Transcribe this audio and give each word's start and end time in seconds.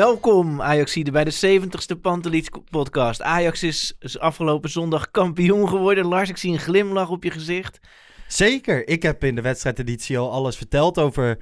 Welkom 0.00 0.62
Ajaxide 0.62 1.10
bij 1.10 1.24
de 1.24 1.60
70ste 1.60 2.00
Panteliets 2.00 2.48
podcast. 2.70 3.22
Ajax 3.22 3.62
is, 3.62 3.96
is 3.98 4.18
afgelopen 4.18 4.70
zondag 4.70 5.10
kampioen 5.10 5.68
geworden. 5.68 6.06
Lars, 6.06 6.28
ik 6.28 6.36
zie 6.36 6.52
een 6.52 6.58
glimlach 6.58 7.10
op 7.10 7.24
je 7.24 7.30
gezicht. 7.30 7.80
Zeker. 8.28 8.88
Ik 8.88 9.02
heb 9.02 9.24
in 9.24 9.34
de 9.34 9.40
wedstrijdeditie 9.40 10.18
al 10.18 10.30
alles 10.30 10.56
verteld 10.56 10.98
over 10.98 11.38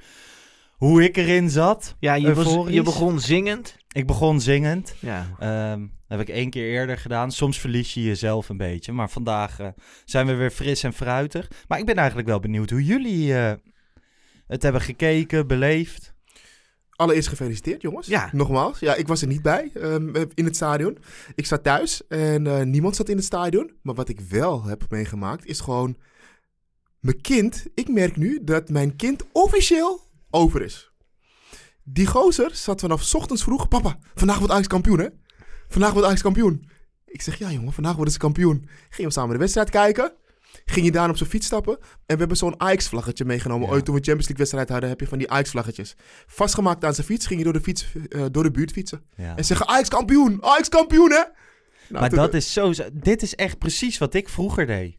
hoe 0.77 1.03
ik 1.03 1.17
erin 1.17 1.49
zat. 1.49 1.95
Ja, 1.99 2.13
je, 2.13 2.33
was- 2.33 2.67
je 2.67 2.81
begon 2.81 3.19
zingend. 3.19 3.75
Ik 3.91 4.07
begon 4.07 4.41
zingend. 4.41 4.95
Ja. 4.99 5.27
Ehm, 5.39 5.79
dat 5.79 6.19
heb 6.19 6.19
ik 6.19 6.29
één 6.29 6.49
keer 6.49 6.69
eerder 6.69 6.97
gedaan. 6.97 7.31
Soms 7.31 7.59
verlies 7.59 7.93
je 7.93 8.03
jezelf 8.03 8.49
een 8.49 8.57
beetje. 8.57 8.91
Maar 8.91 9.09
vandaag 9.09 9.59
eh, 9.59 9.67
zijn 10.05 10.25
we 10.25 10.33
weer 10.33 10.51
fris 10.51 10.83
en 10.83 10.93
fruitig. 10.93 11.51
Maar 11.67 11.79
ik 11.79 11.85
ben 11.85 11.95
eigenlijk 11.95 12.27
wel 12.27 12.39
benieuwd 12.39 12.69
hoe 12.69 12.83
jullie 12.83 13.35
eh, 13.35 13.53
het 14.47 14.63
hebben 14.63 14.81
gekeken, 14.81 15.47
beleefd. 15.47 16.17
Allereerst 16.99 17.27
gefeliciteerd, 17.27 17.81
jongens. 17.81 18.07
Ja. 18.07 18.29
Nogmaals. 18.31 18.79
Ja, 18.79 18.95
ik 18.95 19.07
was 19.07 19.21
er 19.21 19.27
niet 19.27 19.41
bij 19.41 19.71
ehm, 19.73 20.15
in 20.33 20.45
het 20.45 20.55
stadion. 20.55 20.97
Ik 21.35 21.45
zat 21.45 21.63
thuis 21.63 22.07
en 22.07 22.47
eh, 22.47 22.65
niemand 22.65 22.95
zat 22.95 23.09
in 23.09 23.15
het 23.15 23.25
stadion. 23.25 23.71
Maar 23.81 23.95
wat 23.95 24.09
ik 24.09 24.19
wel 24.19 24.63
heb 24.63 24.85
meegemaakt 24.89 25.45
is 25.45 25.59
gewoon... 25.59 25.97
Mijn 26.99 27.21
kind, 27.21 27.65
ik 27.73 27.89
merk 27.89 28.15
nu 28.15 28.43
dat 28.43 28.69
mijn 28.69 28.95
kind 28.95 29.23
officieel 29.31 30.01
over 30.29 30.61
is. 30.61 30.91
Die 31.83 32.07
gozer 32.07 32.55
zat 32.55 32.79
vanaf 32.79 33.13
ochtends 33.13 33.43
vroeg... 33.43 33.67
Papa, 33.67 33.99
vandaag 34.15 34.37
wordt 34.37 34.53
Ajax 34.53 34.67
kampioen, 34.67 34.99
hè? 34.99 35.07
Vandaag 35.67 35.91
wordt 35.91 36.07
Ajax 36.07 36.21
kampioen. 36.21 36.69
Ik 37.05 37.21
zeg, 37.21 37.37
ja 37.37 37.51
jongen, 37.51 37.73
vandaag 37.73 37.95
worden 37.95 38.13
ze 38.13 38.19
kampioen. 38.19 38.67
Gingen 38.89 39.11
we 39.11 39.17
samen 39.17 39.33
de 39.33 39.39
wedstrijd 39.39 39.69
kijken. 39.69 40.13
Ging 40.65 40.85
je 40.85 40.91
daar 40.91 41.09
op 41.09 41.17
zijn 41.17 41.29
fiets 41.29 41.45
stappen. 41.45 41.77
En 41.79 41.87
we 42.05 42.15
hebben 42.15 42.37
zo'n 42.37 42.59
Ajax-vlaggetje 42.59 43.25
meegenomen. 43.25 43.67
Ja. 43.67 43.73
Ooit 43.73 43.85
toen 43.85 43.95
we 43.95 44.01
Champions 44.01 44.27
League 44.27 44.37
wedstrijd 44.37 44.69
hadden, 44.69 44.89
heb 44.89 44.99
je 44.99 45.07
van 45.07 45.17
die 45.17 45.31
Ajax-vlaggetjes. 45.31 45.95
Vastgemaakt 46.27 46.85
aan 46.85 46.93
zijn 46.93 47.07
fiets, 47.07 47.27
ging 47.27 47.39
je 47.39 47.45
door 47.45 47.53
de, 47.53 47.61
fiets, 47.61 47.85
eh, 48.09 48.25
door 48.31 48.43
de 48.43 48.51
buurt 48.51 48.71
fietsen. 48.71 49.03
Ja. 49.15 49.37
En 49.37 49.45
zeggen, 49.45 49.67
Ajax 49.67 49.89
kampioen, 49.89 50.43
Ajax 50.43 50.69
kampioen, 50.69 51.11
hè? 51.11 51.23
Nou, 51.89 52.01
maar 52.01 52.09
dat 52.09 52.33
is 52.33 52.53
zo. 52.53 52.73
Dit 52.93 53.21
is 53.21 53.35
echt 53.35 53.57
precies 53.57 53.97
wat 53.97 54.13
ik 54.13 54.29
vroeger 54.29 54.65
deed. 54.65 54.97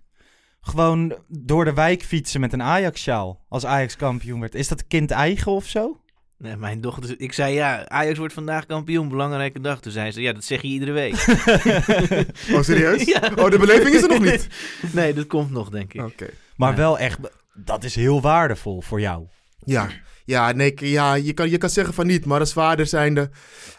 Gewoon 0.60 1.18
door 1.28 1.64
de 1.64 1.74
wijk 1.74 2.02
fietsen 2.02 2.40
met 2.40 2.52
een 2.52 2.62
Ajax-sjaal. 2.62 3.44
Als 3.48 3.66
Ajax 3.66 3.96
kampioen 3.96 4.40
werd. 4.40 4.54
Is 4.54 4.68
dat 4.68 4.86
kind 4.86 5.10
eigen 5.10 5.52
of 5.52 5.66
zo? 5.66 6.00
Nee, 6.42 6.56
mijn 6.56 6.80
dochter, 6.80 7.14
ik 7.18 7.32
zei 7.32 7.54
ja, 7.54 7.88
Ajax 7.88 8.18
wordt 8.18 8.34
vandaag 8.34 8.66
kampioen, 8.66 9.08
belangrijke 9.08 9.60
dag. 9.60 9.80
Toen 9.80 9.92
zei 9.92 10.10
ze, 10.10 10.20
ja, 10.20 10.32
dat 10.32 10.44
zeg 10.44 10.62
je 10.62 10.68
iedere 10.68 10.92
week. 10.92 11.14
Oh, 12.54 12.62
serieus? 12.62 13.04
Ja. 13.14 13.32
Oh, 13.36 13.50
de 13.50 13.58
beleving 13.58 13.94
is 13.94 14.02
er 14.02 14.08
nog 14.08 14.22
niet? 14.22 14.46
Nee, 14.92 15.14
dat 15.14 15.26
komt 15.26 15.50
nog, 15.50 15.68
denk 15.68 15.92
ik. 15.94 16.02
Oké. 16.02 16.26
Maar 16.56 16.70
Ja. 16.70 16.76
wel 16.76 16.98
echt. 16.98 17.18
Dat 17.54 17.84
is 17.84 17.94
heel 17.94 18.20
waardevol 18.20 18.80
voor 18.82 19.00
jou. 19.00 19.26
Ja, 19.64 19.88
ja, 20.24 20.52
nee, 20.52 20.74
ja 20.76 21.14
je, 21.14 21.32
kan, 21.32 21.50
je 21.50 21.58
kan 21.58 21.70
zeggen 21.70 21.94
van 21.94 22.06
niet, 22.06 22.24
maar 22.24 22.40
als 22.40 22.52
vader 22.52 22.86
zijnde, 22.86 23.30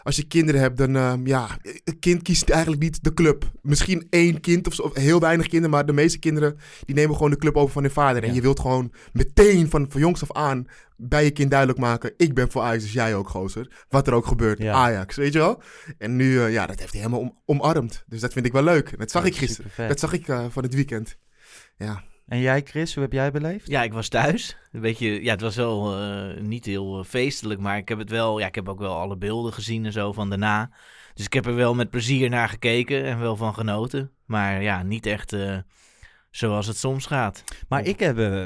als 0.02 0.16
je 0.16 0.26
kinderen 0.26 0.60
hebt, 0.60 0.76
dan 0.76 0.96
ehm, 0.96 1.26
ja, 1.26 1.48
een 1.84 1.98
kind 1.98 2.22
kiest 2.22 2.48
eigenlijk 2.50 2.82
niet 2.82 3.04
de 3.04 3.14
club. 3.14 3.50
Misschien 3.62 4.06
één 4.10 4.40
kind 4.40 4.66
of, 4.66 4.74
zo, 4.74 4.82
of 4.82 4.94
heel 4.94 5.20
weinig 5.20 5.46
kinderen, 5.46 5.70
maar 5.70 5.86
de 5.86 5.92
meeste 5.92 6.18
kinderen 6.18 6.58
die 6.84 6.94
nemen 6.94 7.14
gewoon 7.16 7.30
de 7.30 7.36
club 7.36 7.56
over 7.56 7.72
van 7.72 7.82
hun 7.82 7.90
vader. 7.92 8.22
En 8.22 8.28
Ja. 8.28 8.34
je 8.34 8.40
wilt 8.40 8.60
gewoon 8.60 8.92
meteen 9.12 9.70
van, 9.70 9.86
van 9.88 10.00
jongs 10.00 10.22
af 10.22 10.32
aan 10.32 10.66
bij 11.08 11.24
je 11.24 11.30
kind 11.30 11.50
duidelijk 11.50 11.78
maken, 11.80 12.14
ik 12.16 12.34
ben 12.34 12.50
voor 12.50 12.62
Ajax, 12.62 12.82
dus 12.82 12.92
jij 12.92 13.14
ook, 13.14 13.28
gozer. 13.28 13.84
Wat 13.88 14.06
er 14.06 14.12
ook 14.14 14.26
gebeurt, 14.26 14.58
Ja. 14.58 14.72
Ajax, 14.74 15.16
weet 15.16 15.32
je 15.32 15.38
wel? 15.38 15.62
En 15.98 16.16
nu, 16.16 16.40
eh, 16.40 16.52
ja, 16.52 16.66
dat 16.66 16.78
heeft 16.78 16.92
hij 16.92 17.00
helemaal 17.00 17.20
om- 17.22 17.38
omarmd. 17.44 18.04
Dus 18.06 18.20
dat 18.20 18.32
vind 18.32 18.46
ik 18.46 18.52
wel 18.52 18.62
leuk. 18.62 18.98
Dat 18.98 19.10
zag 19.10 19.22
Ja, 19.22 19.28
ik 19.28 19.36
gisteren. 19.36 19.70
supervet. 19.70 19.88
Dat 19.88 19.98
zag 20.00 20.12
ik 20.12 20.28
eh, 20.28 20.44
van 20.50 20.62
het 20.62 20.74
weekend. 20.74 21.16
Ja. 21.76 22.02
En 22.26 22.40
jij, 22.40 22.62
Chris, 22.64 22.94
hoe 22.94 23.02
heb 23.02 23.12
jij 23.12 23.30
beleefd? 23.30 23.66
Ja, 23.66 23.82
ik 23.82 23.92
was 23.92 24.08
thuis. 24.08 24.56
Een 24.72 24.80
beetje, 24.80 25.22
ja, 25.22 25.30
het 25.32 25.40
was 25.40 25.56
wel 25.56 25.96
eh, 26.00 26.40
niet 26.40 26.64
heel 26.64 26.98
eh, 26.98 27.04
feestelijk, 27.04 27.60
maar 27.60 27.76
ik 27.76 27.88
heb 27.88 27.98
het 27.98 28.10
wel, 28.10 28.38
ja, 28.38 28.46
ik 28.46 28.54
heb 28.54 28.68
ook 28.68 28.78
wel 28.78 28.96
alle 28.96 29.16
beelden 29.16 29.52
gezien 29.52 29.84
en 29.84 29.92
zo 29.92 30.12
van 30.12 30.28
daarna. 30.28 30.70
Dus 31.14 31.24
ik 31.24 31.32
heb 31.32 31.46
er 31.46 31.54
wel 31.54 31.74
met 31.74 31.90
plezier 31.90 32.28
naar 32.30 32.48
gekeken 32.48 33.04
en 33.04 33.18
wel 33.20 33.36
van 33.36 33.54
genoten. 33.54 34.10
Maar 34.26 34.62
ja, 34.62 34.82
niet 34.82 35.06
echt 35.06 35.32
eh, 35.32 35.56
zoals 36.30 36.66
het 36.66 36.76
soms 36.76 37.06
gaat. 37.06 37.44
Maar 37.68 37.84
ik 37.84 37.98
heb 38.00 38.18
eh, 38.18 38.44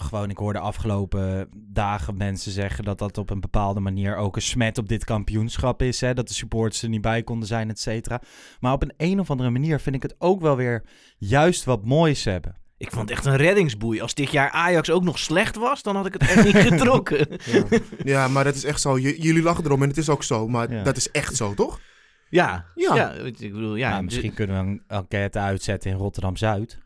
gewoon, 0.00 0.30
ik 0.30 0.36
hoorde 0.38 0.58
afgelopen 0.58 1.48
dagen 1.56 2.16
mensen 2.16 2.52
zeggen 2.52 2.84
dat 2.84 2.98
dat 2.98 3.18
op 3.18 3.30
een 3.30 3.40
bepaalde 3.40 3.80
manier 3.80 4.16
ook 4.16 4.36
een 4.36 4.42
smet 4.42 4.78
op 4.78 4.88
dit 4.88 5.04
kampioenschap 5.04 5.82
is. 5.82 6.00
Hè? 6.00 6.14
Dat 6.14 6.28
de 6.28 6.34
supporters 6.34 6.82
er 6.82 6.88
niet 6.88 7.00
bij 7.00 7.22
konden 7.22 7.48
zijn, 7.48 7.68
et 7.70 7.80
cetera. 7.80 8.20
Maar 8.60 8.72
op 8.72 8.82
een, 8.82 8.92
een 8.96 9.20
of 9.20 9.30
andere 9.30 9.50
manier 9.50 9.80
vind 9.80 9.96
ik 9.96 10.02
het 10.02 10.14
ook 10.18 10.40
wel 10.40 10.56
weer 10.56 10.84
juist 11.18 11.64
wat 11.64 11.84
moois 11.84 12.24
hebben. 12.24 12.54
Ik 12.76 12.90
vond 12.90 13.08
het 13.08 13.18
echt 13.18 13.26
een 13.26 13.36
reddingsboei. 13.36 14.00
Als 14.00 14.14
dit 14.14 14.30
jaar 14.30 14.50
Ajax 14.50 14.90
ook 14.90 15.02
nog 15.04 15.18
slecht 15.18 15.56
was, 15.56 15.82
dan 15.82 15.96
had 15.96 16.06
ik 16.06 16.12
het 16.12 16.22
echt 16.22 16.44
niet 16.44 16.56
getrokken. 16.72 17.26
Ja. 17.44 17.64
ja, 18.04 18.28
maar 18.28 18.44
dat 18.44 18.54
is 18.54 18.64
echt 18.64 18.80
zo. 18.80 18.98
J- 18.98 19.16
jullie 19.22 19.42
lachen 19.42 19.64
erom 19.64 19.82
en 19.82 19.88
het 19.88 19.98
is 19.98 20.08
ook 20.08 20.22
zo. 20.22 20.48
Maar 20.48 20.72
Ja. 20.72 20.82
dat 20.82 20.96
is 20.96 21.10
echt 21.10 21.36
zo, 21.36 21.54
toch? 21.54 21.80
Ja, 22.28 22.64
Ja. 22.74 22.94
ja. 22.94 23.12
ik 23.12 23.38
bedoel, 23.38 23.74
ja. 23.76 23.90
nou, 23.90 24.02
misschien 24.04 24.34
kunnen 24.34 24.64
we 24.64 24.70
een 24.70 24.82
enquête 24.86 25.38
uitzetten 25.38 25.90
in 25.90 25.96
Rotterdam-Zuid. 25.96 26.78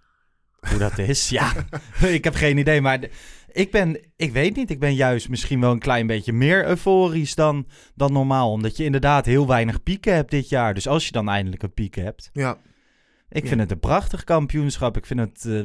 Hoe 0.68 0.78
dat 0.78 0.98
is, 0.98 1.28
ja. 1.38 1.52
ik 2.02 2.24
heb 2.24 2.34
geen 2.34 2.58
idee, 2.58 2.80
maar 2.80 3.00
ik 3.52 3.70
ben, 3.70 4.00
ik 4.16 4.32
weet 4.32 4.56
niet, 4.56 4.70
ik 4.70 4.78
ben 4.80 4.94
juist 4.94 5.28
misschien 5.28 5.60
wel 5.60 5.70
een 5.70 5.78
klein 5.78 6.06
beetje 6.06 6.32
meer 6.32 6.66
euforisch 6.66 7.34
dan, 7.34 7.66
dan 7.94 8.12
normaal. 8.12 8.50
Omdat 8.50 8.76
je 8.76 8.84
inderdaad 8.84 9.26
heel 9.26 9.46
weinig 9.46 9.82
pieken 9.82 10.14
hebt 10.14 10.30
dit 10.30 10.48
jaar. 10.48 10.74
Dus 10.74 10.88
als 10.88 11.06
je 11.06 11.12
dan 11.12 11.28
eindelijk 11.28 11.62
een 11.62 11.74
piek 11.74 11.94
hebt. 11.94 12.30
Ja. 12.32 12.58
Ik 13.28 13.42
Ja. 13.42 13.48
vind 13.48 13.60
het 13.60 13.70
een 13.70 13.78
prachtig 13.80 14.24
kampioenschap. 14.24 14.96
Ik 14.96 15.06
vind 15.06 15.20
het 15.20 15.44
eh, 15.44 15.60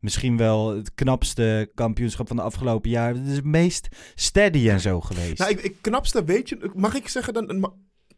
misschien 0.00 0.36
wel 0.36 0.76
het 0.76 0.94
knapste 0.94 1.70
kampioenschap 1.74 2.26
van 2.26 2.36
de 2.36 2.42
afgelopen 2.42 2.90
jaren. 2.90 3.18
Het 3.18 3.26
is 3.30 3.36
het 3.36 3.44
meest 3.44 3.88
steady 4.14 4.68
en 4.70 4.80
zo 4.80 5.00
geweest. 5.00 5.38
Nou, 5.38 5.50
ik, 5.50 5.60
ik 5.62 5.76
knapste, 5.80 6.24
weet 6.24 6.48
je, 6.48 6.70
mag 6.74 6.94
ik 6.94 7.08
zeggen 7.08 7.34
dan 7.34 7.72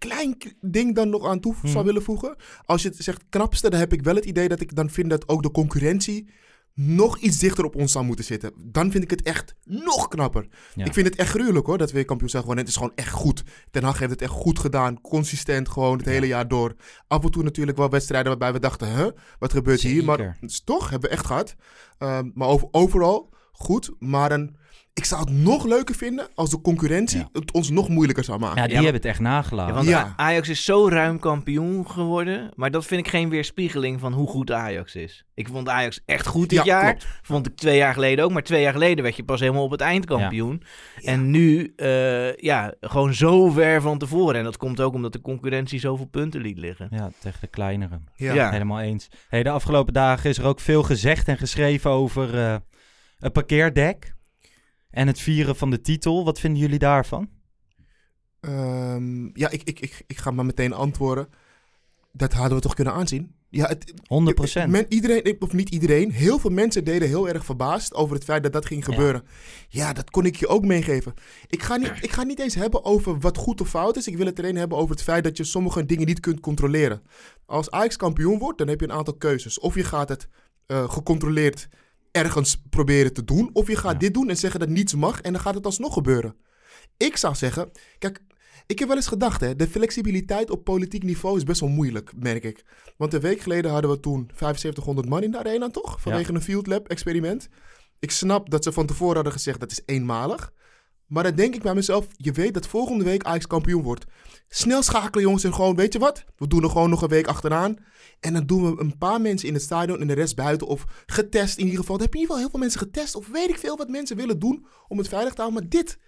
klein 0.08 0.36
ding 0.60 0.94
dan 0.94 1.08
nog 1.08 1.26
aan 1.26 1.40
toe 1.40 1.54
Hmm. 1.60 1.70
zou 1.70 1.84
willen 1.84 2.02
voegen? 2.02 2.36
Als 2.64 2.82
je 2.82 2.88
het 2.88 2.96
zegt 2.98 3.24
knapste, 3.28 3.70
dan 3.70 3.80
heb 3.80 3.92
ik 3.92 4.02
wel 4.02 4.14
het 4.14 4.24
idee 4.24 4.48
dat 4.48 4.60
ik 4.60 4.74
dan 4.74 4.90
vind 4.90 5.10
dat 5.10 5.28
ook 5.28 5.42
de 5.42 5.50
concurrentie 5.50 6.30
nog 6.74 7.18
iets 7.18 7.38
dichter 7.38 7.64
op 7.64 7.76
ons 7.76 7.92
zou 7.92 8.04
moeten 8.04 8.24
zitten. 8.24 8.52
Dan 8.56 8.90
vind 8.90 9.04
ik 9.04 9.10
het 9.10 9.22
echt 9.22 9.54
nog 9.64 10.08
knapper. 10.08 10.46
Ja. 10.74 10.84
Ik 10.84 10.92
vind 10.92 11.06
het 11.06 11.16
echt 11.16 11.30
gruwelijk 11.30 11.66
hoor, 11.66 11.78
dat 11.78 11.88
we 11.88 11.94
weer 11.94 12.04
kampioen 12.04 12.28
zijn 12.30 12.42
geworden. 12.42 12.64
Het 12.64 12.74
is 12.74 12.80
gewoon 12.80 12.96
echt 12.96 13.12
goed. 13.12 13.42
Ten 13.70 13.82
Hag 13.82 13.98
heeft 13.98 14.10
het 14.10 14.22
echt 14.22 14.30
goed 14.30 14.58
gedaan, 14.58 15.00
consistent 15.00 15.68
gewoon 15.68 15.96
het 15.96 16.06
hele 16.06 16.26
jaar 16.26 16.48
door. 16.48 16.74
Af 17.06 17.24
en 17.24 17.30
toe 17.30 17.42
natuurlijk 17.42 17.76
wel 17.76 17.90
wedstrijden 17.90 18.28
waarbij 18.28 18.52
we 18.52 18.58
dachten, 18.58 18.96
huh, 18.96 19.10
wat 19.38 19.52
gebeurt 19.52 19.80
hier? 19.80 20.04
Maar 20.04 20.38
is 20.40 20.64
toch, 20.64 20.90
hebben 20.90 21.10
we 21.10 21.16
echt 21.16 21.26
gehad. 21.26 21.56
Ehm, 21.98 22.30
maar 22.34 22.48
over, 22.48 22.68
overal 22.70 23.32
goed, 23.52 23.90
maar 23.98 24.28
dan... 24.28 24.56
Ik 24.94 25.04
zou 25.04 25.20
het 25.20 25.30
nog 25.30 25.64
leuker 25.64 25.94
vinden 25.94 26.28
als 26.34 26.50
de 26.50 26.60
concurrentie 26.60 27.18
Ja. 27.18 27.28
het 27.32 27.52
ons 27.52 27.70
nog 27.70 27.88
moeilijker 27.88 28.24
zou 28.24 28.38
maken. 28.38 28.56
ja, 28.60 28.66
die 28.66 28.74
hebben 28.74 28.94
het 28.94 29.04
echt 29.04 29.20
nagelaten. 29.20 29.84
Ja, 29.84 30.02
want 30.02 30.16
Ajax 30.16 30.48
is 30.48 30.64
zo 30.64 30.88
ruim 30.88 31.18
kampioen 31.18 31.90
geworden. 31.90 32.50
Maar 32.54 32.70
dat 32.70 32.86
vind 32.86 33.00
ik 33.06 33.10
geen 33.12 33.28
weerspiegeling 33.28 34.00
van 34.00 34.12
hoe 34.12 34.28
goed 34.28 34.50
Ajax 34.52 34.94
is. 34.94 35.24
Ik 35.34 35.48
vond 35.48 35.68
Ajax 35.68 36.00
echt 36.06 36.26
goed 36.26 36.48
dit 36.48 36.58
Ja, 36.58 36.64
jaar. 36.64 36.82
klopt. 36.94 37.06
Vond 37.22 37.46
ik 37.46 37.56
twee 37.56 37.76
jaar 37.76 37.92
geleden 37.94 38.24
ook. 38.24 38.30
Maar 38.30 38.42
twee 38.42 38.62
jaar 38.62 38.72
geleden 38.72 39.02
werd 39.04 39.16
je 39.16 39.24
pas 39.24 39.40
helemaal 39.40 39.64
op 39.64 39.70
het 39.70 39.80
eind 39.80 40.04
kampioen. 40.04 40.62
En 41.02 41.30
nu, 41.30 41.72
eh, 41.76 42.36
ja, 42.36 42.74
gewoon 42.80 43.14
zo 43.14 43.50
ver 43.50 43.80
van 43.80 43.98
tevoren. 43.98 44.34
En 44.38 44.44
dat 44.44 44.56
komt 44.56 44.80
ook 44.80 44.94
omdat 44.94 45.12
de 45.12 45.20
concurrentie 45.20 45.80
zoveel 45.80 46.06
punten 46.06 46.40
liet 46.40 46.58
liggen. 46.58 46.88
Ja, 46.90 47.10
tegen 47.18 47.40
de 47.40 47.46
kleinere. 47.46 48.00
Ja. 48.14 48.32
Ja. 48.34 48.50
Helemaal 48.50 48.80
eens. 48.80 49.08
Hey, 49.28 49.42
de 49.42 49.50
afgelopen 49.50 49.92
dagen 49.92 50.30
is 50.30 50.38
er 50.38 50.44
ook 50.46 50.60
veel 50.60 50.82
gezegd 50.82 51.28
en 51.28 51.38
geschreven 51.38 51.90
over 51.90 52.38
eh 52.38 52.54
een 53.18 53.32
parkeerdek. 53.32 54.14
En 54.90 55.06
het 55.06 55.20
vieren 55.20 55.56
van 55.56 55.70
de 55.70 55.80
titel. 55.80 56.24
Wat 56.24 56.40
vinden 56.40 56.60
jullie 56.60 56.78
daarvan? 56.78 57.28
Ehm, 58.40 59.38
ja, 59.38 59.50
ik, 59.50 59.62
ik, 59.62 59.80
ik, 59.80 60.02
ik 60.06 60.18
ga 60.18 60.30
maar 60.30 60.46
meteen 60.46 60.72
antwoorden. 60.72 61.28
Dat 62.12 62.32
hadden 62.32 62.56
we 62.56 62.62
toch 62.62 62.74
kunnen 62.74 62.94
aanzien? 62.94 63.34
Ja, 63.48 63.66
het, 63.66 63.92
100 64.06 64.36
procent. 64.36 64.70
Men, 64.70 64.86
iedereen, 64.88 65.36
of 65.38 65.52
niet 65.52 65.68
iedereen, 65.68 66.10
heel 66.10 66.38
veel 66.38 66.50
mensen 66.50 66.84
deden 66.84 67.08
heel 67.08 67.28
erg 67.28 67.44
verbaasd 67.44 67.94
over 67.94 68.14
het 68.14 68.24
feit 68.24 68.42
dat 68.42 68.52
dat 68.52 68.66
ging 68.66 68.84
gebeuren. 68.84 69.22
Ja, 69.68 69.92
dat 69.92 70.10
kon 70.10 70.24
ik 70.24 70.36
je 70.36 70.48
ook 70.48 70.64
meegeven. 70.64 71.14
Ik 71.46 71.62
ga, 71.62 71.76
niet, 71.76 71.92
ik 72.00 72.10
ga 72.10 72.22
niet 72.22 72.38
eens 72.38 72.54
hebben 72.54 72.84
over 72.84 73.18
wat 73.18 73.36
goed 73.36 73.60
of 73.60 73.68
fout 73.68 73.96
is. 73.96 74.06
Ik 74.06 74.16
wil 74.16 74.26
het 74.26 74.38
alleen 74.38 74.56
hebben 74.56 74.78
over 74.78 74.90
het 74.90 75.02
feit 75.02 75.24
dat 75.24 75.36
je 75.36 75.44
sommige 75.44 75.86
dingen 75.86 76.06
niet 76.06 76.20
kunt 76.20 76.40
controleren. 76.40 77.02
Als 77.46 77.70
Ajax 77.70 77.96
kampioen 77.96 78.38
wordt, 78.38 78.58
dan 78.58 78.68
heb 78.68 78.80
je 78.80 78.86
een 78.86 78.92
aantal 78.92 79.14
keuzes. 79.14 79.58
Of 79.58 79.74
je 79.74 79.84
gaat 79.84 80.08
het 80.08 80.28
eh, 80.66 80.90
gecontroleerd 80.90 81.68
ergens 82.10 82.62
proberen 82.70 83.12
te 83.12 83.24
doen. 83.24 83.50
Of 83.52 83.68
je 83.68 83.76
gaat 83.76 84.00
dit 84.00 84.14
doen 84.14 84.28
en 84.28 84.36
zeggen 84.36 84.60
dat 84.60 84.68
niets 84.68 84.94
mag 84.94 85.20
en 85.20 85.32
dan 85.32 85.42
gaat 85.42 85.54
het 85.54 85.64
alsnog 85.64 85.94
gebeuren. 85.94 86.36
Ik 86.96 87.16
zou 87.16 87.34
zeggen, 87.34 87.70
kijk, 87.98 88.22
ik 88.66 88.78
heb 88.78 88.88
wel 88.88 88.96
eens 88.96 89.06
gedacht, 89.06 89.40
hè, 89.40 89.56
de 89.56 89.68
flexibiliteit 89.68 90.50
op 90.50 90.64
politiek 90.64 91.02
niveau 91.02 91.36
is 91.36 91.44
best 91.44 91.60
wel 91.60 91.68
moeilijk, 91.68 92.12
merk 92.16 92.44
ik. 92.44 92.64
Want 92.96 93.14
een 93.14 93.20
week 93.20 93.40
geleden 93.40 93.70
hadden 93.70 93.90
we 93.90 94.00
toen 94.00 94.30
7500 94.34 95.08
man 95.08 95.22
in 95.22 95.30
de 95.30 95.38
arena, 95.38 95.68
toch? 95.68 96.00
Vanwege 96.00 96.34
een 96.34 96.42
Field 96.42 96.66
Lab 96.66 96.88
experiment. 96.88 97.48
Ik 97.98 98.10
snap 98.10 98.50
dat 98.50 98.64
ze 98.64 98.72
van 98.72 98.86
tevoren 98.86 99.14
hadden 99.14 99.32
gezegd 99.32 99.60
dat 99.60 99.70
is 99.70 99.82
eenmalig. 99.86 100.52
Maar 101.10 101.22
dan 101.22 101.34
denk 101.34 101.54
ik 101.54 101.62
bij 101.62 101.74
mezelf, 101.74 102.06
je 102.16 102.32
weet 102.32 102.54
dat 102.54 102.66
volgende 102.66 103.04
week 103.04 103.24
Ajax 103.24 103.46
kampioen 103.46 103.82
wordt. 103.82 104.04
Snel 104.48 104.82
schakelen 104.82 105.24
jongens 105.24 105.44
en 105.44 105.54
gewoon, 105.54 105.76
weet 105.76 105.92
je 105.92 105.98
wat? 105.98 106.24
We 106.36 106.46
doen 106.46 106.62
er 106.62 106.70
gewoon 106.70 106.90
nog 106.90 107.02
een 107.02 107.08
week 107.08 107.26
achteraan. 107.26 107.76
En 108.20 108.32
dan 108.32 108.46
doen 108.46 108.62
we 108.62 108.80
een 108.80 108.98
paar 108.98 109.20
mensen 109.20 109.48
in 109.48 109.54
het 109.54 109.62
stadion 109.62 110.00
en 110.00 110.06
de 110.06 110.12
rest 110.12 110.36
buiten. 110.36 110.66
Of 110.66 110.84
getest 111.06 111.58
in 111.58 111.64
ieder 111.64 111.80
geval. 111.80 111.96
Dan 111.96 112.04
heb 112.04 112.14
je 112.14 112.20
in 112.20 112.24
ieder 112.24 112.36
geval 112.36 112.38
heel 112.38 112.50
veel 112.50 112.60
mensen 112.60 112.80
getest. 112.80 113.14
Of 113.14 113.28
weet 113.28 113.48
ik 113.48 113.58
veel 113.58 113.76
wat 113.76 113.88
mensen 113.88 114.16
willen 114.16 114.38
doen 114.38 114.66
om 114.88 114.98
het 114.98 115.08
veilig 115.08 115.34
te 115.34 115.40
houden. 115.40 115.60
Maar 115.60 115.70
dit, 115.70 115.98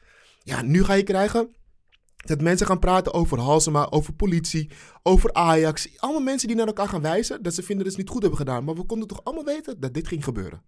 ja, 0.42 0.62
nu 0.62 0.84
ga 0.84 0.92
je 0.92 1.02
krijgen 1.02 1.54
dat 2.16 2.40
mensen 2.40 2.66
gaan 2.66 2.78
praten 2.78 3.14
over 3.14 3.38
Halsema, 3.38 3.90
over 3.90 4.12
politie, 4.12 4.70
over 5.02 5.32
Ajax. 5.32 5.88
Allemaal 5.96 6.22
mensen 6.22 6.48
die 6.48 6.56
naar 6.56 6.66
elkaar 6.66 6.88
gaan 6.88 7.02
wijzen 7.02 7.42
dat 7.42 7.54
ze 7.54 7.62
vinden 7.62 7.84
dat 7.84 7.94
ze 7.94 8.00
het 8.00 8.06
niet 8.06 8.14
goed 8.14 8.22
hebben 8.22 8.46
gedaan. 8.46 8.64
Maar 8.64 8.74
we 8.74 8.86
konden 8.86 9.08
toch 9.08 9.24
allemaal 9.24 9.44
weten 9.44 9.80
dat 9.80 9.94
dit 9.94 10.08
ging 10.08 10.24
gebeuren. 10.24 10.62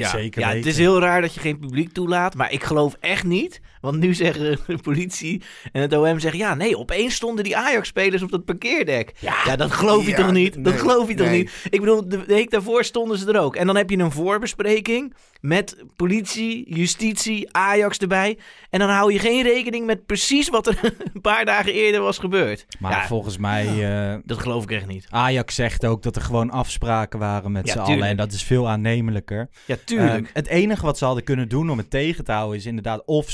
Ja, 0.00 0.08
Zeker 0.08 0.40
ja 0.40 0.54
het 0.54 0.66
is 0.66 0.78
heel 0.78 1.00
raar 1.00 1.20
dat 1.20 1.34
je 1.34 1.40
geen 1.40 1.58
publiek 1.58 1.92
toelaat. 1.92 2.34
Maar 2.34 2.52
ik 2.52 2.64
geloof 2.64 2.96
echt 3.00 3.24
niet. 3.24 3.60
Want 3.86 3.98
nu 3.98 4.14
zeggen 4.14 4.58
de 4.66 4.78
politie 4.78 5.42
en 5.72 5.80
het 5.80 5.96
OM 5.96 6.18
zeggen... 6.18 6.40
Ja, 6.40 6.54
nee, 6.54 6.78
opeens 6.78 7.14
stonden 7.14 7.44
die 7.44 7.56
Ajax-spelers 7.56 8.22
op 8.22 8.30
dat 8.30 8.44
parkeerdek. 8.44 9.12
Ja, 9.20 9.56
dat 9.56 9.72
geloof 9.72 10.04
je 10.04 10.10
Ja, 10.10 10.16
toch 10.16 10.32
niet? 10.32 10.64
dat 10.64 10.80
geloof 10.80 11.08
je 11.08 11.14
toch 11.14 11.30
niet? 11.30 11.50
Ik 11.70 11.80
bedoel, 11.80 12.08
de 12.08 12.24
week 12.24 12.50
daarvoor 12.50 12.84
stonden 12.84 13.18
ze 13.18 13.32
er 13.32 13.40
ook. 13.40 13.56
En 13.56 13.66
dan 13.66 13.76
heb 13.76 13.90
je 13.90 13.98
een 13.98 14.12
voorbespreking 14.12 15.14
met 15.40 15.76
politie, 15.96 16.74
justitie, 16.74 17.52
Ajax 17.52 17.98
erbij. 17.98 18.38
En 18.70 18.78
dan 18.78 18.88
hou 18.88 19.12
je 19.12 19.18
geen 19.18 19.42
rekening 19.42 19.86
met 19.86 20.06
precies 20.06 20.48
wat 20.48 20.66
er 20.66 20.78
een 21.14 21.20
paar 21.20 21.44
dagen 21.44 21.72
eerder 21.72 22.00
was 22.00 22.18
gebeurd. 22.18 22.66
Maar 22.78 22.92
ja, 22.92 23.06
volgens 23.06 23.38
mij, 23.38 23.66
eh, 23.66 24.18
dat 24.24 24.38
geloof 24.38 24.62
ik 24.62 24.70
echt 24.70 24.86
niet. 24.86 25.06
Ajax 25.10 25.54
zegt 25.54 25.86
ook 25.86 26.02
dat 26.02 26.16
er 26.16 26.22
gewoon 26.22 26.50
afspraken 26.50 27.18
waren 27.18 27.52
met 27.52 27.68
z'n 27.68 27.78
allen. 27.78 28.02
En 28.02 28.16
dat 28.16 28.32
is 28.32 28.42
veel 28.42 28.68
aannemelijker. 28.68 29.48
Ja, 29.64 29.76
tuurlijk. 29.84 30.26
Ehm, 30.26 30.32
het 30.32 30.46
enige 30.46 30.84
wat 30.84 30.98
ze 30.98 31.04
hadden 31.04 31.24
kunnen 31.24 31.48
doen 31.48 31.70
om 31.70 31.78
het 31.78 31.90
tegen 31.90 32.24
te 32.24 32.32
houden... 32.32 32.58
is 32.58 32.66
inderdaad 32.66 33.02
of 33.04 33.30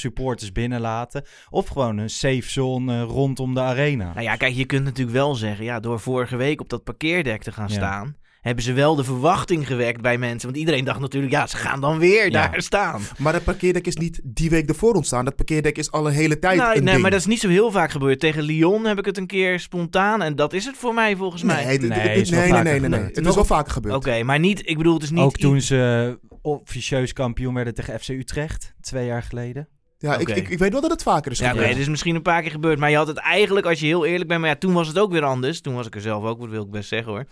supporters 0.47 0.53
binnenlaten... 0.53 1.25
of 1.50 1.69
gewoon 1.69 1.99
een 1.99 2.11
safe 2.11 2.50
zone 2.50 2.94
eh, 2.94 3.03
rondom 3.03 3.55
de 3.55 3.61
arena. 3.61 4.11
Nou 4.12 4.23
ja, 4.23 4.37
kijk, 4.37 4.55
je 4.55 4.65
kunt 4.65 4.85
natuurlijk 4.85 5.17
wel 5.17 5.35
zeggen, 5.35 5.65
ja, 5.65 5.81
door 5.81 6.00
vorige 6.00 6.37
week 6.37 6.61
op 6.61 6.69
dat 6.69 6.85
parkeerdek 6.85 7.43
te 7.43 7.53
gaan 7.53 7.69
Ja. 7.69 7.75
staan, 7.75 8.17
hebben 8.41 8.65
ze 8.65 8.73
wel 8.73 8.94
de 8.94 9.05
verwachting 9.05 9.67
gewekt 9.67 10.00
bij 10.00 10.19
mensen. 10.19 10.49
Want 10.49 10.56
iedereen 10.61 10.85
dacht 10.85 11.00
natuurlijk, 11.00 11.33
ja, 11.33 11.47
ze 11.47 11.56
gaan 11.56 11.81
dan 11.81 11.99
weer 11.99 12.25
Ja. 12.25 12.31
daar 12.49 12.62
staan. 12.62 13.03
Maar 13.19 13.33
dat 13.33 13.44
parkeerdek 13.44 13.87
is 13.87 13.97
niet 13.97 14.21
die 14.25 14.50
week 14.50 14.69
ervoor 14.69 14.94
ontstaan. 14.94 15.25
Dat 15.25 15.37
parkeerdek 15.37 15.79
is 15.79 15.91
al 15.91 16.06
een 16.06 16.12
hele 16.12 16.39
tijd 16.39 16.59
Nou, 16.59 16.69
een 16.77 16.77
nee, 16.83 16.89
ding. 16.91 17.03
maar 17.03 17.11
dat 17.11 17.21
is 17.21 17.27
niet 17.27 17.41
zo 17.41 17.49
heel 17.49 17.71
vaak 17.71 17.91
gebeurd. 17.91 18.21
Tegen 18.21 18.43
Lyon 18.43 18.85
heb 18.85 18.99
ik 18.99 19.05
het 19.05 19.17
een 19.19 19.27
keer 19.27 19.61
spontaan 19.61 20.23
en 20.23 20.37
dat 20.37 20.53
is 20.53 20.65
het 20.65 20.77
voor 20.77 20.94
mij 20.94 21.17
volgens 21.17 21.43
mij. 21.43 21.65
Nee, 21.65 21.79
Nee, 21.79 21.99
het- 21.99 22.19
is 22.21 22.31
wel 22.31 22.41
nee, 22.41 22.50
nee, 22.53 22.62
nee, 22.62 22.73
nee, 22.73 22.81
nee. 22.81 22.91
gebeurd. 22.99 23.17
Het 23.17 23.27
is 23.27 23.35
wel 23.35 23.44
vaker 23.44 23.73
gebeurd. 23.73 23.94
Oké, 23.94 24.23
maar 24.23 24.39
niet, 24.39 24.69
ik 24.69 24.77
bedoel, 24.77 24.94
het 24.94 25.03
is 25.03 25.11
niet... 25.11 25.21
ook 25.21 25.37
toen 25.37 25.61
ze 25.61 26.19
officieus 26.43 27.12
kampioen 27.12 27.55
werden 27.55 27.75
tegen 27.75 28.00
FC 28.00 28.09
Utrecht... 28.09 28.75
twee 28.81 29.06
jaar 29.06 29.23
geleden. 29.23 29.69
Ja, 30.02 30.16
ik, 30.19 30.28
ik, 30.28 30.49
ik 30.49 30.58
weet 30.58 30.72
wel 30.72 30.81
dat 30.81 30.90
het 30.90 31.02
vaker 31.02 31.32
is 31.32 31.38
Ja, 31.38 31.44
oké, 31.44 31.54
gebeurd. 31.54 31.72
het 31.72 31.81
is 31.82 31.88
misschien 31.88 32.14
een 32.14 32.22
paar 32.22 32.43
keer 32.43 32.50
gebeurd, 32.50 32.78
maar 32.78 32.90
je 32.90 32.96
had 32.96 33.06
het 33.06 33.16
eigenlijk, 33.16 33.66
als 33.66 33.81
je 33.81 33.87
heel 33.87 34.04
eerlijk 34.06 34.28
bent, 34.28 34.40
maar 34.40 34.49
ja, 34.50 34.56
toen 34.56 34.72
was 34.72 34.88
het 34.88 34.99
ook 34.99 35.12
weer 35.12 35.25
anders. 35.25 35.60
Toen 35.60 35.75
was 35.75 35.87
ik 35.87 35.94
er 35.94 36.00
zelf 36.00 36.25
ook, 36.25 36.40
dat 36.40 36.49
wil 36.49 36.62
ik 36.62 36.70
best 36.70 36.88
zeggen 36.88 37.12
hoor. 37.12 37.25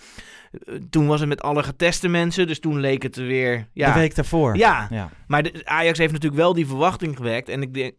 Eh, 0.52 0.74
Toen 0.90 1.06
was 1.06 1.20
het 1.20 1.28
met 1.28 1.42
alle 1.42 1.62
geteste 1.62 2.08
mensen, 2.08 2.46
dus 2.46 2.60
toen 2.60 2.80
leek 2.80 3.02
het 3.02 3.16
er 3.16 3.26
weer... 3.26 3.68
Ja, 3.72 3.92
De 3.92 3.98
week 4.00 4.14
daarvoor. 4.14 4.56
ja, 4.56 4.86
ja. 4.90 5.10
Maar 5.26 5.42
de, 5.42 5.60
Ajax 5.64 5.98
heeft 5.98 6.12
natuurlijk 6.12 6.40
wel 6.40 6.54
die 6.54 6.66
verwachting 6.66 7.16
gewekt. 7.16 7.48
En, 7.48 7.62
ik 7.62 7.74
denk, 7.74 7.94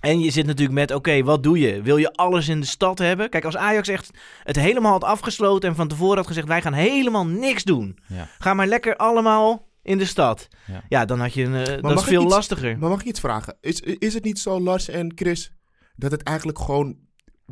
en 0.00 0.20
je 0.20 0.30
zit 0.30 0.46
natuurlijk 0.46 0.78
met, 0.78 0.90
oké, 0.94 1.22
wat 1.22 1.42
doe 1.42 1.58
je? 1.58 1.82
Wil 1.82 1.96
je 1.96 2.12
alles 2.12 2.48
in 2.48 2.60
de 2.60 2.66
stad 2.66 2.98
hebben? 2.98 3.28
Kijk, 3.30 3.44
als 3.44 3.56
Ajax 3.56 3.88
echt 3.88 4.10
het 4.42 4.56
helemaal 4.56 4.92
had 4.92 5.04
afgesloten... 5.04 5.68
en 5.68 5.74
van 5.76 5.88
tevoren 5.88 6.16
had 6.16 6.26
gezegd, 6.26 6.46
wij 6.48 6.62
gaan 6.62 6.72
helemaal 6.72 7.26
niks 7.26 7.64
doen. 7.64 7.98
Ja. 8.06 8.28
Ga 8.38 8.54
maar 8.54 8.66
lekker 8.66 8.96
allemaal 8.96 9.64
in 9.86 9.98
de 9.98 10.04
stad. 10.04 10.48
Ja. 10.66 10.82
Ja, 10.88 11.04
dan 11.04 11.20
had 11.20 11.34
je 11.34 11.44
een... 11.44 11.54
eh, 11.54 11.82
dat 11.82 11.98
is 11.98 12.04
veel 12.04 12.22
iets- 12.22 12.32
lastiger. 12.34 12.78
Maar 12.78 12.90
mag 12.90 13.00
ik 13.00 13.06
iets 13.06 13.20
vragen? 13.20 13.56
Is, 13.60 13.80
is 13.80 14.14
het 14.14 14.24
niet 14.24 14.38
zo, 14.38 14.60
Lars 14.60 14.88
en 14.88 15.12
Chris, 15.14 15.52
dat 15.96 16.10
het 16.10 16.22
eigenlijk 16.22 16.58
gewoon 16.58 16.96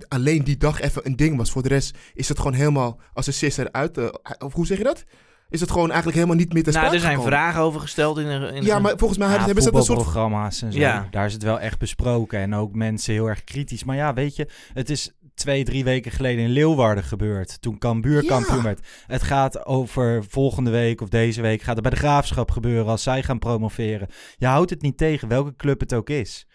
alleen 0.09 0.45
die 0.45 0.57
dag 0.57 0.81
even 0.81 1.07
een 1.07 1.17
ding 1.17 1.37
was? 1.37 1.51
Voor 1.51 1.63
de 1.63 1.69
rest 1.69 1.99
is 2.15 2.29
het 2.29 2.39
gewoon 2.39 2.53
helemaal 2.55 3.01
als 3.13 3.27
een 3.27 3.33
sisser 3.33 3.73
uit. 3.73 3.99
eh, 3.99 4.09
of 4.39 4.53
hoe 4.53 4.67
zeg 4.67 4.79
je 4.79 4.85
dat? 4.85 5.05
Is 5.51 5.61
het 5.61 5.71
gewoon 5.71 5.87
eigenlijk 5.87 6.17
helemaal 6.17 6.37
niet 6.39 6.53
meer 6.53 6.63
te 6.63 6.71
Nou, 6.71 6.81
sprake 6.81 6.95
er 6.97 7.01
zijn 7.03 7.15
gekomen? 7.17 7.39
vragen 7.39 7.61
over 7.61 7.81
gesteld 7.81 8.19
in 8.19 8.27
een... 8.27 8.55
In 8.55 8.63
Ja, 8.65 8.79
maar 8.79 8.93
volgens 8.97 9.19
mij 9.19 9.29
Ja, 9.29 9.45
hebben 9.45 9.63
ze 9.63 9.71
dat 9.71 9.81
een 9.81 9.87
soort... 9.87 9.99
voetbalprogramma's 9.99 10.63
en 10.63 10.73
zo. 10.73 10.79
Ja. 10.79 11.09
Daar 11.11 11.27
is 11.27 11.33
het 11.33 11.43
wel 11.43 11.61
echt 11.61 11.79
besproken. 11.79 12.39
En 12.39 12.55
ook 12.55 12.75
mensen 12.75 13.13
heel 13.13 13.27
erg 13.29 13.45
kritisch. 13.45 13.85
Maar 13.85 13.97
ja, 13.97 14.15
weet 14.15 14.37
je, 14.37 14.49
het 14.73 14.91
is 14.91 15.13
twee, 15.35 15.65
drie 15.65 15.85
weken 15.85 16.11
geleden 16.13 16.45
in 16.45 16.51
Leeuwarden 16.51 17.05
gebeurd. 17.05 17.61
Toen 17.63 17.79
Cambuur 17.79 18.23
Ja. 18.23 18.29
kampioen 18.29 18.63
werd. 18.63 18.87
Het 19.07 19.23
gaat 19.23 19.67
over 19.67 20.25
volgende 20.29 20.71
week 20.71 21.01
of 21.01 21.09
deze 21.09 21.43
week 21.43 21.63
gaat 21.63 21.75
het 21.75 21.83
bij 21.83 21.91
de 21.93 21.99
Graafschap 21.99 22.51
gebeuren 22.51 22.87
als 22.87 23.03
zij 23.03 23.23
gaan 23.23 23.39
promoveren. 23.39 24.09
Je 24.37 24.47
houdt 24.47 24.71
het 24.71 24.83
niet 24.83 24.97
tegen, 24.97 25.29
welke 25.29 25.57
club 25.57 25.81
het 25.81 25.95
ook 25.95 26.11
is. 26.11 26.47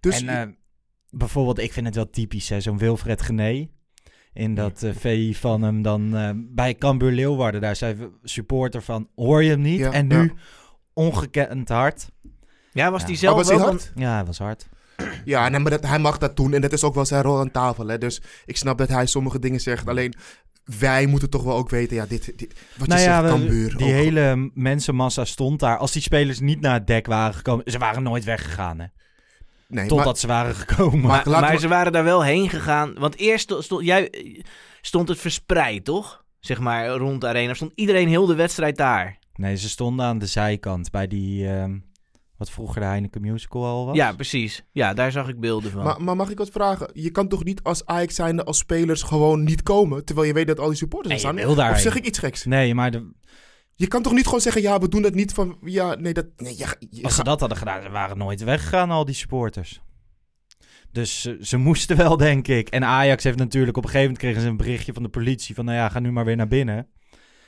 Dus 0.00 0.22
en 0.22 0.28
eh, 0.40 0.54
bijvoorbeeld, 1.10 1.58
ik 1.58 1.72
vind 1.72 1.86
het 1.86 1.94
wel 1.94 2.10
typisch, 2.10 2.48
hè, 2.48 2.60
zo'n 2.60 2.78
Wilfred 2.78 3.22
Gené. 3.22 3.68
In 4.32 4.54
dat 4.54 4.82
eh, 4.82 4.94
VI 4.94 5.34
van 5.34 5.62
hem 5.62 5.82
dan 5.82 6.16
eh, 6.16 6.30
bij 6.34 6.74
Cambuur 6.74 7.12
Leeuwarden. 7.12 7.60
Daar 7.60 7.76
we 7.96 8.10
supporter 8.22 8.82
van, 8.82 9.08
hoor 9.14 9.42
je 9.42 9.50
hem 9.50 9.60
niet? 9.60 9.78
Ja, 9.78 9.92
en 9.92 10.06
nu 10.06 10.22
ja. 10.22 10.32
ongekend 10.92 11.68
hard. 11.68 12.10
ja, 12.72 12.90
was 12.90 13.00
Ja. 13.00 13.06
die 13.06 13.14
Oh, 13.16 13.20
zelf 13.20 13.36
was 13.36 13.48
wel... 13.48 13.58
hard? 13.58 13.92
Ja, 13.94 14.14
hij 14.14 14.24
was 14.24 14.38
hard. 14.38 14.68
Ja, 15.28 15.48
nee, 15.48 15.60
maar 15.60 15.70
dat, 15.70 15.86
hij 15.86 15.98
mag 15.98 16.18
dat 16.18 16.36
doen 16.36 16.52
en 16.54 16.60
dat 16.60 16.72
is 16.72 16.84
ook 16.84 16.94
wel 16.94 17.04
zijn 17.04 17.22
rol 17.22 17.38
aan 17.38 17.50
tafel. 17.50 17.86
Hè? 17.88 17.98
Dus 17.98 18.20
ik 18.44 18.56
snap 18.56 18.78
dat 18.78 18.88
hij 18.88 19.06
sommige 19.06 19.38
dingen 19.38 19.60
zegt. 19.60 19.88
Alleen 19.88 20.14
wij 20.78 21.06
moeten 21.06 21.30
toch 21.30 21.42
wel 21.42 21.56
ook 21.56 21.70
weten, 21.70 21.96
ja, 21.96 22.06
dit, 22.06 22.38
dit 22.38 22.60
wat 22.76 22.88
Nou 22.88 23.00
je 23.00 23.06
ja, 23.06 23.20
zegt, 23.20 23.32
Cambuur. 23.32 23.76
die 23.76 23.86
ook- 23.86 23.92
hele 23.92 24.50
mensenmassa 24.54 25.24
stond 25.24 25.60
daar. 25.60 25.76
Als 25.76 25.92
die 25.92 26.02
spelers 26.02 26.40
niet 26.40 26.60
naar 26.60 26.74
het 26.74 26.86
dek 26.86 27.06
waren 27.06 27.34
gekomen, 27.34 27.70
ze 27.70 27.78
waren 27.78 28.02
nooit 28.02 28.24
weggegaan. 28.24 28.78
Hè? 28.78 28.86
nee, 29.66 29.86
Totdat 29.86 30.06
maar, 30.06 30.16
ze 30.16 30.26
waren 30.26 30.54
gekomen. 30.54 31.00
Maar- 31.00 31.08
Maar, 31.08 31.26
laten 31.26 31.40
maar 31.40 31.54
we- 31.54 31.60
ze 31.60 31.68
waren 31.68 31.92
daar 31.92 32.04
wel 32.04 32.24
heen 32.24 32.50
gegaan. 32.50 32.94
Want 32.98 33.16
eerst 33.16 33.42
stond, 33.44 33.64
stond, 33.64 33.84
jij, 33.84 34.10
stond 34.80 35.08
het 35.08 35.18
verspreid, 35.18 35.84
toch? 35.84 36.24
Zeg 36.40 36.60
maar, 36.60 36.88
rond 36.88 37.20
de 37.20 37.26
arena. 37.26 37.54
Stond 37.54 37.72
iedereen 37.74 38.08
heel 38.08 38.26
de 38.26 38.34
wedstrijd 38.34 38.76
daar. 38.76 39.18
Nee, 39.34 39.56
ze 39.56 39.68
stonden 39.68 40.06
aan 40.06 40.18
de 40.18 40.26
zijkant 40.26 40.90
bij 40.90 41.06
die, 41.06 41.48
ehm, 41.48 41.76
wat 42.38 42.50
vroeger 42.50 42.80
de 42.80 42.86
Heineken 42.86 43.20
Musical 43.20 43.64
al 43.64 43.86
was. 43.86 43.96
Ja, 43.96 44.12
precies. 44.12 44.64
Ja, 44.72 44.94
daar 44.94 45.12
zag 45.12 45.28
ik 45.28 45.40
beelden 45.40 45.70
van. 45.70 45.84
maar, 45.84 46.02
maar 46.02 46.16
mag 46.16 46.30
ik 46.30 46.38
wat 46.38 46.50
vragen? 46.50 46.90
Je 46.92 47.10
kan 47.10 47.28
toch 47.28 47.44
niet 47.44 47.62
als 47.62 47.86
Ajax 47.86 48.14
zijnde 48.14 48.44
als 48.44 48.58
spelers 48.58 49.02
gewoon 49.02 49.44
niet 49.44 49.62
komen, 49.62 50.04
terwijl 50.04 50.26
je 50.26 50.32
weet 50.32 50.46
dat 50.46 50.58
al 50.60 50.68
die 50.68 50.76
supporters 50.76 51.14
er 51.14 51.20
staan? 51.20 51.36
daarheen. 51.36 51.74
Of 51.74 51.80
zeg 51.80 51.96
ik 51.96 52.06
iets 52.06 52.18
geks? 52.18 52.44
Nee, 52.44 52.74
maar 52.74 52.90
de- 52.90 53.12
Je 53.74 53.86
kan 53.86 54.02
toch 54.02 54.12
niet 54.12 54.24
gewoon 54.24 54.40
zeggen, 54.40 54.62
ja, 54.62 54.78
we 54.78 54.88
doen 54.88 55.02
dat 55.02 55.14
niet 55.14 55.32
van, 55.32 55.58
ja, 55.64 55.94
nee, 55.94 56.12
dat, 56.12 56.26
nee, 56.36 56.58
ja, 56.58 56.74
je 56.90 57.02
als 57.02 57.14
ze 57.14 57.22
dat 57.24 57.40
hadden 57.40 57.58
gedaan, 57.58 57.82
ze 57.82 57.88
waren 57.90 58.18
nooit 58.18 58.44
weggegaan, 58.44 58.90
al 58.90 59.04
die 59.04 59.14
supporters. 59.14 59.80
Dus 60.92 61.20
ze, 61.20 61.36
ze 61.40 61.56
moesten 61.56 61.96
wel, 61.96 62.16
denk 62.16 62.48
ik. 62.48 62.68
En 62.68 62.84
Ajax 62.84 63.24
heeft 63.24 63.38
natuurlijk 63.38 63.76
op 63.76 63.84
een 63.84 63.90
gegeven 63.90 64.10
moment 64.12 64.24
kregen 64.24 64.42
ze 64.42 64.48
een 64.48 64.56
berichtje 64.56 64.92
van 64.92 65.02
de 65.02 65.08
politie 65.08 65.54
van, 65.54 65.64
nou 65.64 65.76
ja, 65.76 65.88
ga 65.88 65.98
nu 66.00 66.12
maar 66.12 66.24
weer 66.24 66.36
naar 66.36 66.48
binnen. 66.48 66.88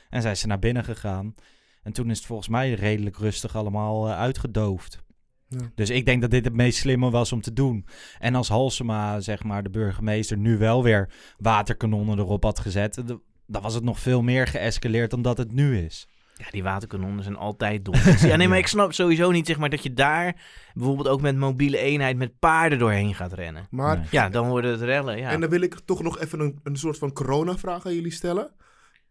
En 0.09 0.21
zijn 0.21 0.37
ze 0.37 0.47
naar 0.47 0.59
binnen 0.59 0.83
gegaan. 0.83 1.35
En 1.83 1.91
toen 1.93 2.09
is 2.09 2.17
het 2.17 2.25
volgens 2.27 2.47
mij 2.47 2.73
redelijk 2.73 3.17
rustig 3.17 3.55
allemaal 3.55 4.07
eh, 4.07 4.17
uitgedoofd. 4.19 4.99
Ja. 5.47 5.57
Dus 5.75 5.89
ik 5.89 6.05
denk 6.05 6.21
dat 6.21 6.31
dit 6.31 6.45
het 6.45 6.53
meest 6.53 6.77
slimme 6.79 7.09
was 7.09 7.31
om 7.31 7.41
te 7.41 7.53
doen. 7.53 7.85
En 8.19 8.35
als 8.35 8.49
Halsema, 8.49 9.19
zeg 9.19 9.43
maar, 9.43 9.63
de 9.63 9.69
burgemeester, 9.69 10.37
nu 10.37 10.57
wel 10.57 10.83
weer 10.83 11.09
waterkanonnen 11.37 12.19
erop 12.19 12.43
had 12.43 12.59
gezet, 12.59 12.93
d- 12.93 13.17
dan 13.47 13.61
was 13.61 13.73
het 13.73 13.83
nog 13.83 13.99
veel 13.99 14.21
meer 14.21 14.47
geëscaleerd 14.47 15.09
dan 15.11 15.21
dat 15.21 15.37
het 15.37 15.51
nu 15.51 15.77
is. 15.77 16.07
Ja, 16.35 16.45
die 16.51 16.63
waterkanonnen 16.63 17.23
zijn 17.23 17.35
altijd 17.35 17.85
dom. 17.85 17.95
ja, 18.29 18.35
nee, 18.35 18.47
maar 18.47 18.57
ik 18.57 18.67
snap 18.67 18.93
sowieso 18.93 19.31
niet 19.31 19.47
zeg 19.47 19.57
maar, 19.57 19.69
dat 19.69 19.83
je 19.83 19.93
daar 19.93 20.41
bijvoorbeeld 20.73 21.07
ook 21.07 21.21
met 21.21 21.37
mobiele 21.37 21.77
eenheid 21.77 22.17
met 22.17 22.39
paarden 22.39 22.79
doorheen 22.79 23.15
gaat 23.15 23.33
rennen. 23.33 23.67
Maar, 23.69 23.97
Nee. 23.97 24.07
Ja, 24.11 24.29
dan 24.29 24.47
worden 24.49 24.71
het 24.71 24.81
rellen. 24.81 25.17
Ja. 25.17 25.29
en 25.29 25.39
dan 25.41 25.49
wil 25.49 25.61
ik 25.61 25.79
toch 25.85 26.03
nog 26.03 26.19
even 26.19 26.39
een, 26.39 26.59
een 26.63 26.75
soort 26.75 26.97
van 26.97 27.13
corona-vraag 27.13 27.85
aan 27.85 27.93
jullie 27.95 28.11
stellen. 28.11 28.51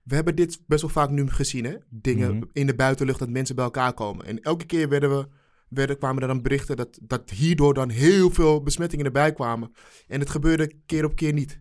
We 0.02 0.14
hebben 0.14 0.36
dit 0.36 0.60
best 0.66 0.80
wel 0.80 0.90
vaak 0.90 1.10
nu 1.10 1.28
gezien, 1.28 1.64
hè? 1.64 1.74
Dingen 1.88 2.36
Mhm. 2.36 2.44
in 2.52 2.66
de 2.66 2.74
buitenlucht 2.74 3.18
dat 3.18 3.28
mensen 3.28 3.54
bij 3.54 3.64
elkaar 3.64 3.92
komen. 3.94 4.26
En 4.26 4.40
elke 4.42 4.64
keer 4.66 4.88
werden 4.88 5.10
we, 5.18 5.28
werden, 5.68 5.98
kwamen 5.98 6.22
er 6.22 6.28
dan 6.28 6.42
berichten 6.42 6.76
dat, 6.76 6.98
dat 7.02 7.30
hierdoor 7.30 7.74
dan 7.74 7.88
heel 7.88 8.30
veel 8.30 8.62
besmettingen 8.62 9.04
erbij 9.04 9.32
kwamen. 9.32 9.72
En 10.08 10.20
het 10.20 10.30
gebeurde 10.30 10.72
keer 10.86 11.04
op 11.04 11.16
keer 11.16 11.32
niet. 11.32 11.60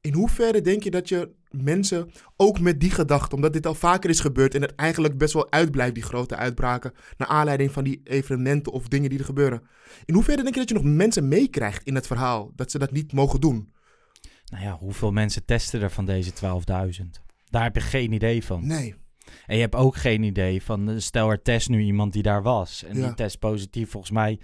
in 0.00 0.14
hoeverre 0.14 0.60
denk 0.60 0.82
je 0.82 0.90
dat 0.90 1.08
je 1.08 1.30
mensen, 1.50 2.10
ook 2.36 2.60
met 2.60 2.80
die 2.80 2.90
gedachte, 2.90 3.34
omdat 3.34 3.52
dit 3.52 3.66
al 3.66 3.74
vaker 3.74 4.10
is 4.10 4.20
gebeurd 4.20 4.54
en 4.54 4.62
het 4.62 4.74
eigenlijk 4.74 5.18
best 5.18 5.32
wel 5.32 5.50
uitblijft, 5.52 5.94
die 5.94 6.02
grote 6.02 6.36
uitbraken, 6.36 6.92
naar 7.16 7.28
aanleiding 7.28 7.72
van 7.72 7.84
die 7.84 8.00
evenementen 8.04 8.72
of 8.72 8.88
dingen 8.88 9.10
die 9.10 9.18
er 9.18 9.24
gebeuren. 9.24 9.62
In 10.04 10.14
hoeverre 10.14 10.42
denk 10.42 10.54
je 10.54 10.60
dat 10.60 10.68
je 10.68 10.74
nog 10.74 10.84
mensen 10.84 11.28
meekrijgt 11.28 11.86
in 11.86 11.94
het 11.94 12.06
verhaal, 12.06 12.52
dat 12.56 12.70
ze 12.70 12.78
dat 12.78 12.92
niet 12.92 13.12
mogen 13.12 13.40
doen? 13.40 13.72
Nou 14.52 14.64
ja, 14.64 14.76
hoeveel 14.78 15.12
mensen 15.12 15.44
testen 15.44 15.80
er 15.82 15.90
van 15.90 16.04
deze 16.04 16.32
12.000? 16.32 17.23
Daar 17.54 17.62
heb 17.62 17.74
je 17.74 17.80
geen 17.80 18.12
idee 18.12 18.44
van. 18.44 18.66
Nee. 18.66 18.94
En 19.46 19.54
je 19.54 19.60
hebt 19.60 19.74
ook 19.74 19.96
geen 19.96 20.22
idee 20.22 20.62
van, 20.62 20.90
eh, 20.90 20.94
stel 20.98 21.30
er 21.30 21.42
test 21.42 21.68
nu 21.68 21.80
iemand 21.82 22.12
die 22.12 22.22
daar 22.22 22.42
was. 22.42 22.84
En 22.84 22.96
Ja. 22.98 23.06
die 23.06 23.14
test 23.14 23.38
positief, 23.38 23.90
volgens 23.90 24.12
mij, 24.12 24.40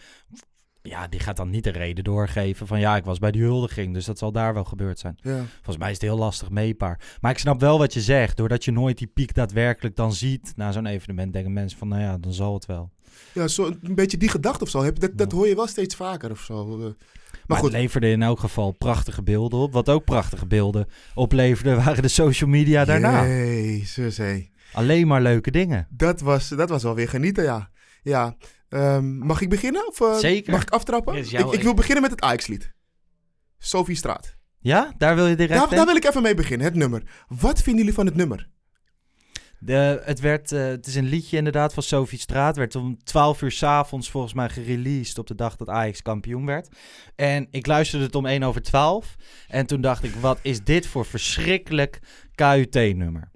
ja, 0.82 1.08
die 1.08 1.20
gaat 1.20 1.36
dan 1.36 1.50
niet 1.50 1.64
de 1.64 1.70
reden 1.70 2.04
doorgeven 2.04 2.66
van, 2.66 2.80
ja, 2.80 2.96
ik 2.96 3.04
was 3.04 3.18
bij 3.18 3.30
de 3.30 3.38
huldiging, 3.38 3.94
dus 3.94 4.04
dat 4.04 4.18
zal 4.18 4.32
daar 4.32 4.54
wel 4.54 4.64
gebeurd 4.64 4.98
zijn. 4.98 5.18
Ja. 5.22 5.44
Volgens 5.54 5.76
mij 5.76 5.88
is 5.88 5.94
het 5.94 6.02
heel 6.02 6.18
lastig 6.18 6.50
meetbaar. 6.50 7.00
Maar 7.20 7.30
ik 7.30 7.38
snap 7.38 7.60
wel 7.60 7.78
wat 7.78 7.92
je 7.94 8.00
zegt, 8.00 8.36
doordat 8.36 8.64
je 8.64 8.70
nooit 8.70 8.98
die 8.98 9.06
piek 9.06 9.34
daadwerkelijk 9.34 9.96
dan 9.96 10.12
ziet 10.12 10.52
na 10.56 10.72
zo'n 10.72 10.86
evenement, 10.86 11.32
denken 11.32 11.52
mensen 11.52 11.78
van, 11.78 11.88
nou 11.88 12.00
ja, 12.02 12.18
dan 12.18 12.32
zal 12.32 12.54
het 12.54 12.66
wel. 12.66 12.90
Ja, 13.34 13.48
zo, 13.48 13.66
een 13.82 13.94
beetje 13.94 14.16
die 14.16 14.28
gedachte 14.28 14.64
of 14.64 14.70
zo. 14.70 14.82
Heb- 14.82 15.00
Dat, 15.00 15.10
dat 15.14 15.32
hoor 15.32 15.48
je 15.48 15.54
wel 15.54 15.66
steeds 15.66 15.94
vaker 15.94 16.30
of 16.30 16.40
zo. 16.40 16.78
eh. 16.78 16.84
Maar, 16.84 16.94
Maar 17.46 17.58
goed, 17.58 17.72
het 17.72 17.80
leverde 17.80 18.10
in 18.10 18.22
elk 18.22 18.38
geval 18.40 18.72
prachtige 18.72 19.22
beelden 19.22 19.58
op. 19.58 19.72
Wat 19.72 19.88
ook 19.88 20.04
prachtige 20.04 20.46
beelden 20.46 20.86
opleverde, 21.14 21.74
waren 21.84 22.02
de 22.02 22.08
social 22.08 22.50
media 22.50 22.84
daarna. 22.84 23.26
Jezus, 23.26 24.16
hé. 24.16 24.48
Alleen 24.72 25.06
maar 25.06 25.22
leuke 25.22 25.50
dingen. 25.50 25.86
Dat 25.90 26.20
was, 26.20 26.48
dat 26.48 26.68
was 26.68 26.82
wel 26.82 26.94
weer 26.94 27.08
genieten, 27.08 27.44
ja. 27.44 27.70
Ja. 28.02 28.36
Ehm, 28.68 29.18
mag 29.18 29.40
ik 29.40 29.48
beginnen? 29.48 29.88
Of, 29.88 30.00
eh, 30.00 30.14
Zeker. 30.16 30.52
Mag 30.52 30.62
ik 30.62 30.70
aftrappen? 30.70 31.14
Ik, 31.16 31.30
ik 31.30 31.62
wil 31.62 31.74
beginnen 31.74 32.02
met 32.02 32.10
het 32.10 32.20
Ajax-lied. 32.20 32.72
Sophie 33.58 33.96
Straat. 33.96 34.36
Ja, 34.58 34.92
daar 34.98 35.14
wil 35.14 35.26
je 35.26 35.36
direct 35.36 35.70
daar 35.70 35.86
wil 35.86 35.96
ik 35.96 36.04
even 36.04 36.22
mee 36.22 36.34
beginnen, 36.34 36.66
het 36.66 36.74
nummer. 36.76 37.02
Wat 37.28 37.62
vinden 37.62 37.76
jullie 37.80 37.94
van 37.94 38.06
het 38.06 38.14
nummer? 38.16 38.48
De, 39.62 40.00
het, 40.04 40.20
werd, 40.20 40.52
eh, 40.52 40.66
het 40.66 40.86
is 40.86 40.94
een 40.94 41.04
liedje 41.08 41.36
inderdaad 41.36 41.74
van 41.74 41.82
Sophie 41.82 42.18
Straat. 42.18 42.56
Werd 42.56 42.74
om 42.74 43.02
12 43.04 43.42
uur 43.42 43.50
s'avonds 43.50 44.10
volgens 44.10 44.32
mij 44.32 44.48
gereleased 44.48 45.18
op 45.18 45.26
de 45.26 45.34
dag 45.34 45.56
dat 45.56 45.68
Ajax 45.68 46.02
kampioen 46.02 46.46
werd. 46.46 46.68
En 47.16 47.46
ik 47.50 47.66
luisterde 47.66 48.04
het 48.04 48.14
om 48.14 48.26
1 48.26 48.42
over 48.42 48.62
12. 48.62 49.16
En 49.48 49.66
toen 49.66 49.80
dacht 49.80 50.02
ik, 50.04 50.14
wat 50.14 50.38
is 50.42 50.64
dit 50.64 50.86
voor 50.86 51.04
verschrikkelijk 51.06 51.98
KUT-nummer? 52.34 53.30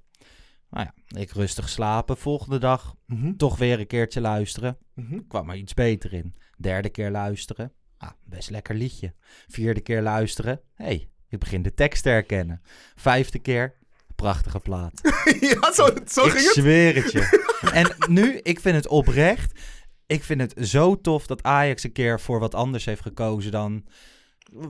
Nou 0.71 0.87
ja, 0.87 1.21
ik 1.21 1.31
rustig 1.31 1.69
slapen. 1.69 2.17
Volgende 2.17 2.59
dag 2.59 2.95
Mhm, 3.07 3.37
toch 3.37 3.59
weer 3.59 3.81
een 3.81 3.87
keertje 3.87 4.21
luisteren. 4.21 4.79
mhm. 4.95 5.19
kwam 5.29 5.51
er 5.51 5.57
iets 5.57 5.75
beter 5.75 6.13
in. 6.13 6.35
Derde 6.59 6.89
keer 6.89 7.11
luisteren. 7.11 7.73
Ah, 7.99 8.11
best 8.25 8.51
lekker 8.51 8.75
liedje. 8.75 9.15
Vierde 9.49 9.81
keer 9.81 10.03
luisteren. 10.03 10.61
hey, 10.75 11.09
ik 11.29 11.39
begin 11.39 11.63
de 11.63 11.75
tekst 11.75 12.03
te 12.03 12.09
herkennen. 12.09 12.61
Vijfde 12.95 13.39
keer, 13.39 13.75
prachtige 14.17 14.61
plaat. 14.61 15.01
ja, 15.41 15.73
zo, 15.73 15.87
zo 16.07 16.25
ik 16.25 16.31
ging 16.31 16.45
het. 16.45 16.55
zweer 16.55 16.95
het 16.95 17.13
je. 17.13 17.47
en 17.73 17.95
nu, 18.09 18.39
ik 18.43 18.61
vind 18.61 18.75
het 18.77 18.89
oprecht. 18.89 19.61
Ik 20.07 20.25
vind 20.25 20.41
het 20.41 20.69
zo 20.69 21.01
tof 21.01 21.27
dat 21.27 21.43
Ajax 21.43 21.85
een 21.85 21.93
keer 21.93 22.21
voor 22.21 22.41
wat 22.41 22.55
anders 22.55 22.85
heeft 22.85 23.03
gekozen 23.03 23.51
dan... 23.51 23.85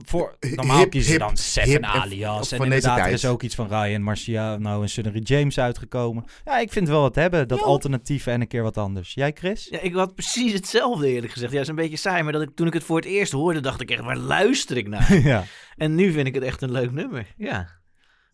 Voor, 0.05 0.35
normaal 0.39 0.77
Hip, 0.77 0.89
kiezen 0.89 1.11
ze 1.11 1.17
hip, 1.17 1.27
dan 1.27 1.37
Seven 1.37 1.69
hip 1.69 1.81
en- 1.81 1.89
alias. 1.89 2.51
En 2.51 2.63
inderdaad, 2.63 2.99
er 2.99 3.11
is 3.11 3.25
ook 3.25 3.43
iets 3.43 3.55
van 3.55 3.67
Ryan 3.67 4.01
Marciano 4.01 4.81
en 4.81 4.89
Sunnery 4.89 5.19
James 5.23 5.59
uitgekomen. 5.59 6.25
Ja, 6.45 6.59
ik 6.59 6.71
vind 6.71 6.87
wel 6.87 7.01
wat 7.01 7.15
hebben. 7.15 7.47
Dat 7.47 7.59
Ja. 7.59 7.65
alternatieve 7.65 8.31
en 8.31 8.41
een 8.41 8.47
keer 8.47 8.63
wat 8.63 8.77
anders. 8.77 9.13
Jij, 9.13 9.31
Chris? 9.33 9.67
Ja, 9.69 9.79
ik 9.79 9.93
had 9.93 10.15
precies 10.15 10.53
hetzelfde 10.53 11.07
eerlijk 11.09 11.33
gezegd. 11.33 11.51
Ja, 11.53 11.61
is 11.61 11.67
een 11.67 11.75
beetje 11.75 11.97
saai, 11.97 12.23
maar 12.23 12.31
dat 12.33 12.41
ik, 12.41 12.49
toen 12.55 12.67
ik 12.67 12.73
het 12.73 12.83
voor 12.83 12.95
het 12.97 13.05
eerst 13.05 13.31
hoorde, 13.31 13.59
dacht 13.59 13.81
ik 13.81 13.91
echt, 13.91 14.01
waar 14.03 14.17
luister 14.17 14.77
ik 14.77 14.87
naar? 14.87 15.19
ja. 15.27 15.43
en 15.75 15.95
nu 15.95 16.11
vind 16.11 16.27
ik 16.27 16.33
het 16.33 16.43
echt 16.43 16.61
een 16.61 16.71
leuk 16.71 16.91
nummer. 16.91 17.33
Ja. 17.37 17.67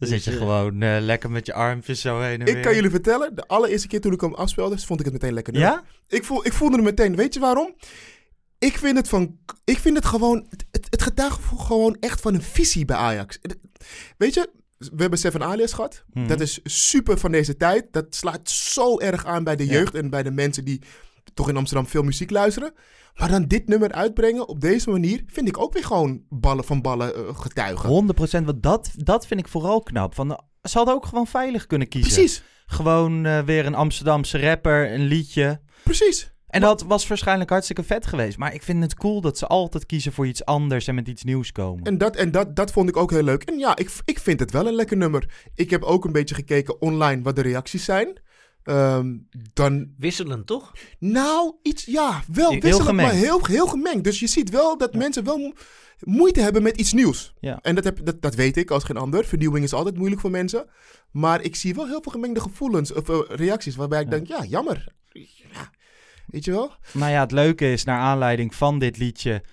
Dan 0.01 0.09
Dus, 0.09 0.23
zit 0.23 0.33
je 0.33 0.39
eh, 0.39 0.45
gewoon 0.45 0.81
eh, 0.81 0.97
lekker 0.99 1.31
met 1.31 1.45
je 1.45 1.53
armpjes 1.53 2.01
zo 2.01 2.19
heen 2.19 2.39
en 2.39 2.45
weer. 2.45 2.57
Ik 2.57 2.63
kan 2.63 2.75
jullie 2.75 2.89
vertellen, 2.89 3.35
de 3.35 3.47
allereerste 3.47 3.87
keer 3.87 4.01
toen 4.01 4.13
ik 4.13 4.21
hem 4.21 4.33
afspeelde, 4.33 4.77
vond 4.77 4.99
ik 4.99 5.05
het 5.05 5.13
meteen 5.13 5.33
lekker. 5.33 5.57
Ja? 5.57 5.83
Ik, 6.07 6.23
voel, 6.23 6.45
ik 6.45 6.53
voelde 6.53 6.75
hem 6.75 6.83
meteen. 6.83 7.15
Weet 7.15 7.33
je 7.33 7.39
waarom? 7.39 7.75
Ik 8.59 8.77
vind 8.77 8.97
het, 8.97 9.09
van, 9.09 9.37
ik 9.63 9.77
vind 9.77 9.95
het 9.95 10.05
gewoon... 10.05 10.45
Het, 10.49 10.87
het, 10.89 11.01
getuigt 11.01 11.39
gewoon 11.57 11.97
echt 11.99 12.21
van 12.21 12.33
een 12.33 12.41
visie 12.41 12.85
bij 12.85 12.95
Ajax. 12.95 13.39
Weet 14.17 14.33
je, 14.33 14.49
we 14.77 15.01
hebben 15.01 15.19
Seven 15.19 15.43
Alias 15.43 15.73
gehad. 15.73 16.03
Mhm. 16.13 16.27
Dat 16.27 16.39
is 16.39 16.59
super 16.63 17.17
van 17.17 17.31
deze 17.31 17.57
tijd. 17.57 17.85
Dat 17.91 18.05
slaat 18.09 18.49
zo 18.49 18.99
erg 18.99 19.25
aan 19.25 19.43
bij 19.43 19.55
de 19.55 19.65
Ja. 19.65 19.71
jeugd 19.71 19.95
en 19.95 20.09
bij 20.09 20.23
de 20.23 20.31
mensen 20.31 20.65
die 20.65 20.81
toch 21.33 21.49
in 21.49 21.57
Amsterdam 21.57 21.87
veel 21.87 22.03
muziek 22.03 22.29
luisteren. 22.29 22.73
Maar 23.15 23.29
dan 23.29 23.45
dit 23.45 23.67
nummer 23.67 23.91
uitbrengen 23.91 24.47
op 24.47 24.61
deze 24.61 24.89
manier, 24.89 25.23
vind 25.27 25.47
ik 25.47 25.57
ook 25.57 25.73
weer 25.73 25.83
gewoon 25.85 26.21
ballen 26.29 26.63
van 26.63 26.81
ballen 26.81 27.15
eh, 27.15 27.39
getuigen. 27.39 28.13
100%, 28.41 28.45
want 28.45 28.63
dat, 28.63 28.91
dat 28.95 29.27
vind 29.27 29.39
ik 29.39 29.47
vooral 29.47 29.81
knap. 29.81 30.15
Van, 30.15 30.31
eh, 30.31 30.37
ze 30.69 30.77
hadden 30.77 30.95
ook 30.95 31.05
gewoon 31.05 31.27
veilig 31.27 31.67
kunnen 31.67 31.87
kiezen. 31.87 32.13
Precies, 32.13 32.43
Gewoon 32.65 33.25
eh, 33.25 33.39
weer 33.39 33.65
een 33.65 33.75
Amsterdamse 33.75 34.39
rapper, 34.39 34.93
een 34.93 35.05
liedje. 35.05 35.61
precies. 35.83 36.29
En 36.47 36.61
dat 36.61 36.81
was 36.81 37.07
waarschijnlijk 37.07 37.49
hartstikke 37.49 37.83
vet 37.83 38.07
geweest. 38.07 38.37
Maar 38.37 38.53
ik 38.53 38.63
vind 38.63 38.83
het 38.83 38.95
cool 38.95 39.21
dat 39.21 39.37
ze 39.37 39.47
altijd 39.47 39.85
kiezen 39.85 40.13
voor 40.13 40.27
iets 40.27 40.45
anders 40.45 40.87
en 40.87 40.95
met 40.95 41.07
iets 41.07 41.23
nieuws 41.23 41.51
komen. 41.51 41.83
En, 41.83 41.97
dat, 41.97 42.15
en 42.15 42.31
dat, 42.31 42.55
dat 42.55 42.71
vond 42.71 42.89
ik 42.89 42.97
ook 42.97 43.11
heel 43.11 43.23
leuk. 43.23 43.43
En 43.43 43.57
ja, 43.57 43.75
ik, 43.75 43.91
ik 44.05 44.19
vind 44.19 44.39
het 44.39 44.51
wel 44.51 44.67
een 44.67 44.73
lekker 44.73 44.97
nummer. 44.97 45.29
Ik 45.55 45.69
heb 45.69 45.83
ook 45.83 46.05
een 46.05 46.11
beetje 46.11 46.35
gekeken 46.35 46.81
online 46.81 47.21
wat 47.21 47.35
de 47.35 47.41
reacties 47.41 47.83
zijn. 47.85 48.19
Ehm, 48.63 49.17
dan, 49.53 49.93
Wisselend, 49.97 50.47
toch? 50.47 50.71
nou, 50.99 51.55
iets, 51.63 51.85
ja, 51.85 52.23
wel 52.33 52.49
Heel 52.51 52.59
wisselend, 52.59 52.89
gemengd. 52.89 53.11
maar 53.11 53.21
heel, 53.21 53.45
heel 53.45 53.67
gemengd. 53.67 54.03
Dus 54.03 54.19
je 54.19 54.27
ziet 54.27 54.49
wel 54.49 54.77
dat 54.77 54.93
mensen 54.93 55.23
wel 55.23 55.37
mo- 55.37 55.53
moeite 55.99 56.41
hebben 56.41 56.63
met 56.63 56.77
iets 56.77 56.93
nieuws. 56.93 57.33
Ja. 57.39 57.59
En 57.61 57.75
dat, 57.75 57.83
heb, 57.83 58.05
dat, 58.05 58.21
dat 58.21 58.35
weet 58.35 58.57
ik 58.57 58.71
als 58.71 58.83
geen 58.83 58.97
ander. 58.97 59.25
Vernieuwing 59.25 59.63
is 59.65 59.73
altijd 59.73 59.97
moeilijk 59.97 60.21
voor 60.21 60.31
mensen. 60.31 60.65
Maar 61.11 61.41
ik 61.41 61.55
zie 61.55 61.75
wel 61.75 61.87
heel 61.87 62.01
veel 62.01 62.11
gemengde 62.11 62.39
gevoelens 62.39 62.93
of 62.93 63.09
eh, 63.09 63.19
reacties 63.27 63.75
waarbij 63.75 63.99
ik 64.01 64.05
Ja. 64.05 64.11
denk, 64.11 64.27
ja, 64.27 64.43
jammer. 64.43 64.87
Ja, 65.53 65.71
weet 66.27 66.45
je 66.45 66.51
wel? 66.51 66.71
Nou 66.93 67.11
ja, 67.11 67.19
het 67.21 67.31
leuke 67.31 67.71
is, 67.71 67.83
naar 67.83 67.99
aanleiding 67.99 68.55
van 68.55 68.79
dit 68.79 68.97
liedje... 68.97 69.43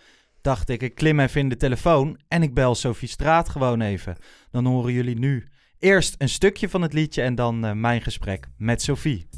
dacht 0.41 0.69
ik, 0.69 0.83
ik 0.83 0.95
klim 0.95 1.21
even 1.21 1.41
in 1.41 1.49
de 1.49 1.57
telefoon 1.57 2.19
en 2.29 2.43
ik 2.43 2.55
bel 2.55 2.75
Sophie 2.75 3.09
Straat 3.09 3.49
gewoon 3.49 3.81
even. 3.81 4.17
Dan 4.51 4.65
horen 4.67 4.93
jullie 4.93 5.19
nu 5.19 5.49
eerst 5.79 6.15
een 6.19 6.29
stukje 6.29 6.69
van 6.69 6.83
het 6.83 6.93
liedje... 6.93 7.23
en 7.23 7.35
dan 7.35 7.65
eh, 7.65 7.73
mijn 7.73 8.03
gesprek 8.03 8.49
met 8.57 8.83
Sophie. 8.83 9.29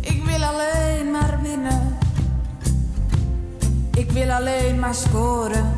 Ik 0.00 0.22
wil 0.24 0.42
alleen 0.42 1.10
maar 1.10 1.42
winnen. 1.42 1.98
Ik 3.94 4.10
wil 4.10 4.30
alleen 4.30 4.78
maar 4.78 4.94
scoren. 4.94 5.72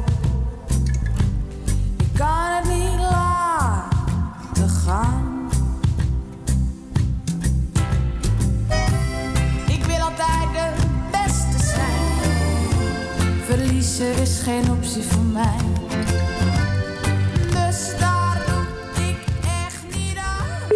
Ik 1.99 2.12
kan 2.16 2.57
het 2.57 2.69
niet 2.69 2.99
laten 3.00 4.69
gaan. 4.69 5.50
Ik 9.66 9.85
wil 9.85 10.00
altijd 10.00 10.52
de 10.52 10.87
beste 11.11 11.66
zijn. 11.66 13.40
Verliezen 13.45 14.14
is 14.14 14.40
geen 14.40 14.71
optie 14.71 15.02
voor 15.02 15.23
mij. 15.25 15.57
Dus 17.72 17.98
daar 17.98 18.44
doe 18.46 19.04
ik 19.08 19.18
echt 19.44 19.84
niet 19.96 20.16
aan. 20.16 20.68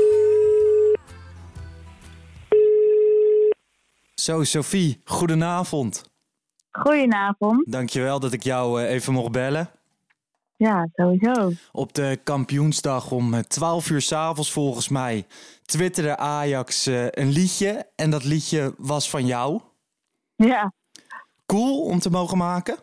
Zo, 4.14 4.44
Sophie, 4.44 5.00
goedenavond. 5.04 6.02
Goedenavond. 6.70 7.72
Dankjewel 7.72 8.20
dat 8.20 8.32
ik 8.32 8.42
jou 8.42 8.82
eh, 8.82 8.90
even 8.90 9.12
mocht 9.12 9.32
bellen. 9.32 9.70
Ja, 10.56 10.88
sowieso. 10.94 11.50
Op 11.72 11.94
de 11.94 12.20
kampioensdag 12.24 13.10
om 13.10 13.34
eh, 13.34 13.40
12 13.40 13.90
uur 13.90 14.00
s'avonds 14.00 14.52
volgens 14.52 14.88
mij 14.88 15.26
twitterde 15.62 16.16
Ajax 16.16 16.86
eh, 16.86 17.06
een 17.10 17.28
liedje. 17.28 17.86
En 17.96 18.10
dat 18.10 18.24
liedje 18.24 18.74
was 18.78 19.10
van 19.10 19.26
jou. 19.26 19.60
Ja, 20.36 20.72
Cool 21.46 21.82
om 21.82 21.98
te 21.98 22.10
mogen 22.10 22.38
maken. 22.38 22.76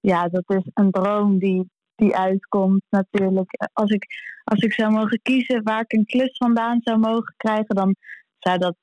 ja 0.00 0.28
dat 0.28 0.44
is 0.46 0.62
een 0.74 0.90
droom 0.90 1.38
die, 1.38 1.70
die 1.96 2.16
uitkomt 2.16 2.82
natuurlijk. 2.90 3.68
Als 3.72 3.90
ik, 3.90 4.06
als 4.44 4.60
ik 4.60 4.72
zou 4.72 4.92
mogen 4.92 5.20
kiezen 5.22 5.62
waar 5.62 5.80
ik 5.80 5.92
een 5.92 6.06
klus 6.06 6.36
vandaan 6.36 6.80
zou 6.82 6.98
mogen 6.98 7.34
krijgen, 7.36 7.74
dan 7.74 7.96
zou 8.38 8.58
dat, 8.58 8.76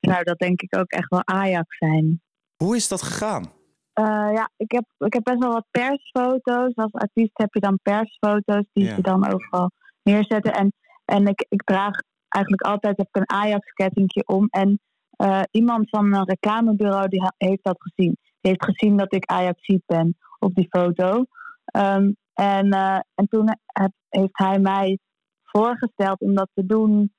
zou 0.00 0.22
dat 0.24 0.38
denk 0.38 0.62
ik 0.62 0.76
ook 0.76 0.90
echt 0.90 1.08
wel 1.08 1.26
Ajax 1.26 1.78
zijn. 1.78 2.22
Hoe 2.56 2.76
is 2.76 2.88
dat 2.88 3.02
gegaan? 3.02 3.52
Eh, 3.92 4.30
ja, 4.34 4.50
ik 4.56 4.70
heb, 4.72 4.84
ik 4.98 5.12
heb 5.12 5.24
best 5.24 5.38
wel 5.38 5.52
wat 5.52 5.66
persfoto's. 5.70 6.74
Als 6.74 6.92
artiest 6.92 7.38
heb 7.38 7.54
je 7.54 7.60
dan 7.60 7.78
persfoto's 7.82 8.64
die 8.72 8.84
Ja. 8.84 8.96
je 8.96 9.02
dan 9.02 9.32
overal 9.32 9.70
neerzetten. 10.02 10.52
En, 10.52 10.72
en 11.04 11.26
ik, 11.26 11.46
ik 11.48 11.62
draag 11.64 11.94
eigenlijk 12.28 12.62
altijd 12.62 12.96
heb 12.96 13.06
ik 13.12 13.16
een 13.16 13.30
Ajax-kettingje 13.30 14.26
om. 14.26 14.46
En 14.50 14.80
eh, 15.10 15.42
iemand 15.50 15.88
van 15.88 16.14
een 16.14 16.24
reclamebureau 16.24 17.08
die 17.08 17.32
heeft 17.36 17.64
dat 17.64 17.76
gezien. 17.78 18.16
Die 18.40 18.50
heeft 18.50 18.64
gezien 18.64 18.96
dat 18.96 19.14
ik 19.14 19.24
Ajaxiet 19.24 19.82
ben 19.86 20.16
op 20.38 20.54
die 20.54 20.66
foto. 20.68 21.24
Ehm, 21.64 22.12
en, 22.40 22.70
eh, 22.70 22.98
en 23.14 23.28
toen 23.28 23.48
heb- 23.66 23.92
heeft 24.08 24.38
hij 24.38 24.58
mij 24.58 24.98
voorgesteld 25.42 26.20
om 26.20 26.34
dat 26.34 26.48
te 26.54 26.66
doen. 26.66 27.12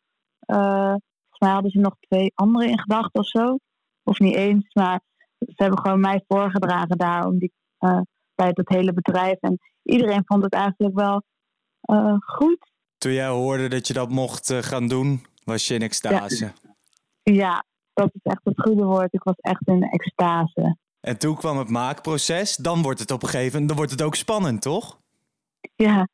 Volgens 0.46 1.40
mij 1.40 1.52
hadden 1.52 1.72
ze 1.72 1.80
nog 1.80 1.96
twee 2.00 2.32
anderen 2.36 2.70
in 2.70 2.80
gedachten 2.80 3.20
of 3.20 3.28
zo. 3.28 3.58
Of 4.04 4.20
niet 4.20 4.36
eens, 4.36 4.74
maar 4.74 5.00
ze 5.38 5.54
hebben 5.56 5.80
gewoon 5.80 6.00
mij 6.00 6.24
voorgedragen 6.28 6.98
daar 6.98 7.26
om 7.26 7.38
die, 7.40 7.52
eh, 7.78 8.00
bij 8.36 8.52
dat 8.52 8.70
hele 8.70 8.94
bedrijf. 8.94 9.38
En 9.40 9.60
iedereen 9.84 10.22
vond 10.26 10.44
het 10.44 10.54
eigenlijk 10.54 10.96
wel 10.96 11.24
goed. 12.20 12.72
Toen 12.98 13.12
jij 13.12 13.28
hoorde 13.28 13.68
dat 13.68 13.88
je 13.88 13.94
dat 13.94 14.10
mocht 14.10 14.54
gaan 14.54 14.88
doen, 14.88 15.26
was 15.44 15.68
je 15.68 15.74
in 15.74 15.82
extase. 15.82 16.54
Ja, 17.24 17.64
dat 17.94 18.10
is 18.14 18.22
echt 18.24 18.42
het 18.44 18.62
goede 18.62 18.84
woord. 18.84 19.14
Ik 19.14 19.24
was 19.24 19.36
echt 19.38 19.68
in 19.68 19.84
extase. 19.84 20.78
En 21.00 21.18
toen 21.18 21.36
kwam 21.36 21.58
het 21.58 21.70
maakproces. 21.70 22.56
Dan 22.56 22.82
wordt 22.82 23.00
het 23.00 23.12
op 23.12 23.24
een 23.24 23.30
gegeven 23.30 23.52
moment 23.52 23.68
dan 23.68 23.78
wordt 23.78 23.92
het 23.92 24.02
ook 24.02 24.16
spannend, 24.16 24.62
toch? 24.62 25.00
Ja, 25.82 26.08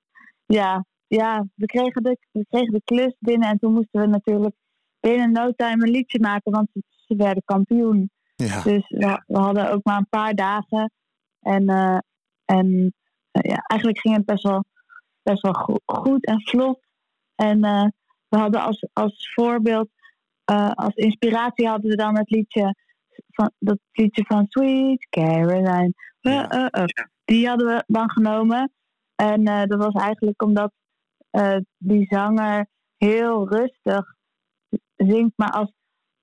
ja, 0.45 0.85
ja. 1.07 1.47
We 1.55 1.65
kregen, 1.65 2.03
de, 2.03 2.17
we 2.31 2.45
kregen 2.49 2.73
de 2.73 2.81
klus 2.83 3.15
binnen 3.19 3.49
en 3.49 3.59
toen 3.59 3.73
moesten 3.73 4.01
we 4.01 4.07
natuurlijk 4.07 4.55
binnen 4.99 5.31
no 5.31 5.51
time 5.51 5.85
een 5.85 5.91
liedje 5.91 6.19
maken, 6.19 6.51
want 6.51 6.69
ze 7.05 7.15
werden 7.15 7.43
kampioen. 7.45 8.09
Ja. 8.35 8.61
Dus 8.61 8.87
we, 8.87 9.23
we 9.27 9.37
hadden 9.37 9.71
ook 9.71 9.83
maar 9.83 9.97
een 9.97 10.09
paar 10.09 10.33
dagen. 10.33 10.91
En, 11.41 11.67
eh, 11.69 11.97
en 12.45 12.93
eh, 13.31 13.51
ja, 13.51 13.57
eigenlijk 13.57 13.99
ging 13.99 14.15
het 14.15 14.25
best 14.25 14.43
wel, 14.43 14.63
best 15.23 15.41
wel 15.41 15.53
go- 15.53 15.81
goed 15.85 16.25
en 16.25 16.41
vlot. 16.41 16.79
En 17.35 17.63
eh, 17.63 17.85
we 18.27 18.37
hadden 18.37 18.61
als, 18.61 18.87
als 18.93 19.31
voorbeeld, 19.33 19.89
als 20.73 20.93
inspiratie 20.93 21.67
hadden 21.67 21.89
we 21.89 21.95
dan 21.95 22.17
het 22.17 22.29
liedje 22.29 22.75
van, 23.27 23.51
dat 23.59 23.79
liedje 23.91 24.23
van 24.27 24.45
Sweet 24.49 25.07
Caroline. 25.09 25.93
Uh, 26.21 26.45
uh, 26.49 26.65
uh. 26.71 26.85
Die 27.25 27.47
hadden 27.47 27.67
we 27.67 27.83
dan 27.87 28.11
genomen. 28.11 28.71
En 29.17 29.45
eh, 29.45 29.63
dat 29.63 29.77
was 29.83 29.93
eigenlijk 29.93 30.41
omdat 30.41 30.71
eh, 31.29 31.57
die 31.77 32.05
zanger 32.09 32.67
heel 32.97 33.49
rustig 33.49 34.13
zingt. 34.95 35.33
Maar 35.35 35.51
als, 35.51 35.71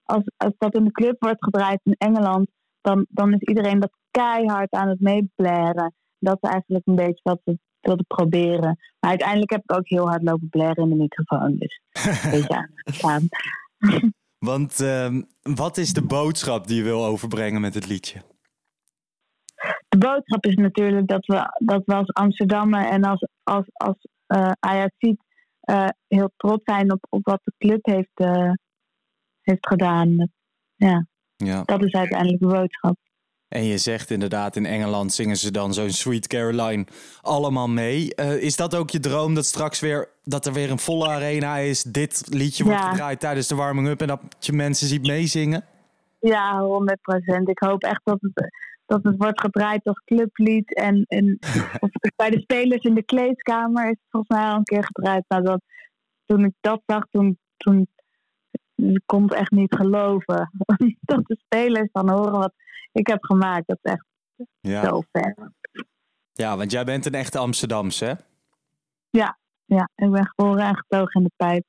als, 0.03 0.23
als 0.37 0.55
dat 0.59 0.75
in 0.75 0.85
de 0.85 0.93
club 0.93 1.17
wordt 1.19 1.45
gedraaid 1.45 1.81
in 1.83 1.95
Engeland, 1.99 2.51
dan, 2.81 3.07
dan 3.09 3.33
is 3.33 3.41
iedereen 3.41 3.81
dat 3.81 3.97
keihard 4.11 4.71
aan 4.71 4.89
het 4.89 5.01
meeblaren. 5.01 5.95
Dat 6.19 6.39
is 6.41 6.51
eigenlijk 6.51 6.87
een 6.87 6.95
beetje 6.95 7.21
wat 7.23 7.41
we 7.45 7.59
wilden 7.81 8.07
proberen. 8.07 8.79
Maar 9.01 9.11
uiteindelijk 9.11 9.51
heb 9.51 9.63
ik 9.63 9.77
ook 9.77 9.89
heel 9.89 10.09
hard 10.09 10.23
lopen 10.23 10.49
blaren 10.49 10.83
in 10.83 10.89
de 10.89 10.95
microfoon. 10.95 11.57
Dus 11.59 11.81
een 11.93 12.31
beetje. 12.31 12.69
Want 14.39 14.81
ehm, 14.81 15.23
wat 15.43 15.77
is 15.77 15.93
de 15.93 16.03
boodschap 16.03 16.67
die 16.67 16.77
je 16.77 16.83
wil 16.83 17.05
overbrengen 17.05 17.61
met 17.61 17.75
het 17.75 17.89
liedje? 17.89 18.23
De 19.99 20.07
boodschap 20.07 20.45
is 20.47 20.55
natuurlijk 20.55 21.07
dat 21.09 21.27
we, 21.27 21.65
dat 21.65 21.83
we 21.85 21.95
als 21.95 22.13
Amsterdammer 22.13 22.87
en 22.87 23.05
als, 23.05 23.27
als, 23.43 23.65
als 23.73 23.97
Ajax 24.61 24.93
eh 25.61 25.89
heel 26.09 26.31
trots 26.37 26.63
zijn 26.65 26.93
op, 26.93 27.07
op 27.09 27.25
wat 27.25 27.41
de 27.45 27.53
club 27.59 27.85
heeft, 27.87 28.11
eh, 28.15 28.51
heeft 29.41 29.67
gedaan. 29.67 30.29
Ja, 30.75 31.07
Ja. 31.37 31.63
dat 31.65 31.85
is 31.85 31.93
uiteindelijk 31.93 32.41
de 32.41 32.47
boodschap. 32.47 32.97
En 33.49 33.65
je 33.65 33.79
zegt 33.79 34.11
inderdaad, 34.11 34.57
in 34.57 34.67
Engeland 34.67 35.13
zingen 35.13 35.37
ze 35.37 35.51
dan 35.51 35.75
zo'n 35.75 35.91
Sweet 35.91 36.27
Caroline 36.27 36.87
allemaal 37.21 37.69
mee. 37.69 38.15
Is 38.41 38.57
dat 38.57 38.75
ook 38.75 38.91
je 38.91 39.01
droom 39.01 39.35
dat 39.35 39.45
straks 39.45 39.81
weer 39.81 40.09
dat 40.23 40.47
er 40.47 40.53
weer 40.53 40.71
een 40.71 40.79
volle 40.79 41.09
arena 41.09 41.57
is, 41.57 41.83
dit 41.83 42.27
liedje 42.31 42.65
wordt 42.65 42.79
Ja. 42.81 42.91
gedraaid 42.91 43.21
tijdens 43.21 43.47
de 43.49 43.55
warming-up 43.55 44.01
en 44.01 44.07
dat 44.07 44.21
je 44.39 44.53
mensen 44.53 44.87
ziet 44.87 45.07
meezingen? 45.07 45.65
Ja, 46.21 46.61
100 46.61 47.01
procent. 47.01 47.49
Ik 47.49 47.59
hoop 47.59 47.83
echt 47.83 48.01
dat 48.05 48.19
het, 48.21 48.51
dat 48.87 49.03
het 49.03 49.17
wordt 49.17 49.41
gedraaid 49.41 49.85
als 49.85 50.03
clublied. 50.05 50.75
En, 50.75 51.05
en 51.09 51.39
of 51.81 51.91
bij 52.17 52.31
de 52.31 52.41
spelers 52.41 52.83
in 52.85 52.95
de 52.95 53.03
kleedkamer 53.05 53.85
is 53.85 53.91
het 53.91 54.07
volgens 54.11 54.39
mij 54.39 54.49
al 54.51 54.57
een 54.57 54.65
keer 54.65 54.85
gedraaid. 54.85 55.25
Maar 55.29 55.43
dat, 55.43 55.63
toen 56.27 56.45
ik 56.45 56.55
dat 56.61 56.83
zag, 56.87 57.05
toen, 57.11 57.39
toen 57.57 57.89
ik 58.77 59.03
kon 59.07 59.23
het 59.23 59.33
echt 59.33 59.51
niet 59.51 59.75
geloven. 59.75 60.51
dat 61.01 61.27
de 61.27 61.37
spelers 61.45 61.89
dan 61.93 62.11
horen 62.11 62.39
wat 62.39 62.55
ik 62.93 63.07
heb 63.07 63.25
gemaakt. 63.25 63.67
Dat 63.67 63.79
is 63.83 63.93
echt 63.93 64.05
Ja. 64.61 64.85
zo 64.85 65.03
ver. 65.13 65.53
Ja, 66.33 66.57
want 66.57 66.71
jij 66.71 66.85
bent 66.85 67.07
een 67.07 67.15
echte 67.15 67.39
Amsterdamse, 67.39 68.05
hè? 68.05 68.13
Ja, 69.11 69.39
ja, 69.65 69.89
ik 69.95 70.11
ben 70.11 70.27
geboren 70.27 70.65
en 70.67 70.77
getogen 70.77 71.21
in 71.21 71.23
de 71.23 71.33
pijp. 71.37 71.65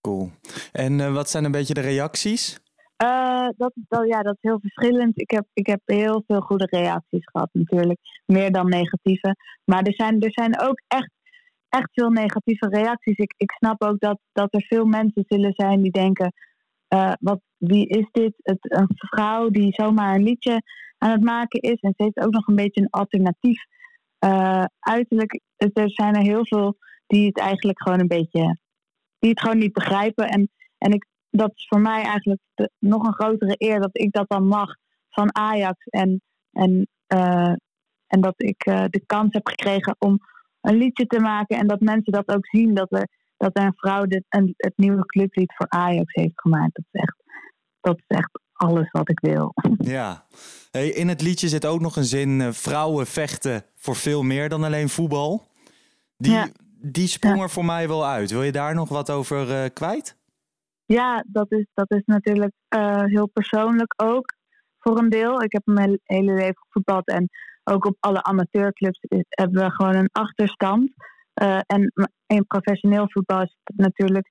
Cool. 0.00 0.30
En 0.72 1.00
eh, 1.00 1.12
wat 1.12 1.30
zijn 1.30 1.44
een 1.44 1.50
beetje 1.50 1.74
de 1.74 1.80
reacties? 1.80 2.60
Eh, 2.98 3.48
dat, 3.56 3.72
wel- 3.88 4.04
ja, 4.04 4.22
dat 4.22 4.34
is 4.34 4.50
heel 4.50 4.60
verschillend. 4.60 5.20
Ik 5.20 5.30
heb, 5.30 5.46
ik 5.52 5.66
heb 5.66 5.80
heel 5.84 6.22
veel 6.26 6.40
goede 6.40 6.66
reacties 6.70 7.24
gehad 7.30 7.48
natuurlijk. 7.52 7.98
Meer 8.26 8.52
dan 8.52 8.68
negatieve. 8.68 9.36
Maar 9.64 9.82
er 9.82 9.94
zijn, 9.94 10.20
er 10.20 10.32
zijn 10.32 10.60
ook 10.60 10.82
echt, 10.88 11.10
echt 11.68 11.88
veel 11.92 12.10
negatieve 12.10 12.68
reacties. 12.68 13.16
Ik, 13.16 13.34
ik 13.36 13.50
snap 13.52 13.82
ook 13.82 14.00
dat, 14.00 14.18
dat 14.32 14.54
er 14.54 14.62
veel 14.68 14.84
mensen 14.84 15.24
zullen 15.28 15.52
zijn 15.56 15.82
die 15.82 15.90
denken... 15.92 16.32
eh, 16.88 17.12
wat, 17.20 17.40
wie 17.56 17.86
is 17.86 18.08
dit? 18.12 18.32
Het, 18.42 18.58
een 18.60 18.88
vrouw 18.94 19.48
die 19.48 19.72
zomaar 19.72 20.14
een 20.14 20.22
liedje 20.22 20.62
aan 20.98 21.10
het 21.10 21.22
maken 21.22 21.60
is. 21.60 21.80
En 21.80 21.92
ze 21.96 22.02
heeft 22.02 22.18
ook 22.26 22.32
nog 22.32 22.46
een 22.48 22.56
beetje 22.56 22.80
een 22.80 22.90
alternatief 22.90 23.64
eh, 24.18 24.64
uiterlijk. 24.78 25.40
Het- 25.56 25.78
Er 25.78 25.90
zijn 25.90 26.14
er 26.14 26.22
heel 26.22 26.46
veel 26.46 26.76
die 27.06 27.26
het 27.26 27.38
eigenlijk 27.38 27.82
gewoon 27.82 28.00
een 28.00 28.08
beetje... 28.08 28.58
die 29.18 29.30
het 29.30 29.40
gewoon 29.40 29.58
niet 29.58 29.72
begrijpen. 29.72 30.28
En, 30.28 30.50
en 30.78 30.92
ik, 30.92 31.06
dat 31.38 31.52
is 31.54 31.66
voor 31.68 31.80
mij 31.80 32.02
eigenlijk 32.02 32.40
de- 32.54 32.70
nog 32.78 33.06
een 33.06 33.14
grotere 33.14 33.54
eer 33.58 33.80
dat 33.80 33.90
ik 33.92 34.12
dat 34.12 34.28
dan 34.28 34.46
mag 34.46 34.74
van 35.10 35.34
Ajax. 35.34 35.84
En, 35.84 36.22
en, 36.52 36.88
eh, 37.06 37.52
en 38.06 38.20
dat 38.20 38.34
ik 38.36 38.64
eh, 38.64 38.84
de 38.90 39.02
kans 39.06 39.28
heb 39.32 39.46
gekregen 39.46 39.96
om 39.98 40.18
een 40.60 40.76
liedje 40.76 41.06
te 41.06 41.20
maken. 41.20 41.58
En 41.58 41.66
dat 41.66 41.80
mensen 41.80 42.12
dat 42.12 42.28
ook 42.28 42.46
zien. 42.46 42.74
Dat 42.74 42.92
er, 42.92 43.08
dat 43.36 43.50
een 43.56 43.72
vrouw 43.76 44.04
dit, 44.04 44.24
een, 44.28 44.54
het 44.56 44.72
nieuwe 44.76 45.06
clublied 45.06 45.54
voor 45.56 45.66
Ajax 45.68 46.14
heeft 46.14 46.40
gemaakt. 46.40 46.74
Dat 46.74 46.84
is 46.92 47.00
echt, 47.00 47.22
dat 47.80 47.96
is 47.96 48.16
echt 48.16 48.30
alles 48.52 48.90
wat 48.90 49.08
ik 49.10 49.20
wil. 49.20 49.54
Ja. 49.78 50.26
Hey, 50.70 50.88
in 50.88 51.08
het 51.08 51.22
liedje 51.22 51.48
zit 51.48 51.66
ook 51.66 51.80
nog 51.80 51.96
een 51.96 52.04
zin: 52.04 52.40
eh, 52.40 52.50
vrouwen 52.52 53.06
vechten 53.06 53.64
voor 53.76 53.96
veel 53.96 54.22
meer 54.22 54.48
dan 54.48 54.64
alleen 54.64 54.88
voetbal. 54.88 55.46
Die, 56.16 56.32
Ja. 56.32 56.48
die 56.80 57.06
sprong 57.08 57.42
er 57.42 57.50
voor 57.50 57.64
mij 57.64 57.88
wel 57.88 58.06
uit. 58.06 58.30
Wil 58.30 58.42
je 58.42 58.52
daar 58.52 58.74
nog 58.74 58.88
wat 58.88 59.10
over 59.10 59.70
kwijt? 59.70 60.16
Ja, 60.88 61.24
dat 61.26 61.52
is, 61.52 61.66
dat 61.74 61.90
is 61.90 62.02
natuurlijk 62.04 62.52
eh, 62.68 63.04
heel 63.04 63.28
persoonlijk 63.28 63.94
ook 64.02 64.34
voor 64.78 64.98
een 64.98 65.08
deel. 65.08 65.42
Ik 65.42 65.52
heb 65.52 65.62
mijn 65.64 66.00
hele 66.02 66.32
leven 66.32 66.62
gevoetbald 66.66 67.08
en 67.08 67.28
ook 67.64 67.84
op 67.84 67.96
alle 68.00 68.22
amateurclubs 68.22 69.00
hebben 69.28 69.64
we 69.64 69.70
gewoon 69.70 69.94
een 69.94 70.08
achterstand. 70.12 70.90
Eh, 71.34 71.60
en 71.66 71.92
in 72.26 72.46
professioneel 72.46 73.10
voetbal 73.10 73.42
is 73.42 73.56
het 73.64 73.76
natuurlijk 73.76 74.28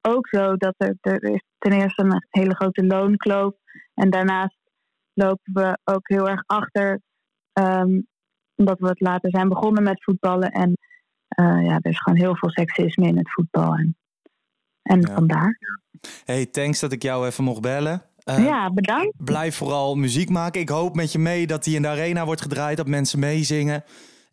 ook 0.00 0.28
zo 0.28 0.56
dat 0.56 0.74
er, 0.76 0.96
er 1.00 1.42
ten 1.58 1.72
eerste 1.72 2.02
een 2.02 2.26
hele 2.30 2.54
grote 2.54 2.86
loonkloof. 2.86 3.54
En 3.94 4.10
daarnaast 4.10 4.58
lopen 5.12 5.52
we 5.52 5.78
ook 5.84 6.08
heel 6.08 6.28
erg 6.28 6.42
achter, 6.46 7.00
ehm, 7.52 8.00
omdat 8.54 8.78
we 8.78 8.88
het 8.88 9.00
later 9.00 9.30
zijn 9.30 9.48
begonnen 9.48 9.82
met 9.82 10.04
voetballen. 10.04 10.50
En 10.50 10.72
eh, 11.28 11.64
ja, 11.64 11.78
er 11.80 11.90
is 11.90 12.00
gewoon 12.00 12.18
heel 12.18 12.36
veel 12.36 12.50
seksisme 12.50 13.06
in 13.06 13.16
het 13.16 13.32
voetbal. 13.32 13.74
En, 13.74 13.96
en 14.88 15.00
Ja. 15.00 15.14
vandaar. 15.14 15.58
Hey, 16.24 16.46
thanks 16.46 16.80
dat 16.80 16.92
ik 16.92 17.02
jou 17.02 17.26
even 17.26 17.44
mocht 17.44 17.60
bellen. 17.60 18.02
Eh, 18.24 18.44
ja, 18.44 18.72
bedankt. 18.72 19.12
Blijf 19.24 19.56
vooral 19.56 19.94
muziek 19.94 20.28
maken. 20.30 20.60
Ik 20.60 20.68
hoop 20.68 20.94
met 20.94 21.12
je 21.12 21.18
mee 21.18 21.46
dat 21.46 21.64
die 21.64 21.76
in 21.76 21.82
de 21.82 21.88
arena 21.88 22.24
wordt 22.24 22.40
gedraaid, 22.40 22.76
dat 22.76 22.86
mensen 22.86 23.18
meezingen. 23.18 23.84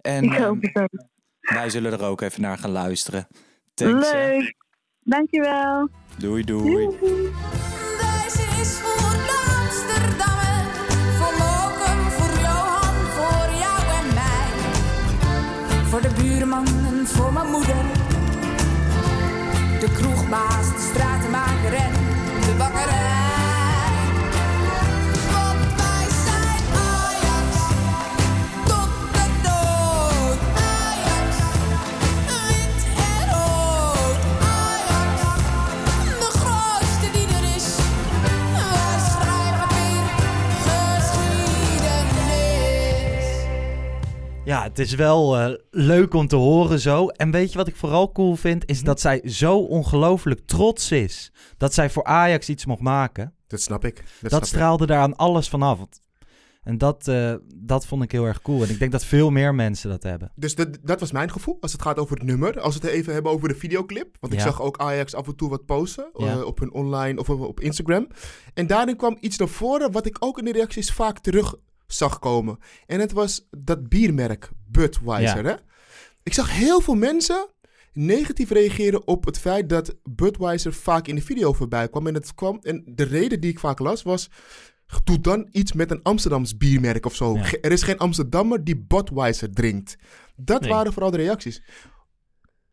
En 0.01 0.23
Ik 0.23 0.31
hoop 0.33 0.39
ehm, 0.63 0.71
het 0.71 0.81
ook. 0.81 1.05
wij 1.39 1.69
zullen 1.69 1.91
er 1.91 2.03
ook 2.03 2.21
even 2.21 2.41
naar 2.41 2.57
gaan 2.57 2.71
luisteren. 2.71 3.27
Thanks. 3.73 4.11
hè. 4.11 4.27
Leuk. 4.37 4.55
Dankjewel. 4.99 5.89
Doei, 6.17 6.43
doei. 6.43 6.85
Deze 6.87 8.43
is 8.61 8.71
voor 8.79 9.11
de 9.11 9.55
Amsterdammer, 9.61 10.65
voor 11.17 11.33
Mokum, 11.43 11.99
voor 12.09 12.39
Johan, 12.41 12.95
voor 13.17 13.57
jou 13.59 13.81
en 13.99 14.13
mij. 14.13 14.49
Voor 15.83 16.01
de 16.01 16.09
buurman 16.21 16.65
en 16.67 17.07
voor 17.07 17.33
mijn 17.33 17.45
moeder. 17.45 17.54
De 19.85 19.91
kroegbaas, 19.91 20.67
de 20.67 20.89
stratenmaker 20.93 21.73
en 21.73 21.91
de 22.41 22.55
bakkerij. 22.57 23.14
Het 44.77 44.87
is 44.87 44.95
wel 44.95 45.37
eh, 45.37 45.53
leuk 45.71 46.13
om 46.13 46.27
te 46.27 46.35
horen 46.35 46.79
zo. 46.79 47.07
En 47.07 47.31
weet 47.31 47.51
je 47.51 47.57
wat 47.57 47.67
ik 47.67 47.75
vooral 47.75 48.11
cool 48.11 48.35
vind? 48.35 48.69
Is 48.69 48.81
dat 48.81 48.99
zij 49.01 49.21
zo 49.23 49.57
ongelooflijk 49.57 50.39
trots 50.45 50.91
is. 50.91 51.31
Dat 51.57 51.73
zij 51.73 51.89
voor 51.89 52.03
Ajax 52.03 52.49
iets 52.49 52.65
mocht 52.65 52.81
maken. 52.81 53.33
Dat 53.47 53.61
snap 53.61 53.85
ik. 53.85 53.95
Dat, 53.95 54.05
Dat, 54.21 54.29
snap 54.29 54.41
ik. 54.41 54.47
straalde 54.47 54.85
daar 54.85 54.99
aan 54.99 55.15
alles 55.15 55.49
vanaf. 55.49 55.79
En 56.63 56.77
dat, 56.77 57.07
eh, 57.07 57.33
dat 57.55 57.85
vond 57.85 58.03
ik 58.03 58.11
heel 58.11 58.25
erg 58.25 58.41
cool. 58.41 58.63
En 58.63 58.69
ik 58.69 58.79
denk 58.79 58.91
dat 58.91 59.05
veel 59.05 59.29
meer 59.29 59.55
mensen 59.55 59.89
dat 59.89 60.03
hebben. 60.03 60.31
Dus 60.35 60.55
dat, 60.55 60.77
dat 60.83 60.99
was 60.99 61.11
mijn 61.11 61.31
gevoel 61.31 61.57
als 61.61 61.71
het 61.71 61.81
gaat 61.81 61.99
over 61.99 62.17
het 62.17 62.25
nummer. 62.25 62.59
Als 62.59 62.77
we 62.77 62.87
het 62.87 62.95
even 62.95 63.13
hebben 63.13 63.31
over 63.31 63.47
de 63.47 63.55
videoclip. 63.55 64.17
Want 64.19 64.33
ik 64.33 64.39
zag 64.39 64.61
ook 64.61 64.77
Ajax 64.77 65.13
af 65.13 65.27
en 65.27 65.35
toe 65.35 65.49
wat 65.49 65.65
posten 65.65 66.09
eh, 66.13 66.41
op 66.45 66.59
hun 66.59 66.73
online 66.73 67.19
of 67.19 67.29
op 67.29 67.59
Instagram. 67.59 68.07
En 68.53 68.67
daarin 68.67 68.95
kwam 68.95 69.17
iets 69.19 69.37
naar 69.37 69.47
voren 69.47 69.91
wat 69.91 70.05
ik 70.05 70.15
ook 70.19 70.37
in 70.37 70.45
de 70.45 70.51
reacties 70.51 70.91
vaak 70.91 71.19
terug 71.19 71.55
zag 71.87 72.19
komen. 72.19 72.57
En 72.85 72.99
het 72.99 73.11
was 73.11 73.47
dat 73.57 73.89
biermerk 73.89 74.51
Budweiser. 74.67 75.43
Ja. 75.43 75.49
Hè? 75.49 75.55
Ik 76.23 76.33
zag 76.33 76.51
heel 76.51 76.81
veel 76.81 76.95
mensen 76.95 77.47
negatief 77.93 78.49
reageren 78.49 79.07
op 79.07 79.25
het 79.25 79.39
feit 79.39 79.69
dat 79.69 79.95
Budweiser 80.03 80.73
vaak 80.73 81.07
in 81.07 81.15
de 81.15 81.21
video 81.21 81.53
voorbij 81.53 81.89
kwam. 81.89 82.07
En, 82.07 82.13
het 82.13 82.33
kwam, 82.33 82.59
en 82.61 82.83
de 82.85 83.03
reden 83.03 83.39
die 83.39 83.51
ik 83.51 83.59
vaak 83.59 83.79
las 83.79 84.03
was... 84.03 84.29
Doe 85.03 85.21
dan 85.21 85.47
iets 85.51 85.73
met 85.73 85.91
een 85.91 86.01
Amsterdams 86.03 86.57
biermerk 86.57 87.05
of 87.05 87.15
zo. 87.15 87.35
Ja. 87.35 87.51
Er 87.61 87.71
is 87.71 87.83
geen 87.83 87.97
Amsterdammer 87.97 88.63
die 88.63 88.77
Budweiser 88.77 89.53
drinkt. 89.53 89.97
Dat 90.35 90.61
Nee. 90.61 90.69
waren 90.69 90.93
vooral 90.93 91.11
de 91.11 91.17
reacties. 91.17 91.61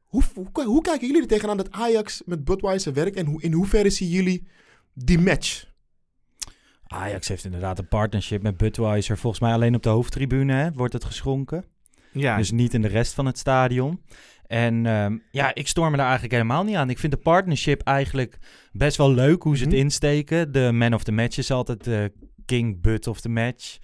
Hoe, 0.04 0.22
hoe, 0.34 0.64
hoe 0.64 0.82
kijken 0.82 1.06
jullie 1.06 1.22
er 1.22 1.28
tegenaan 1.28 1.56
dat 1.56 1.70
Ajax 1.70 2.22
met 2.24 2.44
Budweiser 2.44 2.92
werkt? 2.92 3.16
En 3.16 3.26
hoe, 3.26 3.42
in 3.42 3.52
hoeverre 3.52 3.90
zien 3.90 4.08
jullie 4.08 4.48
die 4.94 5.18
match? 5.18 5.64
Ajax 6.86 7.28
heeft 7.28 7.44
inderdaad 7.44 7.78
een 7.78 7.88
partnership 7.88 8.42
met 8.42 8.56
Budweiser. 8.56 9.18
Volgens 9.18 9.42
mij 9.42 9.52
alleen 9.52 9.74
op 9.74 9.82
de 9.82 9.88
hoofdtribune 9.88 10.52
hè, 10.52 10.72
wordt 10.72 10.92
het 10.92 11.04
geschonken. 11.04 11.64
Ja, 12.12 12.36
Dus 12.36 12.50
niet 12.50 12.74
in 12.74 12.82
de 12.82 12.88
rest 12.88 13.14
van 13.14 13.26
het 13.26 13.38
stadion. 13.38 14.02
En 14.46 14.86
ehm, 14.86 15.18
ja, 15.30 15.54
ik 15.54 15.68
storm 15.68 15.90
me 15.90 15.96
daar 15.96 16.04
eigenlijk 16.04 16.34
helemaal 16.34 16.64
niet 16.64 16.76
aan. 16.76 16.90
Ik 16.90 16.98
vind 16.98 17.12
de 17.12 17.18
partnership 17.18 17.82
eigenlijk 17.82 18.38
best 18.72 18.96
wel 18.96 19.12
leuk 19.12 19.42
hoe 19.42 19.56
ze 19.56 19.62
het 19.62 19.72
Mhm. 19.72 19.80
insteken. 19.82 20.52
De 20.52 20.72
man 20.72 20.94
of 20.94 21.02
the 21.04 21.12
match 21.12 21.38
is 21.38 21.50
altijd 21.50 21.84
de 21.84 22.12
king 22.46 22.80
Bud 22.80 23.06
of 23.06 23.20
the 23.20 23.28
match. 23.28 23.78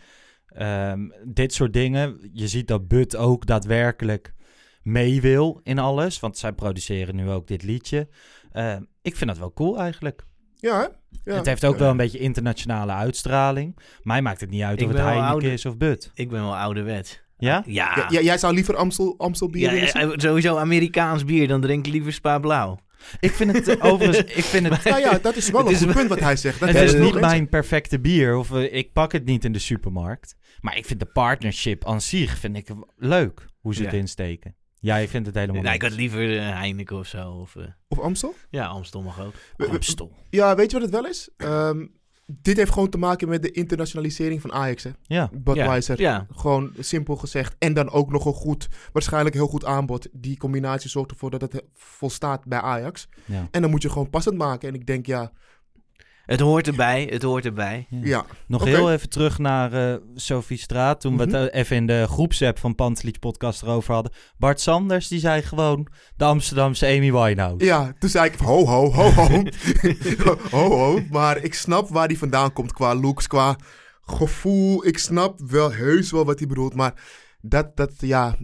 Ehm, 0.49 1.01
dit 1.25 1.53
soort 1.53 1.73
dingen. 1.73 2.31
Je 2.33 2.49
ziet 2.49 2.69
dat 2.69 2.89
Bud 2.89 3.17
ook 3.17 3.47
daadwerkelijk 3.47 4.35
mee 4.83 5.21
wil 5.21 5.61
in 5.63 5.79
alles. 5.79 6.21
Want 6.21 6.39
zij 6.39 6.53
produceren 6.53 7.17
nu 7.17 7.31
ook 7.31 7.47
dit 7.47 7.63
liedje. 7.63 8.09
Ehm, 8.53 8.83
ik 9.03 9.17
vind 9.17 9.31
dat 9.31 9.39
wel 9.39 9.53
cool 9.53 9.79
eigenlijk. 9.79 10.27
Ja, 10.55 10.77
hè? 10.81 10.87
Ja. 11.33 11.37
Het 11.37 11.47
heeft 11.47 11.65
ook 11.65 11.79
wel 11.79 11.91
een 11.91 11.97
beetje 11.97 12.19
internationale 12.19 12.93
uitstraling. 12.93 13.79
Mij 14.03 14.23
maakt 14.23 14.41
het 14.41 14.51
niet 14.51 14.63
uit 14.63 14.81
Ik 14.81 14.87
of 14.87 14.93
het 14.93 15.03
Heineken 15.03 15.51
is 15.51 15.67
of 15.67 15.77
Bud. 15.77 16.11
ik 16.15 16.29
ben 16.29 16.41
wel 16.43 16.57
ouderwet. 16.57 17.27
Ja? 17.39 17.63
Ja, 17.67 18.07
Ja, 18.09 18.21
jij- 18.21 18.39
zou 18.39 18.55
liever 18.55 18.77
Amstel, 18.77 19.15
Amstel 19.19 19.49
bier 19.51 19.63
Ja, 19.63 19.73
willen 19.73 19.89
zien? 19.89 20.09
ja, 20.09 20.15
sowieso 20.19 20.57
Amerikaans 20.57 21.25
bier, 21.25 21.49
dan 21.49 21.61
drink 21.61 21.87
ik 21.87 21.93
liever 21.93 22.13
Spa 22.13 22.39
Blauw. 22.39 22.79
Ik 23.21 23.31
vind 23.31 23.53
het 23.53 23.69
eh, 23.69 23.85
overigens... 23.85 24.35
Ik 24.35 24.45
vind 24.45 24.69
het, 24.69 24.85
Nou 24.91 25.01
ja, 25.01 25.19
dat 25.19 25.37
is 25.37 25.51
wel 25.51 25.61
Het 25.67 25.69
een 25.69 25.75
is 25.75 25.79
goed 25.79 25.87
wel- 25.87 25.97
punt 25.97 26.09
wat 26.09 26.21
hij 26.21 26.37
zegt. 26.37 26.61
Dat 26.61 26.69
het 26.69 26.83
is 26.83 26.95
niet 26.95 27.21
mijn 27.21 27.49
perfecte 27.49 28.01
bier. 28.01 28.37
Of 28.37 28.53
eh, 28.53 28.75
ik 28.75 28.93
pak 28.93 29.13
het 29.13 29.25
niet 29.25 29.45
in 29.45 29.53
de 29.53 29.59
supermarkt. 29.59 30.35
Maar 30.61 30.77
ik 30.77 30.85
vind 30.87 31.01
de 31.01 31.07
partnership 31.07 31.85
aan 31.87 32.01
zich 32.01 32.39
vind 32.39 32.57
ik 32.57 32.69
leuk. 32.97 33.47
Hoe 33.61 33.75
ze 33.75 33.83
het 33.83 33.93
Ja. 33.93 33.99
insteken. 33.99 34.55
Jij 34.81 35.09
vindt 35.09 35.27
het 35.27 35.35
helemaal 35.37 35.63
Nou, 35.63 35.75
ik 35.75 35.81
niks. 35.81 35.93
had 35.93 36.01
liever 36.03 36.39
eh, 36.39 36.49
Heineken 36.59 36.97
of 36.99 37.07
zo. 37.07 37.31
Of, 37.31 37.57
eh, 37.57 37.65
Of 37.89 37.99
Amstel? 37.99 38.35
ja, 38.51 38.67
Amstel 38.67 39.03
mag 39.03 39.21
ook. 39.21 39.35
Amstel. 39.71 40.13
Ja, 40.31 40.55
weet 40.57 40.71
je 40.71 40.79
wat 40.79 40.91
het 40.91 41.01
wel 41.01 41.07
is? 41.11 41.31
Ehm, 41.37 41.87
dit 42.31 42.57
heeft 42.57 42.73
gewoon 42.73 42.89
te 42.89 42.99
maken 42.99 43.29
met 43.29 43.43
de 43.43 43.51
internationalisering 43.51 44.41
van 44.41 44.53
Ajax, 44.53 44.83
hè? 44.83 44.91
Ja. 45.03 45.31
Budweiser. 45.33 46.01
Ja. 46.01 46.27
Gewoon 46.31 46.73
simpel 46.79 47.17
gezegd. 47.17 47.57
En 47.59 47.75
dan 47.75 47.91
ook 47.91 48.11
nog 48.11 48.25
een 48.25 48.33
goed, 48.33 48.69
waarschijnlijk 48.93 49.35
heel 49.35 49.47
goed 49.47 49.65
aanbod. 49.65 50.09
Die 50.13 50.37
combinatie 50.37 50.91
zorgt 50.91 51.11
ervoor 51.11 51.31
dat 51.31 51.41
het 51.41 51.63
volstaat 51.75 52.45
bij 52.45 52.61
Ajax. 52.61 53.09
Ja. 53.25 53.49
En 53.51 53.61
dan 53.63 53.71
moet 53.71 53.83
je 53.83 53.91
gewoon 53.91 54.11
passend 54.11 54.37
maken. 54.37 54.69
En 54.69 54.75
ik 54.75 54.87
denk, 54.87 55.07
ja, 55.07 55.33
Het 56.29 56.41
hoort 56.41 56.67
erbij, 56.67 57.09
het 57.11 57.23
hoort 57.23 57.45
erbij. 57.45 57.87
ja. 57.91 58.25
Nog 58.47 58.65
heel 58.65 58.93
even 58.93 59.09
terug 59.09 59.39
naar 59.39 59.73
eh 59.73 59.97
Sophie 60.15 60.59
Straat. 60.59 61.01
Toen 61.01 61.17
we 61.17 61.25
Mhm. 61.27 61.35
het 61.35 61.51
eh, 61.53 61.61
even 61.61 61.77
in 61.77 61.87
de 61.87 62.07
groepsapp 62.09 62.59
van 62.59 62.75
Pantelich 62.75 63.19
podcast 63.19 63.63
erover 63.63 63.95
hadden. 63.95 64.13
Bart 64.39 64.61
Sanders 64.61 65.09
die 65.09 65.19
zei 65.21 65.43
gewoon 65.43 65.89
de 66.17 66.25
Amsterdamse 66.25 66.87
Amy 66.87 67.13
Winehouse. 67.13 67.65
Ja, 67.65 67.93
toen 67.99 68.11
zei 68.11 68.27
ik, 68.31 68.35
ho, 68.39 68.67
ho, 68.67 68.93
ho, 68.93 69.11
ho. 69.11 69.43
ho, 70.51 70.69
ho. 70.77 71.01
Maar 71.11 71.45
ik 71.45 71.55
snap 71.55 71.89
waar 71.89 72.09
die 72.09 72.19
vandaan 72.19 72.53
komt 72.53 72.73
qua 72.73 72.95
looks, 72.95 73.27
qua 73.27 73.57
gevoel. 74.01 74.87
Ik 74.87 74.99
snap 74.99 75.41
wel 75.41 75.73
heus 75.73 76.11
wel 76.11 76.25
wat 76.25 76.39
hij 76.39 76.49
bedoelt. 76.49 76.75
Maar 76.75 76.95
dat, 77.41 77.77
dat, 77.77 77.93
ja... 77.99 78.37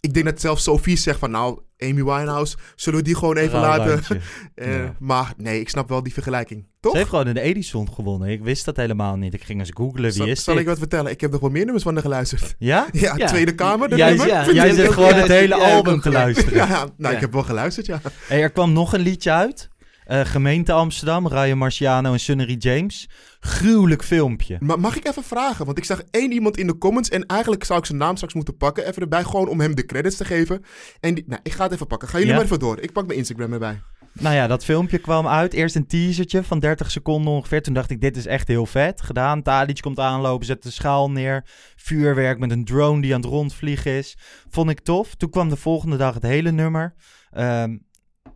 Ik 0.00 0.14
denk 0.14 0.26
dat 0.26 0.40
zelfs 0.40 0.62
Sophie 0.62 0.96
zegt 0.96 1.18
van, 1.18 1.30
nou, 1.30 1.60
Amy 1.78 2.04
Winehouse, 2.04 2.56
zullen 2.76 2.98
we 2.98 3.04
die 3.04 3.14
gewoon 3.16 3.36
even 3.36 3.60
laten... 3.60 4.00
Eh, 4.54 4.76
Ja. 4.76 4.94
Maar 4.98 5.32
nee, 5.36 5.60
ik 5.60 5.68
snap 5.68 5.88
wel 5.88 6.02
die 6.02 6.12
vergelijking. 6.12 6.66
Toch? 6.80 6.92
Ze 6.92 6.98
heeft 6.98 7.10
gewoon 7.10 7.26
in 7.28 7.34
de 7.34 7.40
Edison 7.40 7.92
gewonnen. 7.92 8.28
Ik 8.28 8.42
wist 8.42 8.64
dat 8.64 8.76
helemaal 8.76 9.16
niet. 9.16 9.34
Ik 9.34 9.42
ging 9.44 9.58
eens 9.58 9.70
googlen. 9.74 10.02
Wie 10.02 10.12
zal 10.12 10.26
is 10.26 10.44
zal 10.44 10.54
dit? 10.54 10.62
ik 10.62 10.68
wat 10.68 10.78
vertellen? 10.78 11.10
Ik 11.10 11.20
heb 11.20 11.30
nog 11.30 11.40
wel 11.40 11.50
meer 11.50 11.62
nummers 11.62 11.84
van 11.84 11.92
haar 11.92 12.02
geluisterd. 12.02 12.54
Ja? 12.58 12.86
Ja, 12.92 13.14
Ja. 13.16 13.26
Tweede 13.26 13.54
Kamer, 13.54 13.88
de 13.88 13.96
Jij, 13.96 14.08
nummer. 14.08 14.26
ja, 14.26 14.50
jij 14.52 14.74
zit 14.74 14.92
gewoon 14.92 15.14
het 15.14 15.28
hele 15.28 15.56
Ja, 15.56 15.74
album 15.74 16.00
te 16.00 16.10
luisteren. 16.10 16.54
Ja, 16.68 16.68
nou, 16.68 16.90
Ja. 16.96 17.10
ik 17.10 17.20
heb 17.20 17.32
wel 17.32 17.42
geluisterd, 17.42 17.86
ja. 17.86 18.00
Hey, 18.26 18.42
er 18.42 18.50
kwam 18.50 18.72
nog 18.72 18.92
een 18.92 19.00
liedje 19.00 19.30
uit. 19.32 19.68
Eh, 20.06 20.20
gemeente 20.20 20.72
Amsterdam, 20.72 21.28
Ryan 21.28 21.58
Marciano 21.58 22.12
en 22.12 22.20
Sunnery 22.20 22.56
James. 22.58 23.08
Gruwelijk 23.40 24.04
filmpje. 24.04 24.56
Maar 24.60 24.80
mag 24.80 24.96
ik 24.96 25.06
even 25.06 25.22
vragen? 25.22 25.64
Want 25.64 25.78
ik 25.78 25.84
zag 25.84 26.02
één 26.10 26.32
iemand 26.32 26.56
in 26.56 26.66
de 26.66 26.78
comments 26.78 27.08
en 27.08 27.26
eigenlijk 27.26 27.64
zou 27.64 27.78
ik 27.78 27.84
zijn 27.86 27.98
naam 27.98 28.14
straks 28.14 28.34
moeten 28.34 28.56
pakken. 28.56 28.86
Even 28.86 29.02
erbij, 29.02 29.24
gewoon 29.24 29.48
om 29.48 29.60
hem 29.60 29.74
de 29.74 29.86
credits 29.86 30.16
te 30.16 30.24
geven. 30.24 30.62
En 31.00 31.14
die, 31.14 31.24
nou, 31.26 31.40
ik 31.42 31.52
ga 31.52 31.62
het 31.62 31.72
even 31.72 31.86
pakken. 31.86 32.08
Gaan 32.08 32.18
jullie 32.18 32.34
Ja? 32.34 32.40
maar 32.40 32.50
even 32.50 32.58
door. 32.58 32.80
Ik 32.80 32.92
pak 32.92 33.06
mijn 33.06 33.18
Instagram 33.18 33.52
erbij. 33.52 33.82
Nou 34.12 34.34
ja, 34.34 34.46
dat 34.46 34.64
filmpje 34.64 34.98
kwam 34.98 35.26
uit. 35.28 35.52
Eerst 35.52 35.76
een 35.76 35.86
teasertje 35.86 36.42
van 36.42 36.58
30 36.58 36.90
seconden 36.90 37.32
ongeveer. 37.32 37.62
Toen 37.62 37.74
dacht 37.74 37.90
ik, 37.90 38.00
dit 38.00 38.16
is 38.16 38.26
echt 38.26 38.48
heel 38.48 38.66
vet. 38.66 39.00
Gedaan. 39.00 39.42
Tadic 39.42 39.80
komt 39.80 39.98
aanlopen, 39.98 40.46
zet 40.46 40.62
de 40.62 40.70
schaal 40.70 41.10
neer. 41.10 41.44
Vuurwerk 41.76 42.38
met 42.38 42.50
een 42.50 42.64
drone 42.64 43.00
die 43.00 43.14
aan 43.14 43.20
het 43.20 43.30
rondvliegen 43.30 43.92
is. 43.92 44.16
Vond 44.48 44.70
ik 44.70 44.80
tof. 44.80 45.14
Toen 45.14 45.30
kwam 45.30 45.48
de 45.48 45.56
volgende 45.56 45.96
dag 45.96 46.14
het 46.14 46.22
hele 46.22 46.50
nummer. 46.50 46.94
Ehm, 47.30 47.76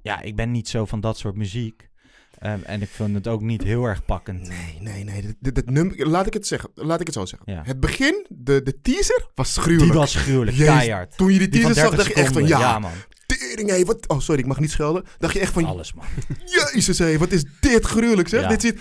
ja, 0.03 0.21
ik 0.21 0.37
ben 0.37 0.51
niet 0.51 0.69
zo 0.69 0.85
van 0.85 1.01
dat 1.01 1.19
soort 1.19 1.37
muziek. 1.37 1.89
Ehm, 2.39 2.59
en 2.63 2.83
ik 2.83 2.89
vind 2.89 3.15
het 3.15 3.29
ook 3.29 3.41
niet 3.41 3.63
heel 3.63 3.85
erg 3.85 4.05
pakkend. 4.05 4.49
Nee, 4.49 4.77
nee, 4.81 5.05
nee. 5.05 5.23
Dit, 5.23 5.37
dit, 5.41 5.55
dit 5.55 5.71
nummer, 5.71 6.09
laat 6.09 6.27
ik 6.27 6.33
het 6.33 6.47
zeggen. 6.47 6.71
Laat 6.75 7.01
ik 7.01 7.07
het 7.07 7.15
zo 7.15 7.25
zeggen. 7.25 7.53
Ja. 7.53 7.63
Het 7.65 7.81
begin, 7.81 8.27
de, 8.29 8.63
de 8.63 8.81
teaser, 8.81 9.27
was 9.35 9.57
gruwelijk. 9.57 9.91
Die 9.91 10.01
was 10.01 10.15
gruwelijk, 10.15 10.57
Jezus, 10.57 10.75
keihard. 10.75 11.17
Toen 11.17 11.33
je 11.33 11.39
die 11.39 11.49
teaser 11.49 11.75
zag, 11.75 11.91
30 11.91 11.97
dacht 11.97 12.09
je 12.09 12.23
echt 12.23 12.33
van, 12.33 12.47
ja, 12.47 12.59
Ja, 12.59 12.79
man. 12.79 12.91
tering, 13.27 13.71
hé, 13.71 13.85
wat... 13.85 14.09
Oh, 14.09 14.21
sorry, 14.21 14.41
ik 14.41 14.47
mag 14.47 14.61
niet 14.61 14.71
schelden. 14.71 15.05
Dacht 15.19 15.35
je 15.35 15.41
echt 15.41 15.53
van, 15.53 15.65
Alles, 15.65 15.95
man. 15.95 16.05
jezus, 16.73 16.99
hé, 16.99 17.19
wat 17.19 17.33
is 17.33 17.45
dit 17.61 17.85
gruwelijk, 17.85 18.29
zeg. 18.29 18.41
Ja. 18.43 18.49
Dit 18.49 18.61
zit 18.61 18.81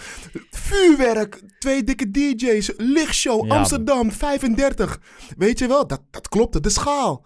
vuurwerk, 0.51 1.41
twee 1.60 1.84
dikke 1.84 2.12
DJ's, 2.12 2.71
lichtshow, 2.77 3.51
Amsterdam, 3.51 4.12
35. 4.12 4.99
Weet 5.38 5.60
je 5.60 5.67
wel, 5.67 5.88
dat, 5.88 6.01
dat 6.12 6.27
klopte, 6.29 6.60
de 6.60 6.69
schaal. 6.69 7.25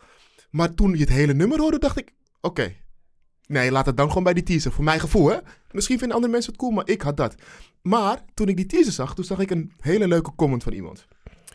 Maar 0.49 0.73
toen 0.73 0.91
je 0.93 0.99
het 0.99 1.09
hele 1.09 1.33
nummer 1.33 1.59
hoorde, 1.59 1.79
dacht 1.79 1.97
ik, 1.97 2.11
oké. 2.41 2.75
Nee, 3.47 3.71
laat 3.71 3.85
het 3.85 3.97
dan 3.97 4.07
gewoon 4.07 4.23
bij 4.23 4.33
die 4.33 4.43
teaser. 4.43 4.71
Voor 4.71 4.83
mijn 4.83 4.99
gevoel, 4.99 5.29
hè. 5.29 5.37
Misschien 5.71 5.97
vinden 5.97 6.15
andere 6.15 6.33
mensen 6.33 6.51
het 6.51 6.61
cool, 6.61 6.71
maar 6.71 6.87
ik 6.87 7.01
had 7.01 7.17
dat. 7.17 7.35
Maar 7.81 8.19
toen 8.33 8.47
ik 8.47 8.55
die 8.55 8.65
teaser 8.65 8.93
zag, 8.93 9.15
toen 9.15 9.25
zag 9.25 9.39
ik 9.39 9.51
een 9.51 9.71
hele 9.79 10.07
leuke 10.07 10.35
comment 10.35 10.63
van 10.63 10.73
iemand. 10.73 11.07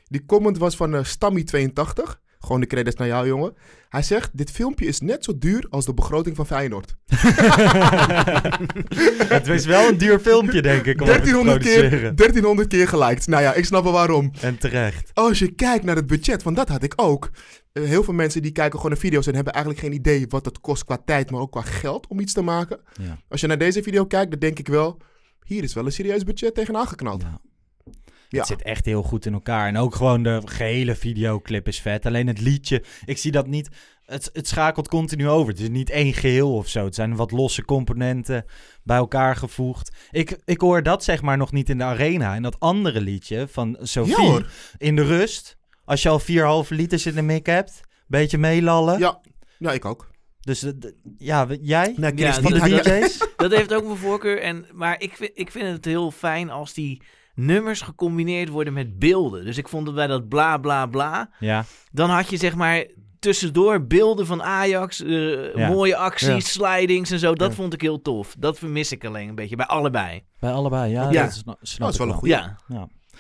Die 0.09 0.24
comment 0.27 0.59
was 0.59 0.77
van 0.77 0.94
eh, 0.94 1.05
Stammy82. 1.05 2.27
Gewoon 2.40 2.61
de 2.61 2.66
credits 2.66 2.96
naar 2.96 3.07
jou, 3.07 3.27
jongen. 3.27 3.55
Hij 3.88 4.03
zegt, 4.03 4.31
dit 4.33 4.51
filmpje 4.51 4.87
is 4.87 5.01
net 5.01 5.24
zo 5.24 5.38
duur 5.38 5.66
als 5.70 5.85
de 5.85 5.94
begroting 5.94 6.37
van 6.37 6.46
Feyenoord. 6.46 6.94
het 9.35 9.46
is 9.46 9.66
wel 9.66 9.88
een 9.88 9.98
duur 9.98 10.18
filmpje, 10.18 10.62
denk 10.62 10.87
ik, 10.87 11.01
om 11.01 11.09
even 11.09 11.22
te 11.22 11.31
1300 11.31 11.62
keer, 11.62 11.79
produceren. 11.79 12.16
1300 12.16 12.68
keer 12.68 12.88
geliked. 12.88 13.27
Nou 13.27 13.42
ja, 13.42 13.55
ik 13.55 13.64
snap 13.64 13.83
wel 13.83 13.92
waarom. 13.92 14.33
En 14.40 14.59
terecht. 14.59 15.11
Als 15.14 15.38
je 15.38 15.55
kijkt 15.55 15.85
naar 15.85 15.96
het 15.96 16.07
budget, 16.07 16.42
want 16.42 16.57
dat 16.57 16.68
had 16.68 16.83
ik 16.83 16.92
ook. 16.96 17.31
Heel 17.87 18.03
veel 18.03 18.14
mensen 18.14 18.43
die 18.43 18.53
kijken 18.53 18.77
gewoon 18.77 18.91
naar 18.91 19.01
video's 19.01 19.27
en 19.27 19.35
hebben 19.35 19.53
eigenlijk 19.53 19.85
geen 19.85 19.95
idee 19.95 20.27
wat 20.29 20.45
het 20.45 20.61
kost 20.61 20.85
qua 20.85 20.99
tijd, 21.05 21.31
maar 21.31 21.41
ook 21.41 21.53
qua 21.53 21.62
geld 21.62 22.07
om 22.07 22.21
iets 22.21 22.33
te 22.33 22.43
maken. 22.43 22.81
Ja. 23.01 23.19
Als 23.29 23.41
je 23.41 23.47
naar 23.47 23.59
deze 23.59 23.83
video 23.83 24.07
kijkt, 24.07 24.31
dan 24.31 24.41
denk 24.41 24.59
ik 24.59 24.69
wel, 24.69 24.97
hier 25.45 25.62
is 25.62 25.75
wel 25.75 25.87
een 25.87 25.93
serieus 25.93 26.25
budget 26.25 26.55
tegenaan 26.55 26.88
geknald. 26.88 27.23
Ja. 27.23 27.41
Ja. 28.29 28.38
Het 28.38 28.47
zit 28.47 28.62
echt 28.62 28.85
heel 28.85 29.03
goed 29.03 29.27
in 29.27 29.33
elkaar. 29.33 29.69
En 29.69 29.77
ook 29.77 29.95
gewoon 29.95 30.23
de 30.23 30.43
gehele 30.45 30.95
videoclip 30.95 31.69
is 31.69 31.81
vet. 31.81 32.07
Alleen 32.07 32.27
het 32.27 32.41
liedje, 32.41 32.85
ik 33.05 33.19
zie 33.19 33.33
dat 33.33 33.47
niet. 33.47 33.69
Het, 34.05 34.31
het 34.33 34.49
schakelt 34.49 34.88
continu 34.88 35.29
over. 35.29 35.53
Het 35.53 35.61
is 35.61 35.69
niet 35.69 35.91
één 35.91 36.14
geheel 36.14 36.55
of 36.55 36.69
zo. 36.69 36.85
Het 36.85 36.95
zijn 36.95 37.17
wat 37.17 37.31
losse 37.31 37.64
componenten 37.64 38.45
bij 38.83 38.97
elkaar 38.97 39.37
gevoegd. 39.37 39.93
Ik, 40.11 40.38
ik 40.45 40.61
hoor 40.61 40.83
dat 40.83 41.05
zeg 41.05 41.23
maar 41.23 41.37
nog 41.37 41.53
niet 41.53 41.69
in 41.69 41.79
de 41.79 41.85
arena. 41.85 42.35
En 42.35 42.43
dat 42.43 42.61
andere 42.61 43.01
liedje 43.01 43.49
van 43.49 43.77
Sophie 43.81 44.33
Ja, 44.33 44.43
in 44.79 44.97
de 44.97 45.05
rust. 45.05 45.58
Als 45.88 46.03
je 46.03 46.09
al 46.09 46.20
4,5 46.64 46.68
liters 46.68 47.07
in 47.07 47.14
de 47.14 47.22
mik 47.22 47.46
hebt. 47.46 47.81
Beetje 48.07 48.38
meelallen. 48.38 48.98
Ja, 48.98 49.20
ja 49.59 49.72
ik 49.72 49.85
ook. 49.85 50.11
Dus 50.40 50.62
eh, 50.62 50.72
ja, 51.18 51.46
jij? 51.61 51.94
Nee, 51.96 52.12
Ja, 52.16 52.31
Chris, 52.33 52.38
Van 52.44 52.53
de 52.53 52.61
niet- 52.74 52.85
DJ's? 52.85 53.29
Dat 53.37 53.51
heeft 53.55 53.74
ook 53.74 53.85
mijn 53.85 53.96
voorkeur. 53.96 54.40
En, 54.42 54.66
maar 54.72 55.01
ik 55.01 55.16
vind, 55.16 55.31
ik 55.35 55.51
vind 55.51 55.66
het 55.66 55.85
heel 55.85 56.11
fijn 56.11 56.51
als 56.51 56.72
die 56.74 57.03
nummers 57.35 57.81
gecombineerd 57.81 58.48
worden 58.48 58.72
met 58.72 58.98
beelden. 58.98 59.44
Dus 59.44 59.57
ik 59.59 59.68
vond 59.68 59.87
het 59.87 59.96
bij 59.96 60.07
dat 60.07 60.29
bla 60.29 60.57
bla 60.59 60.87
bla. 60.87 61.31
Ja. 61.38 61.64
Dan 61.92 62.11
had 62.11 62.31
je 62.31 62.37
zeg 62.37 62.55
maar 62.55 62.87
tussendoor 63.18 63.87
beelden 63.87 64.27
van 64.27 64.42
Ajax. 64.42 65.03
eh, 65.03 65.55
Ja. 65.55 65.68
Mooie 65.68 65.96
acties, 65.96 66.29
Ja. 66.29 66.40
slidings 66.40 67.11
en 67.11 67.18
zo. 67.18 67.35
Dat 67.35 67.48
Ja. 67.48 67.55
vond 67.55 67.72
ik 67.72 67.81
heel 67.81 68.03
tof. 68.03 68.35
Dat 68.38 68.59
vermis 68.59 68.92
ik 68.92 69.05
alleen 69.05 69.29
een 69.29 69.35
beetje 69.35 69.57
bij 69.57 69.66
allebei. 69.66 70.22
Bij 70.38 70.53
allebei, 70.53 70.90
ja. 70.92 71.11
Ja. 71.11 71.22
Dat 71.22 71.31
is, 71.31 71.42
snap 71.62 71.81
dat 71.81 71.92
is 71.92 71.98
wel 71.98 72.09
een 72.09 72.14
goeie. 72.14 72.35
Ja. 72.35 72.57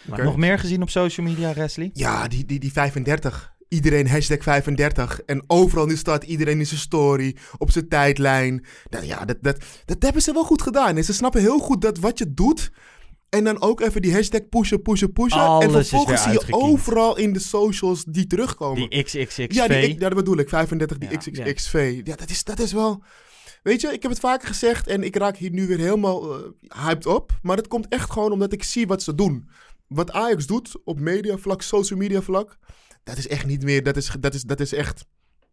Ja. 0.06 0.10
Maar 0.16 0.24
Nog 0.24 0.36
meer 0.36 0.58
gezien 0.58 0.82
op 0.82 0.90
social 0.90 1.26
media, 1.26 1.54
Wesley? 1.54 1.90
Ja, 1.92 2.28
die, 2.28 2.44
die, 2.44 2.58
die 2.58 2.72
35. 2.72 3.56
Iedereen 3.68 4.08
hashtag 4.08 4.42
35. 4.42 5.20
En 5.26 5.44
overal 5.46 5.86
nu 5.86 5.96
staat 5.96 6.24
iedereen 6.24 6.58
in 6.58 6.66
zijn 6.66 6.80
story, 6.80 7.36
op 7.58 7.70
zijn 7.70 7.88
tijdlijn. 7.88 8.64
Nou 8.90 9.04
ja, 9.04 9.24
dat, 9.24 9.36
dat, 9.40 9.56
dat 9.84 10.02
hebben 10.02 10.22
ze 10.22 10.32
wel 10.32 10.44
goed 10.44 10.62
gedaan. 10.62 10.96
En 10.96 11.04
ze 11.04 11.12
snappen 11.12 11.40
heel 11.40 11.58
goed 11.58 11.80
dat 11.82 11.98
wat 11.98 12.18
je 12.18 12.34
doet, 12.34 12.70
En 13.28 13.44
dan 13.44 13.60
ook 13.62 13.80
even 13.80 14.02
die 14.02 14.12
hashtag 14.12 14.48
pushen, 14.48 14.82
pushen, 14.82 15.12
pushen. 15.12 15.40
Alles 15.40 15.64
en 15.64 15.70
vervolgens 15.70 16.22
zie 16.22 16.32
je 16.32 16.44
overal 16.48 17.16
in 17.16 17.32
de 17.32 17.38
socials 17.38 18.04
die 18.04 18.26
terugkomen. 18.26 18.90
Die 18.90 19.02
XXXV. 19.02 19.46
Ja, 19.48 19.68
die, 19.68 19.88
ja, 19.88 19.98
dat 19.98 20.14
bedoel 20.14 20.38
ik. 20.38 20.48
35, 20.48 20.98
die 20.98 21.10
Ja. 21.10 21.16
XXXV. 21.16 22.00
Ja, 22.04 22.16
dat, 22.16 22.30
is, 22.30 22.44
dat 22.44 22.58
is 22.58 22.72
wel... 22.72 23.02
Weet 23.62 23.80
je, 23.80 23.92
ik 23.92 24.02
heb 24.02 24.10
het 24.10 24.20
vaker 24.20 24.48
gezegd 24.48 24.86
en 24.86 25.02
ik 25.02 25.16
raak 25.16 25.36
hier 25.36 25.50
nu 25.50 25.66
weer 25.66 25.78
helemaal 25.78 26.34
eh, 26.34 26.40
hyped 26.84 27.06
op. 27.06 27.38
Maar 27.42 27.56
dat 27.56 27.68
komt 27.68 27.88
echt 27.88 28.10
gewoon 28.10 28.32
omdat 28.32 28.52
ik 28.52 28.62
zie 28.62 28.86
wat 28.86 29.02
ze 29.02 29.14
doen. 29.14 29.48
Wat 29.88 30.10
Ajax 30.10 30.46
doet 30.46 30.80
op 30.84 31.00
mediavlak, 31.00 31.62
social 31.62 31.98
media 31.98 32.22
vlak. 32.22 32.58
Dat 33.04 33.16
is 33.16 33.28
echt 33.28 33.46
niet 33.46 33.62
meer... 33.62 33.82
Dat 33.82 33.96
is, 33.96 34.16
dat 34.20 34.34
is, 34.34 34.42
dat 34.42 34.60
is 34.60 34.72
echt... 34.72 35.04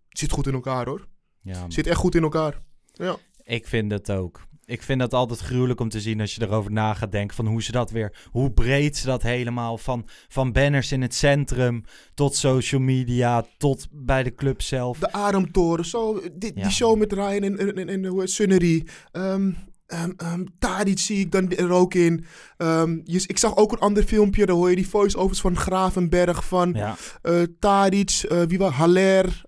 Zit 0.10 0.32
goed 0.32 0.48
in 0.48 0.54
elkaar 0.54 0.86
hoor. 0.86 1.08
Ja. 1.42 1.66
Zit 1.68 1.88
echt 1.88 1.98
goed 1.98 2.16
in 2.16 2.24
elkaar. 2.24 2.62
Ja. 2.94 3.16
Ik 3.44 3.68
vind 3.68 3.92
het 3.92 4.12
ook. 4.12 4.48
Ik 4.66 4.82
vind 4.82 5.00
dat 5.00 5.14
altijd 5.14 5.40
gruwelijk 5.40 5.80
om 5.80 5.90
te 5.90 6.02
zien 6.02 6.22
als 6.22 6.36
je 6.36 6.42
erover 6.42 6.72
na 6.72 6.94
gaat 6.94 7.12
denken 7.12 7.36
van 7.36 7.48
hoe 7.48 7.64
ze 7.64 7.72
dat 7.72 7.92
weer, 7.92 8.28
hoe 8.32 8.52
breed 8.52 8.98
ze 8.98 9.06
dat 9.06 9.22
helemaal 9.22 9.78
van, 9.78 10.08
van 10.28 10.52
banners 10.52 10.92
in 10.92 11.02
het 11.02 11.14
centrum 11.14 11.84
tot 12.14 12.36
social 12.36 12.82
media 12.82 13.46
tot 13.58 13.88
bij 13.92 14.24
de 14.24 14.36
club 14.36 14.62
zelf. 14.62 15.00
De 15.00 15.12
Ademtoren, 15.12 15.86
zo, 15.86 16.22
die, 16.34 16.52
Ja. 16.56 16.62
die 16.62 16.72
show 16.72 16.98
met 16.98 17.14
Ryan 17.14 17.44
en, 17.44 17.58
en, 17.58 17.88
en, 17.88 18.06
en 18.06 18.28
Sunnery. 18.28 18.88
Ehm 19.12 19.52
ehm 19.88 20.12
ehm, 20.18 20.44
Tadic 20.60 21.00
zie 21.00 21.20
ik 21.20 21.32
dan 21.32 21.52
er 21.52 21.72
ook 21.72 21.94
in. 21.94 22.26
Ehm, 22.58 23.00
je, 23.04 23.24
ik 23.28 23.38
zag 23.38 23.56
ook 23.58 23.72
een 23.72 23.80
ander 23.80 24.04
filmpje, 24.04 24.46
daar 24.46 24.56
hoor 24.56 24.70
je 24.70 24.76
die 24.76 24.88
voice-overs 24.90 25.40
van 25.42 25.58
Gravenberg, 25.58 26.46
van 26.48 26.74
Ja. 26.74 26.96
eh 27.22 27.42
Tadic, 27.60 28.24
eh, 28.30 28.42
wie 28.48 28.58
was 28.58 28.74
Haller. 28.74 29.42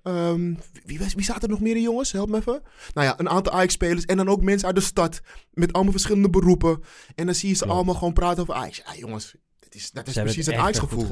wie, 0.85 0.99
was, 0.99 1.13
wie 1.13 1.23
zaten 1.23 1.41
er 1.41 1.49
nog 1.49 1.59
meer 1.61 1.75
in, 1.75 1.81
jongens? 1.81 2.11
Help 2.11 2.29
me 2.29 2.37
even. 2.37 2.61
Nou 2.93 3.07
ja, 3.07 3.19
een 3.19 3.29
aantal 3.29 3.53
Ajax-spelers 3.53 4.05
en 4.05 4.17
dan 4.17 4.29
ook 4.29 4.41
mensen 4.41 4.67
uit 4.67 4.75
de 4.75 4.81
stad 4.81 5.21
met 5.53 5.73
allemaal 5.73 5.91
verschillende 5.91 6.29
beroepen. 6.29 6.81
En 7.15 7.25
dan 7.25 7.35
zie 7.35 7.49
je 7.49 7.55
ze 7.55 7.61
Klopt. 7.61 7.75
allemaal 7.77 7.95
gewoon 7.95 8.13
praten 8.13 8.41
over 8.41 8.53
Ajax. 8.53 8.77
Ja, 8.85 8.95
jongens, 8.95 9.35
dat 9.59 9.75
is, 9.75 9.91
dat 9.91 10.07
is 10.07 10.13
precies 10.13 10.45
het 10.45 10.55
goed 10.55 10.63
Ajax-gevoel. 10.63 11.07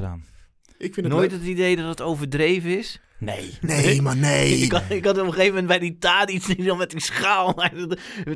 Ik 0.77 0.93
vind 0.93 1.05
het 1.05 1.15
Nooit 1.15 1.31
leuk. 1.31 1.39
het 1.39 1.49
idee 1.49 1.75
dat 1.75 1.85
het 1.87 2.01
overdreven 2.01 2.77
is? 2.77 2.99
Nee. 3.19 3.49
Nee, 3.61 4.01
maar 4.01 4.17
nee. 4.17 4.51
Ik 4.57 4.71
had, 4.71 4.83
ik 4.89 5.05
had 5.05 5.17
op 5.17 5.25
een 5.25 5.31
gegeven 5.33 5.49
moment 5.49 5.67
bij 5.67 5.79
die 5.79 5.97
Tadic 5.97 6.45
die 6.45 6.63
dan 6.65 6.77
met 6.77 6.89
die 6.91 7.01
schaal 7.01 7.55